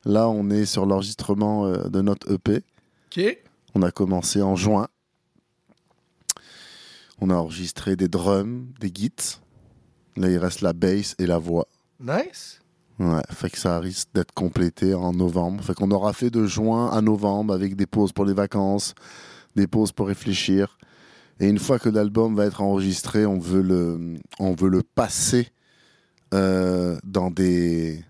[0.05, 2.63] Là, on est sur l'enregistrement euh, de notre EP.
[3.75, 4.89] On a commencé en juin.
[7.21, 9.21] On a enregistré des drums, des guides.
[10.17, 11.67] Là, il reste la bass et la voix.
[12.01, 12.61] Nice.
[12.99, 15.63] Ouais, fait que ça risque d'être complété en novembre.
[15.63, 18.95] Fait qu'on aura fait de juin à novembre avec des pauses pour les vacances,
[19.55, 20.79] des pauses pour réfléchir.
[21.41, 25.53] Et une fois que l'album va être enregistré, on veut le, on veut le passer
[26.35, 28.05] euh, dans des,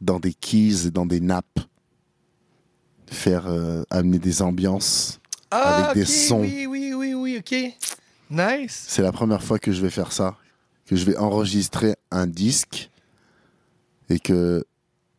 [0.00, 1.60] dans des keys et dans des nappes.
[3.10, 5.20] Faire euh, amener des ambiances.
[5.50, 6.40] Ah, Avec des sons.
[6.40, 7.54] Oui, oui, oui, oui, OK.
[8.30, 8.84] Nice.
[8.88, 10.36] C'est la première fois que je vais faire ça,
[10.86, 12.90] que je vais enregistrer un disque
[14.08, 14.64] et que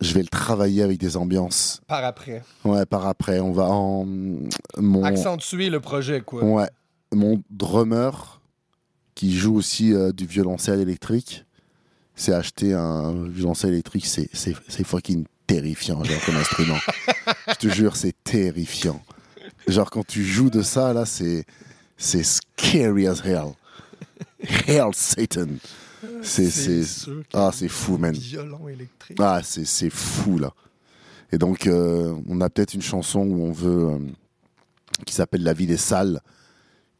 [0.02, 1.82] je vais le travailler avec des ambiances.
[1.88, 2.44] Par après.
[2.66, 6.44] Ouais, par après, on va en mon Accentuer le projet, quoi.
[6.44, 6.70] ouais,
[7.14, 8.42] mon drummer
[9.14, 11.46] qui joue aussi euh, du violoncelle électrique,
[12.16, 16.78] s'est acheté un violoncelle électrique, c'est c'est c'est fucking terrifiant genre comme instrument.
[17.48, 19.02] Je te jure, c'est terrifiant.
[19.68, 21.46] Genre quand tu joues de ça là, c'est
[21.98, 23.54] c'est scary as hell.
[24.68, 25.48] Hell Satan.
[26.22, 26.84] C'est c'est
[27.34, 28.14] ah, c'est fou man.
[28.14, 29.18] Violon électrique.
[29.20, 30.54] Ah, c'est c'est fou là.
[31.32, 33.90] Et donc, euh, on a peut-être une chanson où on veut.
[33.90, 33.98] euh,
[35.06, 36.22] qui s'appelle La vie des salles,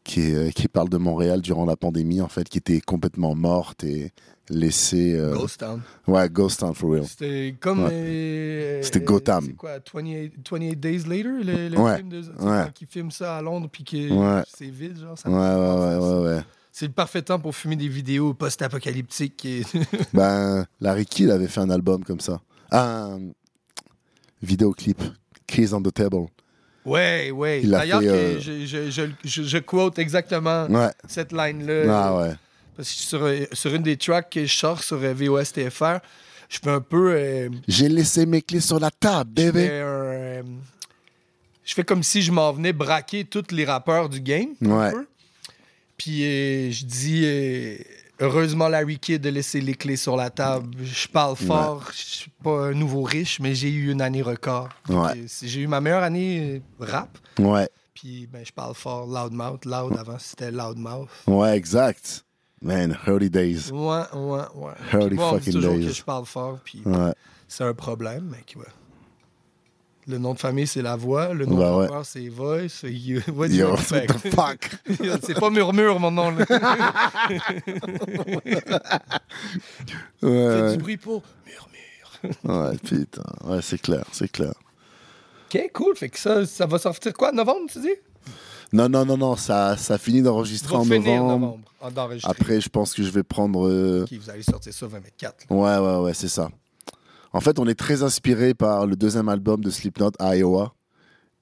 [0.02, 3.34] qui, est, euh, qui parle de Montréal durant la pandémie, en fait, qui était complètement
[3.34, 4.12] morte et
[4.48, 5.14] laissée.
[5.18, 5.80] euh, Ghost Town.
[6.06, 7.06] Ouais, Ghost Town for real.
[7.06, 7.84] C'était comme.
[7.84, 8.80] Ouais.
[8.82, 9.44] C'était Gotham.
[9.46, 12.18] C'est quoi, 28, 28 Days Later, le, le Ouais, film de.
[12.20, 12.24] ouais.
[12.38, 14.42] Quand ils filment ça à Londres, puis que Ouais.
[14.56, 15.18] c'est vide, genre.
[15.18, 16.42] Ça Ouais, ouais, ouais, ouais, ouais.
[16.72, 19.44] C'est le parfait temps pour fumer des vidéos post-apocalyptiques.
[19.44, 19.62] Et...
[20.12, 22.40] ben, Larry Kill avait fait un album comme ça.
[22.72, 23.20] Un
[24.42, 25.00] vidéoclip,
[25.46, 26.26] Keys on the Table.
[26.84, 27.62] Ouais, ouais.
[27.62, 30.90] Il a D'ailleurs, euh, je, je, je, je- je quote exactement Ouais.
[31.08, 31.84] cette line-là.
[31.88, 32.34] Ah ouais.
[32.76, 35.98] Parce que sur, euh, sur une des tracks que je sors sur euh, VOS TFR,
[36.48, 37.12] je fais un peu.
[37.14, 39.68] euh, J'ai laissé mes clés sur la table, je, bébé.
[39.70, 40.42] euh,
[41.64, 44.48] je fais comme si je m'en venais braquer tous les rappeurs du game.
[44.60, 44.92] Ouais.
[45.96, 47.24] Puis euh, je dis
[48.20, 50.74] heureusement Larry Kidd a laissé les clés sur la table.
[50.82, 54.68] Je parle fort, je suis pas un nouveau riche, mais j'ai eu une année record.
[54.88, 55.24] Ouais.
[55.42, 57.16] J'ai eu ma meilleure année rap.
[57.38, 57.68] Ouais.
[57.94, 59.64] Puis ben, je parle fort, loudmouth.
[59.64, 61.08] Loud avant c'était loudmouth.
[61.28, 62.23] Ouais, exact.
[62.64, 63.70] Man, early days.
[63.70, 64.72] Ouais, ouais, ouais.
[64.92, 65.86] Early moi, fucking toujours days.
[65.86, 67.12] que je parle fort, puis Ouais.
[67.46, 68.64] c'est un problème, ouais.
[70.06, 71.32] Le nom de famille, c'est la voix.
[71.32, 72.00] Le nom Bah de ouais.
[72.04, 72.82] c'est Voice.
[72.84, 74.22] You- What do you Yo, what expect?
[74.22, 74.70] the fuck?
[75.22, 76.30] c'est pas Murmure, mon nom.
[76.30, 76.44] Là.
[80.22, 80.72] Ouais.
[80.72, 82.70] du bruit pour Murmure.
[82.70, 83.22] Ouais, putain.
[83.44, 84.54] Ouais, c'est clair, c'est clair.
[85.54, 85.96] OK, cool.
[85.96, 87.94] Fait que ça, ça va sortir quoi, novembre, tu dis?
[88.72, 91.28] Non, non, non, non, ça, ça finit d'enregistrer en novembre.
[91.38, 91.58] novembre.
[91.80, 92.30] en- d'enregistrer.
[92.30, 93.68] Après, je pense que je vais prendre.
[93.68, 95.46] euh, OK, vous allez sortir ça 2024.
[95.50, 96.48] Ouais, ouais, ouais, c'est ça.
[97.32, 100.74] En fait, on est très inspiré par le deuxième album de Slipknot, Iowa.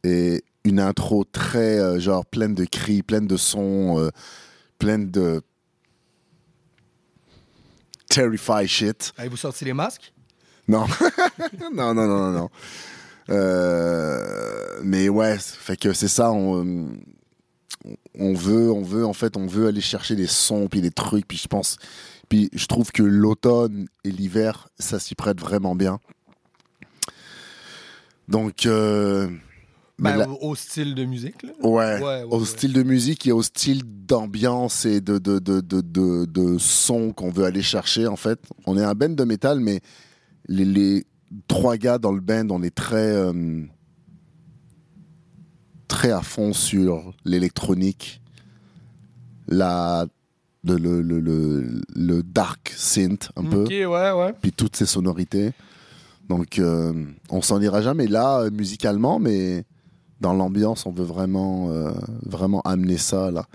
[0.05, 4.11] Et une intro très, euh, genre, pleine de cris, pleine de sons, euh,
[4.79, 5.43] pleine de.
[8.09, 9.13] Terrify shit.
[9.17, 10.13] Avez-vous sorti les masques?
[10.69, 10.87] Non.
[11.75, 12.51] non, non, non, non, non.
[13.31, 16.33] Euh, mais ouais, fait que c'est ça.
[16.33, 16.89] On,
[18.19, 21.27] on veut, on veut, en fait, on veut aller chercher des sons, puis des trucs,
[21.27, 21.77] puis je pense.
[22.29, 25.99] Puis je trouve que l'automne et l'hiver, ça s'y prête vraiment bien.
[28.29, 28.67] Donc.
[28.67, 29.29] euh,
[29.99, 31.51] Ben, au, au style de musique, là.
[31.63, 32.45] Ouais, Ouais, ouais, au ouais.
[32.47, 37.13] style de musique et au style d'ambiance et de, de, de, de, de, de son
[37.13, 38.41] qu'on veut aller chercher, en fait.
[38.67, 39.81] On est un band de métal, mais
[40.49, 41.05] les, les
[41.49, 43.65] trois gars dans le band, on est très, euh,
[45.89, 48.21] très à fond sur l'électronique,
[49.49, 50.07] la,
[50.65, 54.33] le, le, le, le, le dark synth, un peu OK, ouais, ouais.
[54.41, 55.53] puis toutes ces sonorités.
[56.29, 56.93] Donc, euh,
[57.31, 59.65] on s'en ira jamais là, euh, musicalement, mais
[60.21, 61.91] dans l'ambiance, on veut vraiment, euh,
[62.25, 63.47] vraiment amener ça là.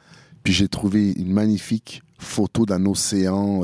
[0.43, 3.61] Puis j'ai trouvé une magnifique photo d'un océan,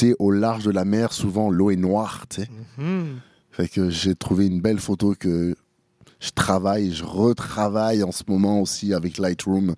[0.00, 2.48] sais, au large de la mer, souvent l'eau est noire, tu sais.
[2.78, 3.18] Mhm.
[3.50, 5.54] Fait que j'ai trouvé une belle photo que
[6.20, 9.74] je travaille, je retravaille en ce moment aussi avec Lightroom.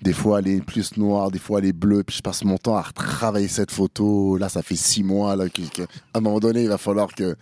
[0.00, 2.04] Des fois, elle est plus noire, des fois, elle est bleue.
[2.04, 4.36] Puis je passe mon temps à retravailler cette photo.
[4.36, 5.34] Là, ça fait six mois.
[5.34, 7.34] Là, que, que- à un moment donné, il va falloir que,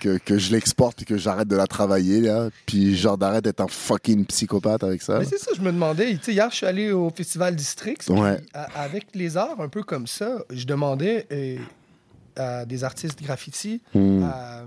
[0.00, 2.20] que, que je l'exporte et que j'arrête de la travailler.
[2.20, 2.50] Là.
[2.66, 5.18] Puis genre d'arrêter d'être un fucking psychopathe avec ça.
[5.18, 6.16] Mais c'est ça, je me demandais.
[6.16, 8.06] Tu sais, hier, je suis allé au Festival District.
[8.08, 8.38] Ouais.
[8.74, 11.58] avec les arts, un peu comme ça, je demandais euh,
[12.36, 14.22] à des artistes graffiti, Hmm.
[14.24, 14.64] à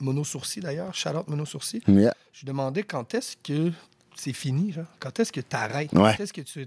[0.00, 2.14] Mono Sourcil d'ailleurs, Charlotte Mono Sourcil, Yeah.
[2.32, 3.72] je demandais quand est-ce que
[4.14, 4.84] c'est fini, genre?
[5.00, 6.14] quand est-ce que tu arrêtes, Ouais.
[6.16, 6.66] quand est-ce que tu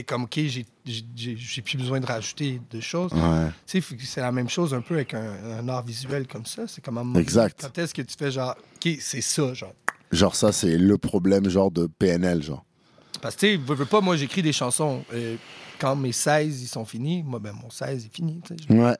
[0.00, 3.12] es comme, OK, j'ai- j'ai j'ai plus besoin de rajouter de choses.
[3.12, 3.48] Ouais.
[3.66, 6.66] Tu sais, c'est la même chose un peu avec un, un art visuel comme ça.
[6.66, 7.58] C'est comme un moment- Exact.
[7.62, 9.72] Quand est-ce que tu fais genre, OK, c'est ça, genre.
[10.12, 12.64] Genre ça, c'est le problème genre de PNL, genre.
[13.20, 15.02] Parce que, tu sais, veux, veux pas, moi, j'écris des chansons.
[15.14, 15.36] euh,
[15.78, 18.40] quand mes 16, ils sont finis, moi, ben, mon 16 est fini.
[18.68, 18.96] Je- Ouais.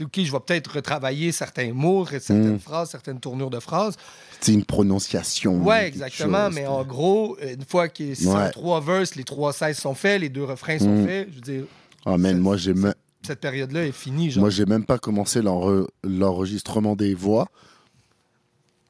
[0.00, 2.58] OK, je vais peut-être retravailler certains mots, certaines Mm.
[2.60, 3.96] phrases, certaines tournures de phrases.
[4.40, 5.64] C'est une prononciation.
[5.64, 6.46] Quelque exactement.
[6.46, 8.50] chose, mais en gros, une fois que si Ouais.
[8.50, 11.06] trois verses, les trois 16 sont faits, les deux refrains sont Mm.
[11.06, 11.64] faits, je veux dire,
[12.06, 12.94] Ah, c'est- moi, j'ai me-
[13.26, 14.30] cette période-là est finie.
[14.30, 14.40] Genre.
[14.42, 17.48] Moi, j'ai même pas commencé l'enre- l'enregistrement des voix.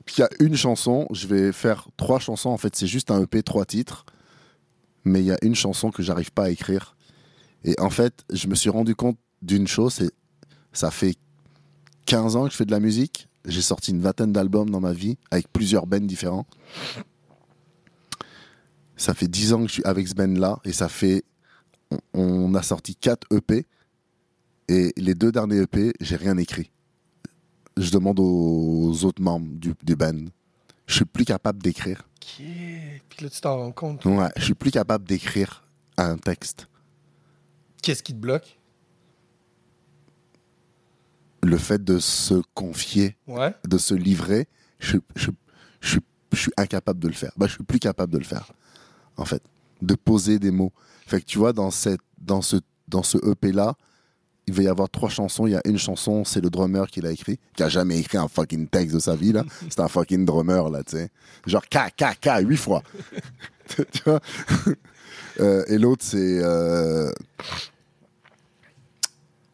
[0.05, 2.51] Puis il y a une chanson, je vais faire trois chansons.
[2.51, 4.05] En fait, c'est juste un EP, trois titres.
[5.05, 6.94] Mais il y a une chanson que j'arrive pas à écrire.
[7.68, 10.10] Et en fait, je me suis rendu compte d'une chose, c'est
[10.72, 11.16] ça fait
[12.06, 13.28] 15 ans que je fais de la musique.
[13.44, 16.46] J'ai sorti une vingtaine d'albums dans ma vie avec plusieurs bands différents.
[18.96, 21.24] Ça fait 10 ans que je suis avec ce band-là et ça fait.
[21.90, 23.66] On, on a sorti 4 EP
[24.68, 26.70] et les deux derniers EP, j'ai rien écrit.
[27.76, 30.24] Je demande aux autres membres du, du band.
[30.86, 32.08] Je suis plus capable d'écrire.
[32.16, 32.44] OK.
[33.10, 34.06] Puis là, tu t'en rends compte.
[34.06, 35.64] Ouais, je suis plus capable d'écrire
[35.98, 36.66] un texte.
[37.82, 38.59] Qu'est-ce qui te bloque?
[41.42, 43.55] Le fait de se confier, Ouais.
[43.66, 44.48] de se livrer,
[44.80, 45.30] je, je,
[45.80, 46.00] je, suis-
[46.32, 47.32] je suis incapable de le faire.
[47.36, 48.52] Bah, je suis plus capable de le faire,
[49.16, 49.42] en fait.
[49.80, 50.72] De poser des mots.
[51.06, 52.56] Fait que tu vois, dans, cette, dans ce,
[52.88, 53.76] dans ce EP-là,
[54.48, 55.46] il va y avoir trois chansons.
[55.46, 58.18] Il y a une chanson, c'est le drummer qui l'a écrit, qui a jamais écrit
[58.18, 59.44] un fucking texte de sa vie, là.
[59.70, 61.10] C'est un fucking drummer, là, tu sais.
[61.46, 62.82] Genre K, K, K, huit fois.
[63.68, 64.20] tu vois?
[65.40, 66.40] Euh, Et l'autre, c'est.
[66.43, 67.10] euh,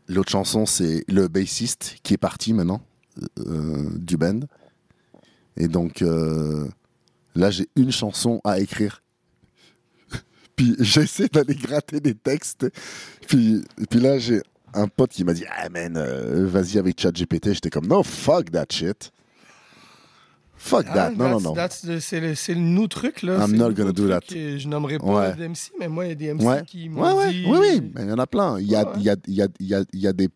[0.08, 2.82] L'autre chanson, c'est le bassiste qui est parti maintenant
[3.38, 4.40] euh, du band.
[5.56, 6.04] Et donc,
[7.34, 9.02] là, j'ai une chanson à écrire.
[10.56, 12.66] Puis j'essaie d'aller gratter des textes.
[13.26, 14.42] Puis, puis là, j'ai
[14.74, 15.96] un pote qui m'a dit Ah, man,
[16.46, 17.54] vas-y avec ChatGPT.
[17.54, 19.10] J'étais comme No, fuck that shit.
[20.64, 21.06] Fuck that.
[21.06, 21.54] Ah, non, non, non.
[22.00, 23.36] C'est le, le nous truc, là.
[23.44, 24.20] I'm not gonna do that.
[24.30, 25.34] Je nommerai pas Ouais.
[25.36, 26.62] d'MC, mais moi, il y a des MC Ouais.
[26.66, 27.44] qui m'ont ouais, dit...
[27.46, 28.58] oui, oui, il y en a plein.
[28.58, 28.92] Il y a, Ouais.
[28.96, 30.28] il y a, il y a, il y a, il y a des,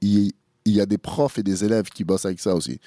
[0.00, 0.30] il
[0.66, 2.80] il y a des profs et des élèves qui bossent avec ça aussi.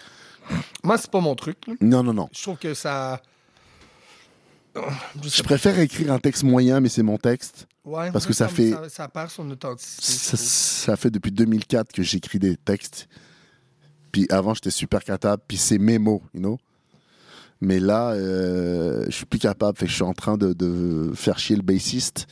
[0.84, 1.57] Moi, c'est pas mon truc.
[1.68, 1.73] là.
[1.81, 2.30] Non, non, non.
[2.31, 3.22] Je trouve que ça...
[4.76, 7.68] Je sais Je préfère écrire un texte moyen, mais c'est mon texte.
[7.84, 10.03] Ouais, Parce que ça me- fait- Ça, ça perd son authenticité.
[10.07, 13.07] Ça, ça fait depuis 2004 que j'écris des textes.
[14.11, 15.41] Puis avant, j'étais super capable.
[15.47, 16.57] Puis c'est mes mots, you know?
[17.62, 19.78] Mais là, euh, je suis plus capable.
[19.78, 22.28] Fait que je suis en train de, de faire chier le bassiste.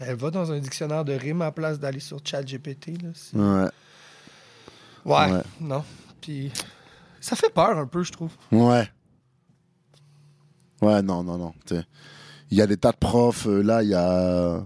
[0.00, 2.92] Elle va dans un dictionnaire de rimes à la place d'aller sur ChatGPT.
[3.02, 3.08] là.
[3.34, 3.70] Ouais.
[5.04, 5.42] Ouais, Ouais.
[5.60, 5.82] non.
[6.20, 6.52] Puis
[7.20, 8.30] ça fait peur un peu, je trouve.
[8.52, 8.88] Ouais.
[10.82, 11.54] Ouais, non, non, non.
[12.50, 13.46] Il y a des tas de profs.
[13.46, 14.64] euh, là, il y a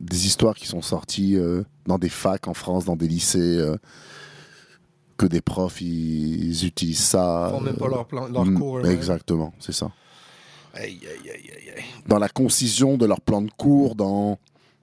[0.00, 3.76] des histoires qui sont sorties euh, dans des facs en France, dans des lycées, euh,
[5.16, 7.48] que des profs, ils, utilisent ça.
[7.50, 8.86] Ils font même pas leur, plan, leur mm, cours.
[8.86, 9.90] Exactement, c'est ça.
[10.74, 11.84] Aïe, aïe, aïe, aïe, aïe.
[12.06, 14.38] Dans la concision de leur plan de cours, dans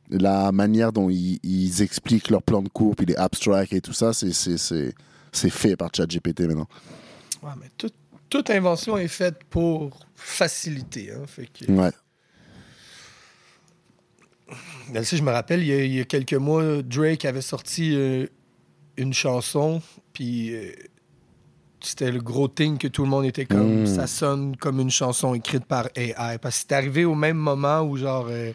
[0.10, 3.94] la manière dont ils, ils expliquent leur plan de cours, puis les abstracts et tout
[3.94, 4.94] ça, c'est-
[5.32, 6.68] fait par ChatGPT maintenant.
[7.42, 7.92] Ouais, mais tout-
[8.30, 11.12] toute invention est faite pour faciliter.
[11.12, 11.72] Hein, fait que...
[11.72, 11.92] Ouais.
[14.92, 17.42] Ben, si je me rappelle, il y, a, il y a quelques mois, Drake avait
[17.42, 18.28] sorti euh,
[18.98, 19.82] une chanson,
[20.14, 20.72] puis euh,
[21.82, 23.88] c'était le gros thing que tout le monde était comme Mm.
[23.88, 26.38] ça sonne comme une chanson écrite par AI.
[26.42, 28.54] Parce que c'est arrivé au même moment où, genre, euh,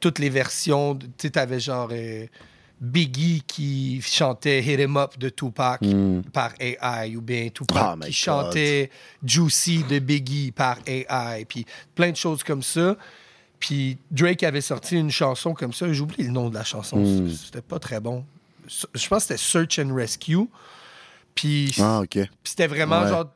[0.00, 2.26] toutes les versions, tu sais, t'avais genre euh,
[2.80, 6.22] Biggie qui chantait Hit 'em Up de Tupac Mm.
[6.32, 8.90] par AI, ou bien Tupac Oh my qui chantait
[9.24, 12.96] Juicy de Biggie par AI, puis plein de choses comme ça.
[13.58, 15.90] Puis Drake avait sorti une chanson comme ça.
[15.90, 16.98] J'ai oublié le nom de la chanson.
[16.98, 17.30] Mm.
[17.30, 18.24] C'était pas très bon.
[18.66, 20.48] Je pense que c'était Search and Rescue.
[21.34, 22.08] Puis Ah, ok.
[22.10, 23.08] puis c'était vraiment Ouais.
[23.08, 23.30] genre,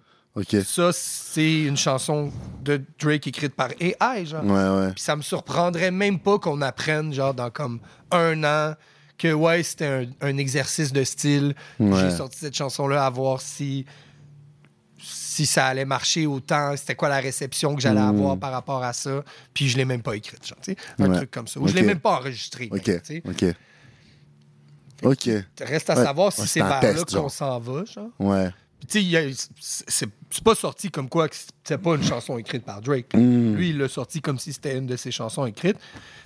[0.64, 2.30] ça, c'est une chanson
[2.62, 4.44] de Drake écrite par AI, genre.
[4.44, 4.92] Ouais, ouais.
[4.92, 7.80] Puis ça me surprendrait même pas qu'on apprenne, genre, dans comme
[8.12, 8.74] un an,
[9.18, 9.86] que ouais, c'était
[10.20, 11.55] un, un exercice de style.
[11.80, 13.84] J'ai sorti cette chanson-là à voir si,
[15.02, 18.92] si ça allait marcher autant, c'était quoi la réception que j'allais avoir par rapport à
[18.92, 19.24] ça.
[19.55, 20.59] Puis je l'ai même pas écrite, genre.
[21.00, 21.59] Un truc comme ça.
[21.59, 22.70] Ou je l'ai même pas enregistré.
[25.03, 25.29] Ok.
[25.61, 26.05] Reste à Ouais.
[26.05, 28.09] savoir si Ouais, c'est test, là qu'on s'en va, genre.
[28.19, 28.51] Ouais.
[28.81, 32.81] Puis, tu sais, c'est pas sorti comme quoi que c'était pas une chanson écrite par
[32.81, 33.12] Drake.
[33.15, 33.55] Mm.
[33.55, 35.79] Lui, il l'a sorti comme si c'était une de ses chansons écrites.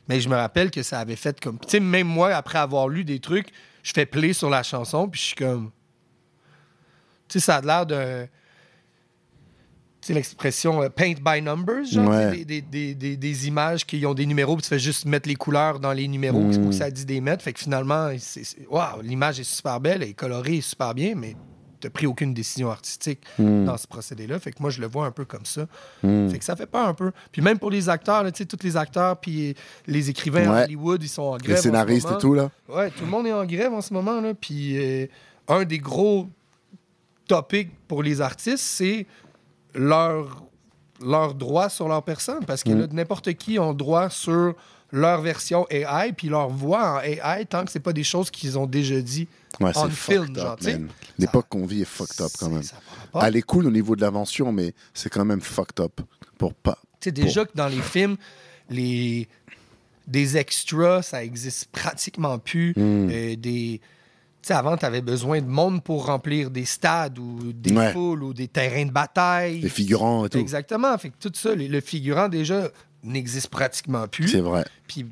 [0.09, 1.59] Mais je me rappelle que ça avait fait comme.
[1.59, 3.49] Tu sais, même moi, après avoir lu des trucs,
[3.83, 5.71] je fais play sur la chanson, puis je suis comme.
[7.29, 8.27] Tu sais, ça a l'air de.
[10.03, 12.39] Tu sais, l'expression euh, paint by numbers, genre, Ouais.
[12.39, 12.61] tu des,
[12.95, 15.93] des- des- images qui ont des numéros, puis tu fais juste mettre les couleurs dans
[15.93, 16.71] les numéros, puis c'est pour Mm.
[16.73, 17.45] que ça dit des mettre.
[17.45, 18.09] Fait que finalement,
[18.69, 21.37] waouh, l'image est super belle, elle est colorée, super bien, mais
[21.81, 23.65] t'as pris aucune décision artistique Mm.
[23.65, 24.41] dans ce procédé-là.
[24.41, 25.67] Fait que moi, je le vois un peu comme ça.
[26.03, 26.29] Mm.
[26.31, 27.13] Fait que ça fait peur un peu.
[27.31, 29.55] Puis même pour les acteurs, tu sais, tous les acteurs, puis
[29.87, 30.63] les écrivains à Ouais.
[30.65, 31.57] Hollywood, ils sont en grève.
[31.57, 32.51] Les scénaristes et tout, là.
[32.69, 34.21] Ouais, tout le monde est en grève en ce moment.
[34.21, 34.35] Là.
[34.35, 35.07] Puis euh,
[35.47, 36.27] un des gros
[37.29, 39.07] topics pour les artistes, c'est
[39.75, 40.45] leur,
[41.05, 42.45] leur droit sur leur personne.
[42.45, 42.89] Parce que Mm.
[42.93, 44.55] n'importe qui ont droit sur
[44.93, 48.59] leur version AI, puis leur voix en AI, tant que c'est pas des choses qu'ils
[48.59, 49.27] ont déjà dit
[49.61, 49.91] Ouais, on c'est
[50.61, 50.89] film.
[51.19, 52.63] L'époque qu'on vit est fucked up quand même.
[53.23, 56.01] Elle est cool au niveau de l'invention, mais c'est quand même fucked up.
[56.39, 56.79] Pour pas.
[57.01, 58.17] Tu sais, déjà que dans les films,
[58.71, 59.29] les
[60.07, 62.73] des extras, ça existe pratiquement plus.
[62.77, 63.09] Mm.
[63.11, 63.81] Euh, des
[64.49, 67.93] sais, avant, tu avais besoin de monde pour remplir des stades ou des Ouais.
[67.93, 69.61] poules ou des terrains de bataille.
[69.61, 70.39] Les figurants et tout.
[70.39, 70.97] Exactement.
[70.99, 72.69] Fait que tout ça, le, le figurant, déjà,
[73.03, 74.29] n'existe pratiquement plus.
[74.29, 74.65] C'est vrai.
[74.87, 75.07] Puis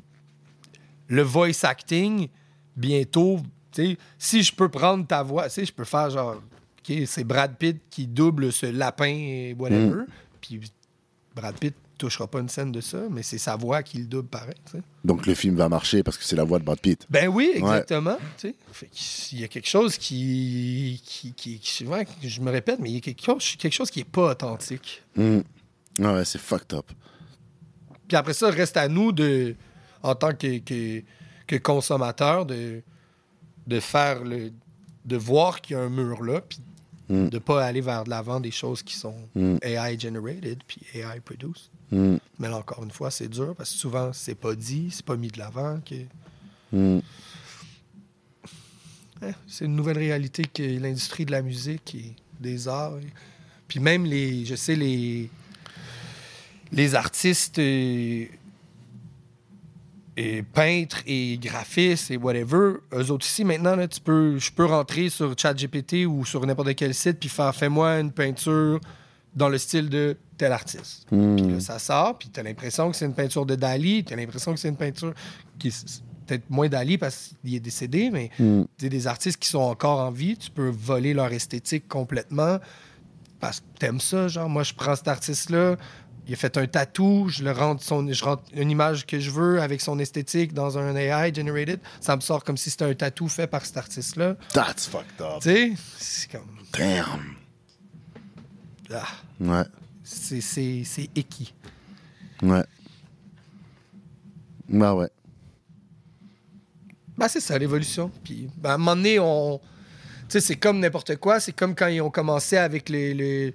[1.07, 2.27] le voice acting,
[2.75, 3.39] bientôt,
[3.71, 6.95] tu sais, si je peux prendre ta voix, tu sais, je peux faire genre, OK,
[7.05, 10.03] c'est Brad Pitt qui double ce lapin et whatever.
[10.41, 10.59] Puis
[11.35, 14.27] Brad Pitt touchera pas une scène de ça, mais c'est sa voix qui le double
[14.27, 14.55] pareil.
[15.05, 17.05] Donc le film va marcher parce que c'est la voix de Brad Pitt.
[17.09, 18.17] Ben oui, exactement.
[18.37, 18.55] Fait
[18.91, 21.01] qu'il y a quelque chose qui.
[21.05, 23.89] qui, qui, qui- ouais, je me répète, mais il y a quelque chose, quelque chose
[23.91, 25.03] qui est pas authentique.
[25.15, 25.39] Mm.
[26.03, 26.85] Ah ouais, c'est fucked up.
[28.07, 29.55] Puis après ça, reste à nous, de,
[30.03, 31.01] en tant que, que,
[31.47, 32.81] que consommateurs, de,
[33.67, 34.51] de faire le.
[35.05, 36.59] de voir qu'il y a un mur là, puis
[37.09, 37.27] Mm.
[37.27, 39.57] de pas aller vers de l'avant des choses qui sont Mm.
[39.63, 41.69] AI generated, puis AI produced.
[41.91, 42.17] Mm.
[42.39, 45.17] Mais là, encore une fois, c'est dur parce que souvent, c'est pas dit, c'est pas
[45.17, 45.79] mis de l'avant.
[46.71, 46.99] Mm.
[49.23, 52.97] Eh, c'est une nouvelle réalité que l'industrie de la musique et des arts.
[52.97, 53.13] et-
[53.67, 55.29] Puis même les, je sais, les,
[56.71, 58.31] les artistes et,
[60.17, 64.65] et peintres et graphistes et whatever, eux autres ici, maintenant, là, tu peux, je peux
[64.65, 68.79] rentrer sur ChatGPT ou sur n'importe quel site puis faire fais-moi une peinture
[69.35, 71.05] dans le style de tel artiste.
[71.11, 71.35] Mm.
[71.35, 74.53] Puis là, ça sort, puis t'as l'impression que c'est une peinture de Dali, t'as l'impression
[74.53, 75.13] que c'est une peinture
[75.59, 78.63] qui est peut-être moins Dali parce qu'il est décédé, mais Mm.
[78.79, 82.59] des artistes qui sont encore en vie, tu peux voler leur esthétique complètement
[83.39, 84.27] parce que t'aimes ça.
[84.27, 85.77] Genre, moi, je prends cet artiste-là,
[86.27, 89.31] il a fait un tatou, je le rentre, son, je rentre une image que je
[89.31, 91.79] veux avec son esthétique dans un AI generated.
[91.99, 94.35] Ça me sort comme si c'était un tatou fait par cet artiste-là.
[94.53, 95.41] That's fucked up.
[95.41, 96.41] Tu sais, c'est comme.
[96.77, 97.35] Damn.
[98.93, 99.07] Ah,
[99.39, 99.63] Ouais.
[100.03, 101.53] c'est c'est- c'est équi.
[102.43, 102.63] Ouais.
[104.69, 105.09] Bah ouais.
[107.17, 108.09] Ben, c'est ça, l'évolution.
[108.23, 109.59] Puis, ben, à un moment donné, on.
[110.29, 111.39] Tu sais, c'est comme n'importe quoi.
[111.41, 113.51] C'est comme quand ils ont commencé avec le,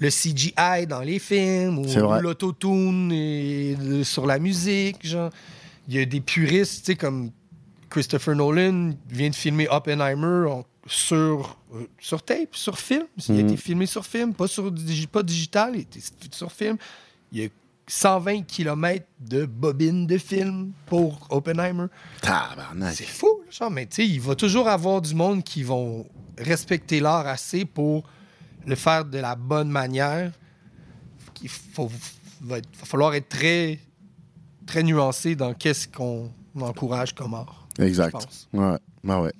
[0.00, 1.86] CGI dans les films ou
[2.20, 5.04] l'autotune sur la musique.
[5.06, 5.30] Genre,
[5.88, 7.30] il y a des puristes, tu sais, comme
[7.90, 13.04] Christopher Nolan vient de filmer Oppenheimer en- sur, euh, sur tape, sur film.
[13.28, 14.72] Il a été filmé sur film, pas, sur,
[15.12, 16.00] pas digital, il a été
[16.32, 16.76] sur film.
[17.32, 17.48] Il y a
[17.86, 21.86] 120 km de bobines de film pour Oppenheimer.
[22.22, 22.94] Tabarnak.
[22.94, 26.06] C'est fou, genre, mais tu sais, il va toujours avoir du monde qui vont
[26.38, 28.04] respecter l'art assez pour
[28.66, 30.32] le faire de la bonne manière.
[31.42, 31.90] Il faut,
[32.42, 33.80] va, être- va falloir être très,
[34.66, 36.30] très nuancé dans qu'est-ce qu'on
[36.60, 37.66] encourage comme art.
[37.78, 38.12] Exact.
[38.12, 38.48] pense.
[38.52, 38.76] Ouais.
[39.02, 39.32] Bah ouais.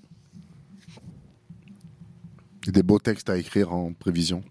[2.66, 4.42] Des beaux textes à écrire en prévision.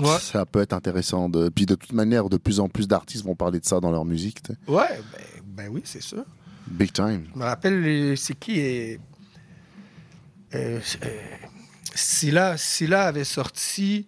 [0.00, 1.28] Ouais, Ça peut être intéressant.
[1.28, 1.48] De...
[1.48, 4.04] Puis de toute manière, de plus en plus d'artistes vont parler de ça dans leur
[4.04, 4.40] musique.
[4.66, 6.24] ouais ben, ben oui, c'est ça.
[6.66, 7.26] Big time.
[7.34, 9.00] Je me rappelle, c'est qui est.
[10.54, 11.20] Euh, euh,
[11.94, 14.06] Scylla, Scylla avait sorti.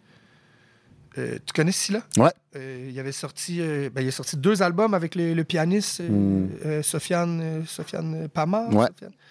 [1.19, 2.03] Euh, tu connais Scylla?
[2.17, 2.31] Ouais.
[2.57, 6.01] Euh, il avait sorti, euh, ben, il a sorti deux albums avec le, le pianiste
[6.01, 6.49] euh, Mm.
[6.65, 8.73] euh, Sofiane, Sofiane Pamar.
[8.75, 8.87] Ouais.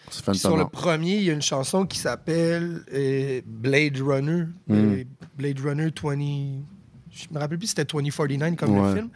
[0.09, 0.35] Sofiane.
[0.35, 2.83] Sur le premier, il y a une chanson qui s'appelle
[3.45, 4.45] Blade Runner.
[4.67, 4.73] Mm.
[4.73, 5.03] Euh,
[5.37, 6.15] Blade Runner 20.
[7.11, 8.89] Je me rappelle plus c'était 2049 comme Ouais.
[8.89, 9.09] le film.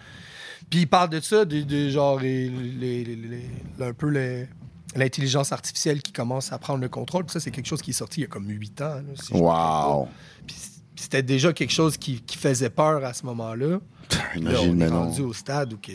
[0.70, 4.48] Puis il parle de ça, de, de genre les- les- les- les- un peu les-
[4.96, 7.26] l'intelligence artificielle qui commence à prendre le contrôle.
[7.26, 8.96] Puis ça, c'est quelque chose qui est sorti il y a comme 8 ans.
[8.96, 10.08] là, si Wow.
[10.48, 10.56] Puis
[11.00, 13.78] c'était déjà quelque chose qui, qui faisait peur à ce moment-là.
[14.10, 15.92] Là, Imagine on est rendu au stade où que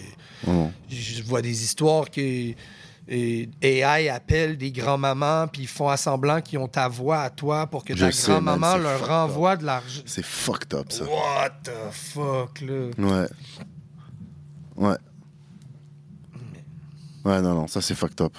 [0.46, 0.70] Oh.
[0.88, 2.50] je vois des histoires que
[3.10, 7.30] euh, AI appelle des grands-mamans puis ils font à semblant qu'ils ont ta voix à
[7.30, 10.02] toi pour que ta grand-maman leur renvoie de l'argent.
[10.06, 11.04] C'est fucked up, ça.
[11.04, 12.90] What the fuck, là?
[12.98, 13.28] Ouais.
[14.76, 14.96] Ouais.
[17.24, 18.34] Ouais, non, non, ça c'est fucked up.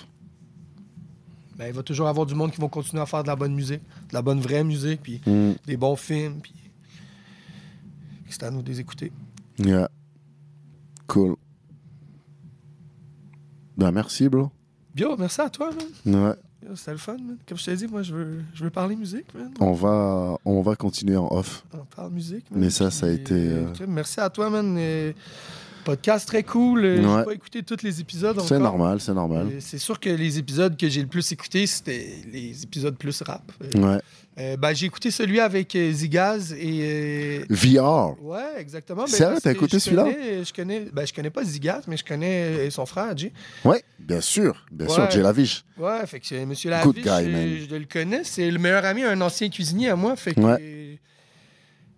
[1.57, 3.55] Ben, il va toujours avoir du monde qui vont continuer à faire de la bonne
[3.55, 5.53] musique, de la bonne vraie musique, puis Mm.
[5.65, 6.53] des bons films, puis
[8.29, 9.11] c'est à nous de les écouter.
[9.57, 9.89] Yeah.
[11.07, 11.35] Cool.
[13.77, 14.51] Ben merci, bro.
[14.95, 15.69] Yo, merci à toi,
[16.05, 16.15] man.
[16.25, 16.35] Ouais.
[16.75, 17.37] C'était le fun, man.
[17.47, 19.51] Comme je t'ai dit, moi, je veux, je veux parler musique, man.
[19.59, 21.63] On va, on va continuer en off.
[21.73, 22.59] On parle musique, man.
[22.61, 24.75] Mais ça, ça a été, euh, Merci à toi, man.
[25.85, 26.83] Podcast très cool.
[26.83, 27.19] Euh, Ouais.
[27.19, 28.59] J'ai pas écouté tous les épisodes C'est encore.
[28.59, 29.47] normal, c'est normal.
[29.53, 33.21] Euh, C'est sûr que les épisodes que j'ai le plus écoutés, c'était les épisodes plus
[33.21, 33.51] rap.
[33.63, 33.99] Euh, Ouais.
[34.39, 36.79] euh, ben, j'ai écouté celui avec euh, Zigaz et.
[36.81, 38.15] euh, VR.
[38.21, 39.03] Ouais, exactement.
[39.03, 40.03] Ben, Sérieux, parce t'as que écouté je celui-là?
[40.03, 43.31] connais- Je connais, ben, je connais pas Zigaz, mais je connais euh, son frère, Jay.
[43.63, 44.65] Ouais, bien sûr.
[44.71, 45.11] Bien sûr, Ouais.
[45.11, 45.63] Jay Laviche.
[45.77, 47.67] Ouais, fait que euh, Monsieur Good Laviche, guy, euh, man.
[47.69, 48.23] je le connais.
[48.23, 50.15] C'est le meilleur ami, un ancien cuisinier à moi.
[50.15, 50.57] Fait que Ouais.
[50.59, 50.95] euh,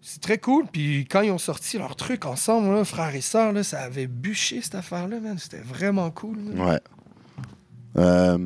[0.09, 0.65] c'est très cool.
[0.71, 4.07] Puis quand ils ont sorti leur truc ensemble, là, frères et sœurs, là, ça avait
[4.07, 5.37] bûché cette affaire-là, man.
[5.37, 6.37] C'était vraiment cool.
[6.37, 6.59] man.
[6.69, 6.79] Ouais.
[7.97, 8.37] Euh,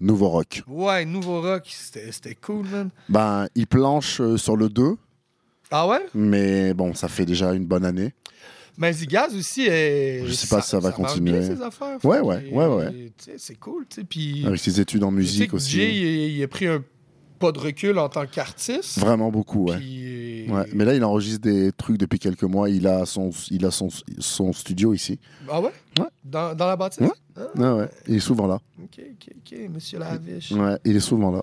[0.00, 0.62] nouveau rock.
[0.68, 2.90] Ouais, nouveau rock, c'était c'était cool, man.
[3.08, 4.96] Ben, il planche euh, sur le 2,
[5.70, 6.06] Ah ouais?
[6.14, 8.12] mais bon, ça fait déjà une bonne année.
[8.78, 11.38] Mais Zigaz aussi, euh, Je sais pas si ça va continuer.
[11.40, 11.96] bien, ces affaires.
[12.04, 13.12] Ouais, ouais, ouais, ouais.
[13.38, 14.04] C'est cool, tu sais.
[14.04, 15.70] Puis Avec ses études en musique que aussi.
[15.70, 16.84] Jay, il, il a pris un
[17.38, 18.98] pas de recul en tant qu'artiste.
[18.98, 19.76] Vraiment beaucoup, ouais.
[19.76, 22.70] Puis, euh, Ouais, mais là, il enregistre des trucs depuis quelques mois.
[22.70, 23.88] Il a son, il a son,
[24.18, 25.18] son studio ici.
[25.48, 25.72] Ah ouais?
[25.98, 26.06] Ouais.
[26.24, 27.00] Dans, dans la bâtisse?
[27.00, 27.10] Ouais.
[27.36, 27.88] Ah, Ouais, ouais.
[28.08, 28.60] Il est souvent là.
[28.82, 29.58] Ok, ok, ok.
[29.70, 30.52] Monsieur Laviche.
[30.52, 31.42] Ouais, il est souvent là.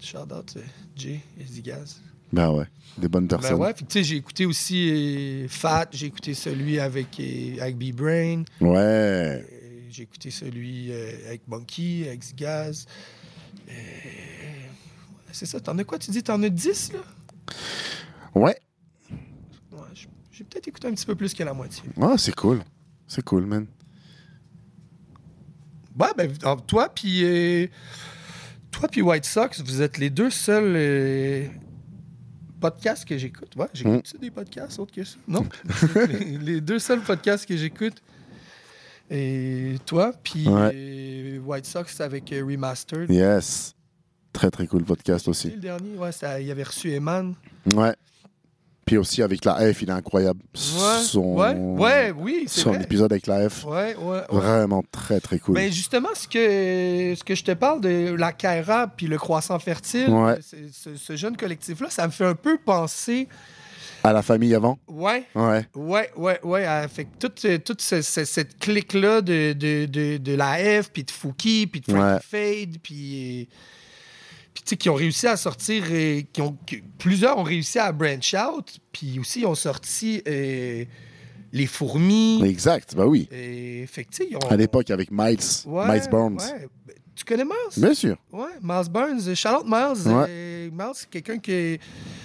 [0.00, 0.60] Shout out euh,
[0.96, 2.00] Jay et Zigaz.
[2.32, 2.66] Ben ouais,
[2.98, 3.60] des bonnes Ben personnes.
[3.60, 7.20] ouais, puis tu sais, j'ai écouté aussi euh, Fat, j'ai écouté celui avec,
[7.60, 9.44] avec B-Brain, Ouais.
[9.90, 10.92] j'ai écouté celui
[11.26, 12.86] avec Monkey, avec Zigaz.
[15.32, 15.98] C'est ça, t'en as quoi?
[15.98, 16.98] Tu dis, t'en as 10, là?
[18.34, 18.56] Ouais.
[20.30, 21.82] J'ai peut-être écouté un petit peu plus que la moitié.
[22.00, 22.62] Ah, c'est cool.
[23.06, 23.66] C'est cool, man.
[25.98, 26.32] Ouais, ben,
[26.66, 27.68] toi, puis euh,
[28.72, 31.46] toi, puis White Sox, vous êtes les deux seuls euh,
[32.60, 33.54] podcasts que j'écoute.
[33.56, 35.16] Ouais, j'écoute des podcasts autres que ça?
[35.28, 35.46] Non?
[36.08, 38.02] les, les deux seuls podcasts que j'écoute.
[39.10, 40.70] Et toi, puis Ouais.
[40.74, 41.03] euh,
[41.44, 43.10] White Sox avec euh, Remastered.
[43.10, 43.74] Yes.
[44.32, 45.50] Très, très cool podcast aussi.
[45.50, 47.34] le dernier, ouais, ça- il avait reçu Eman.
[47.74, 47.94] Ouais.
[48.84, 50.40] Puis aussi avec la F, il est incroyable.
[50.54, 52.82] Ouais, Son, ouais, ouais, oui, c'est son vrai.
[52.82, 53.64] épisode avec la F.
[53.64, 54.22] Ouais, ouais, ouais.
[54.28, 55.54] Vraiment très, très cool.
[55.54, 59.58] Ben justement, ce que, ce que je te parle de la Kaira puis le croissant
[59.58, 60.38] fertile, Ouais.
[60.42, 63.28] c'est- ce, ce jeune collectif-là, ça me fait un peu penser.
[64.06, 64.78] À la famille avant?
[64.86, 65.24] Ouais.
[65.34, 65.66] Ouais.
[65.74, 66.66] Ouais, ouais, ouais.
[66.66, 70.82] euh, Fait que toute, euh, toute ce- ce- cette clique-là de, de, de, de la
[70.82, 73.42] F, puis de Fouki, puis de Frankie Fade, puis.
[73.42, 73.54] euh,
[74.52, 75.82] Puis, tu sais, qui ont réussi à sortir.
[75.90, 76.56] euh, qui ont,
[76.98, 80.84] plusieurs ont réussi à branch out, puis aussi, ils ont sorti euh,
[81.52, 82.40] Les Fourmis.
[82.44, 83.26] Exact, bah oui.
[83.30, 84.40] Fait que, tu sais, ils ont.
[84.50, 86.36] À l'époque avec Miles, Ouais, Miles Burns.
[86.52, 86.68] ouais.
[87.16, 87.54] Tu connais Miles?
[87.78, 88.16] Bien sûr.
[88.32, 89.34] Ouais, Miles Burns.
[89.34, 90.12] Charlotte Miles.
[90.12, 90.70] Ouais.
[90.70, 91.78] Miles, c'est quelqu'un qui,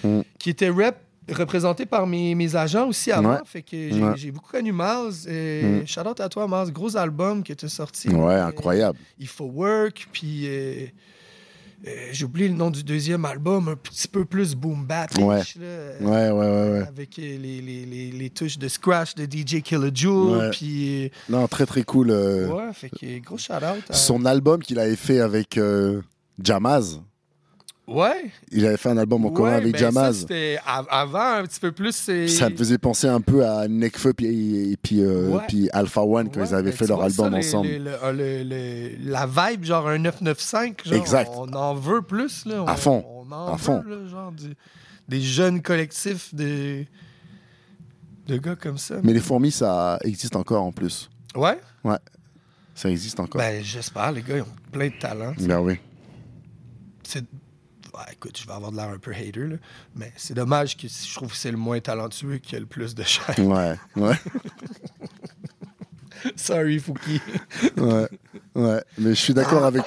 [0.04, 0.22] Mm.
[0.38, 0.96] qui était rep
[1.34, 3.34] représenté par mes, mes agents aussi avant.
[3.34, 3.40] Ouais.
[3.46, 4.14] Fait que j'ai Ouais.
[4.16, 4.74] j'ai beaucoup connu.
[4.80, 5.88] Euh, Mm.
[5.88, 6.72] Shout out à toi, Miles.
[6.74, 8.10] Gros album que tu as sorti.
[8.10, 8.98] Ouais, Euh, incroyable.
[9.20, 10.08] Il faut work.
[10.12, 10.86] Puis euh,
[11.88, 15.10] euh, j'ai oublié le nom du deuxième album, un petit peu plus boom bap.
[15.18, 15.42] Ouais.
[16.02, 16.84] Ouais, ouais, ouais.
[16.88, 20.38] Avec euh, les, les, les, les touches de scratch de DJ Killer Jewel.
[20.38, 20.50] Ouais.
[20.52, 21.12] Puis.
[21.30, 22.12] Non, très, très cool.
[22.12, 23.84] ouais, fait que gros shout out.
[23.96, 25.60] Son album qu'il avait fait avec
[26.42, 27.02] Jamaz.
[27.90, 28.32] Ouais.
[28.52, 30.14] Il avait fait un album en commun Ouais, avec ben ça, Jamaz.
[30.20, 31.94] C'était av- avant un petit peu plus.
[32.28, 35.44] Ça me faisait penser un peu à Nekfeu et puis, euh, Ouais.
[35.48, 37.68] puis Alpha One quand Ouais, ils avaient ben, fait leur album ça, le- ensemble.
[37.68, 40.76] le- le- le- le- la vibe, genre un 995.
[40.86, 41.32] Genre, Exact.
[41.36, 42.46] On en veut plus.
[42.46, 42.64] Là.
[42.64, 43.04] On, À fond.
[43.08, 43.84] On en À veut, fond.
[43.88, 44.56] là, genre du-
[45.08, 46.86] des jeunes collectifs de,
[48.28, 48.96] de gars comme ça.
[49.04, 51.10] Mais les fourmis, ça existe encore en plus.
[51.36, 51.58] Ouais?
[52.76, 53.42] Ça existe encore.
[53.42, 54.12] Ben, j'espère.
[54.12, 55.34] Les gars, ils ont plein de talent.
[55.40, 55.76] Ben oui.
[57.04, 57.26] C'est...
[57.94, 59.56] Ouais, écoute, je vais avoir de l'air un peu hater, là,
[59.96, 62.94] mais c'est dommage que je trouve que c'est le moins talentueux qui a le plus
[62.96, 63.34] de chair.
[63.40, 64.16] Ouais, ouais,
[66.36, 67.22] Sorry, Fouki.
[67.78, 68.08] ouais,
[68.56, 68.84] ouais.
[68.98, 69.84] Mais je suis d'accord avec.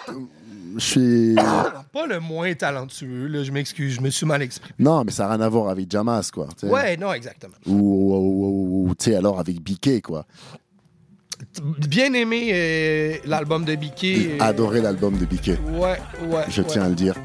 [0.77, 1.35] Je suis.
[1.93, 4.73] Pas le moins talentueux, là, je m'excuse, je me suis mal exprimé.
[4.79, 6.49] Non, mais ça n'a rien à voir avec Jamaz, quoi.
[6.63, 7.53] Ouais, non, exactement.
[7.67, 10.25] Ou, ou- ou- ou, tu sais, alors avec Biquet, quoi.
[11.63, 14.39] Bien aimé euh, l'album de Biquet.
[14.41, 15.59] euh, Adoré l'album de Biquet.
[15.75, 15.99] Ouais,
[16.29, 16.45] ouais.
[16.49, 16.69] Je ouais.
[16.69, 17.17] tiens à le dire.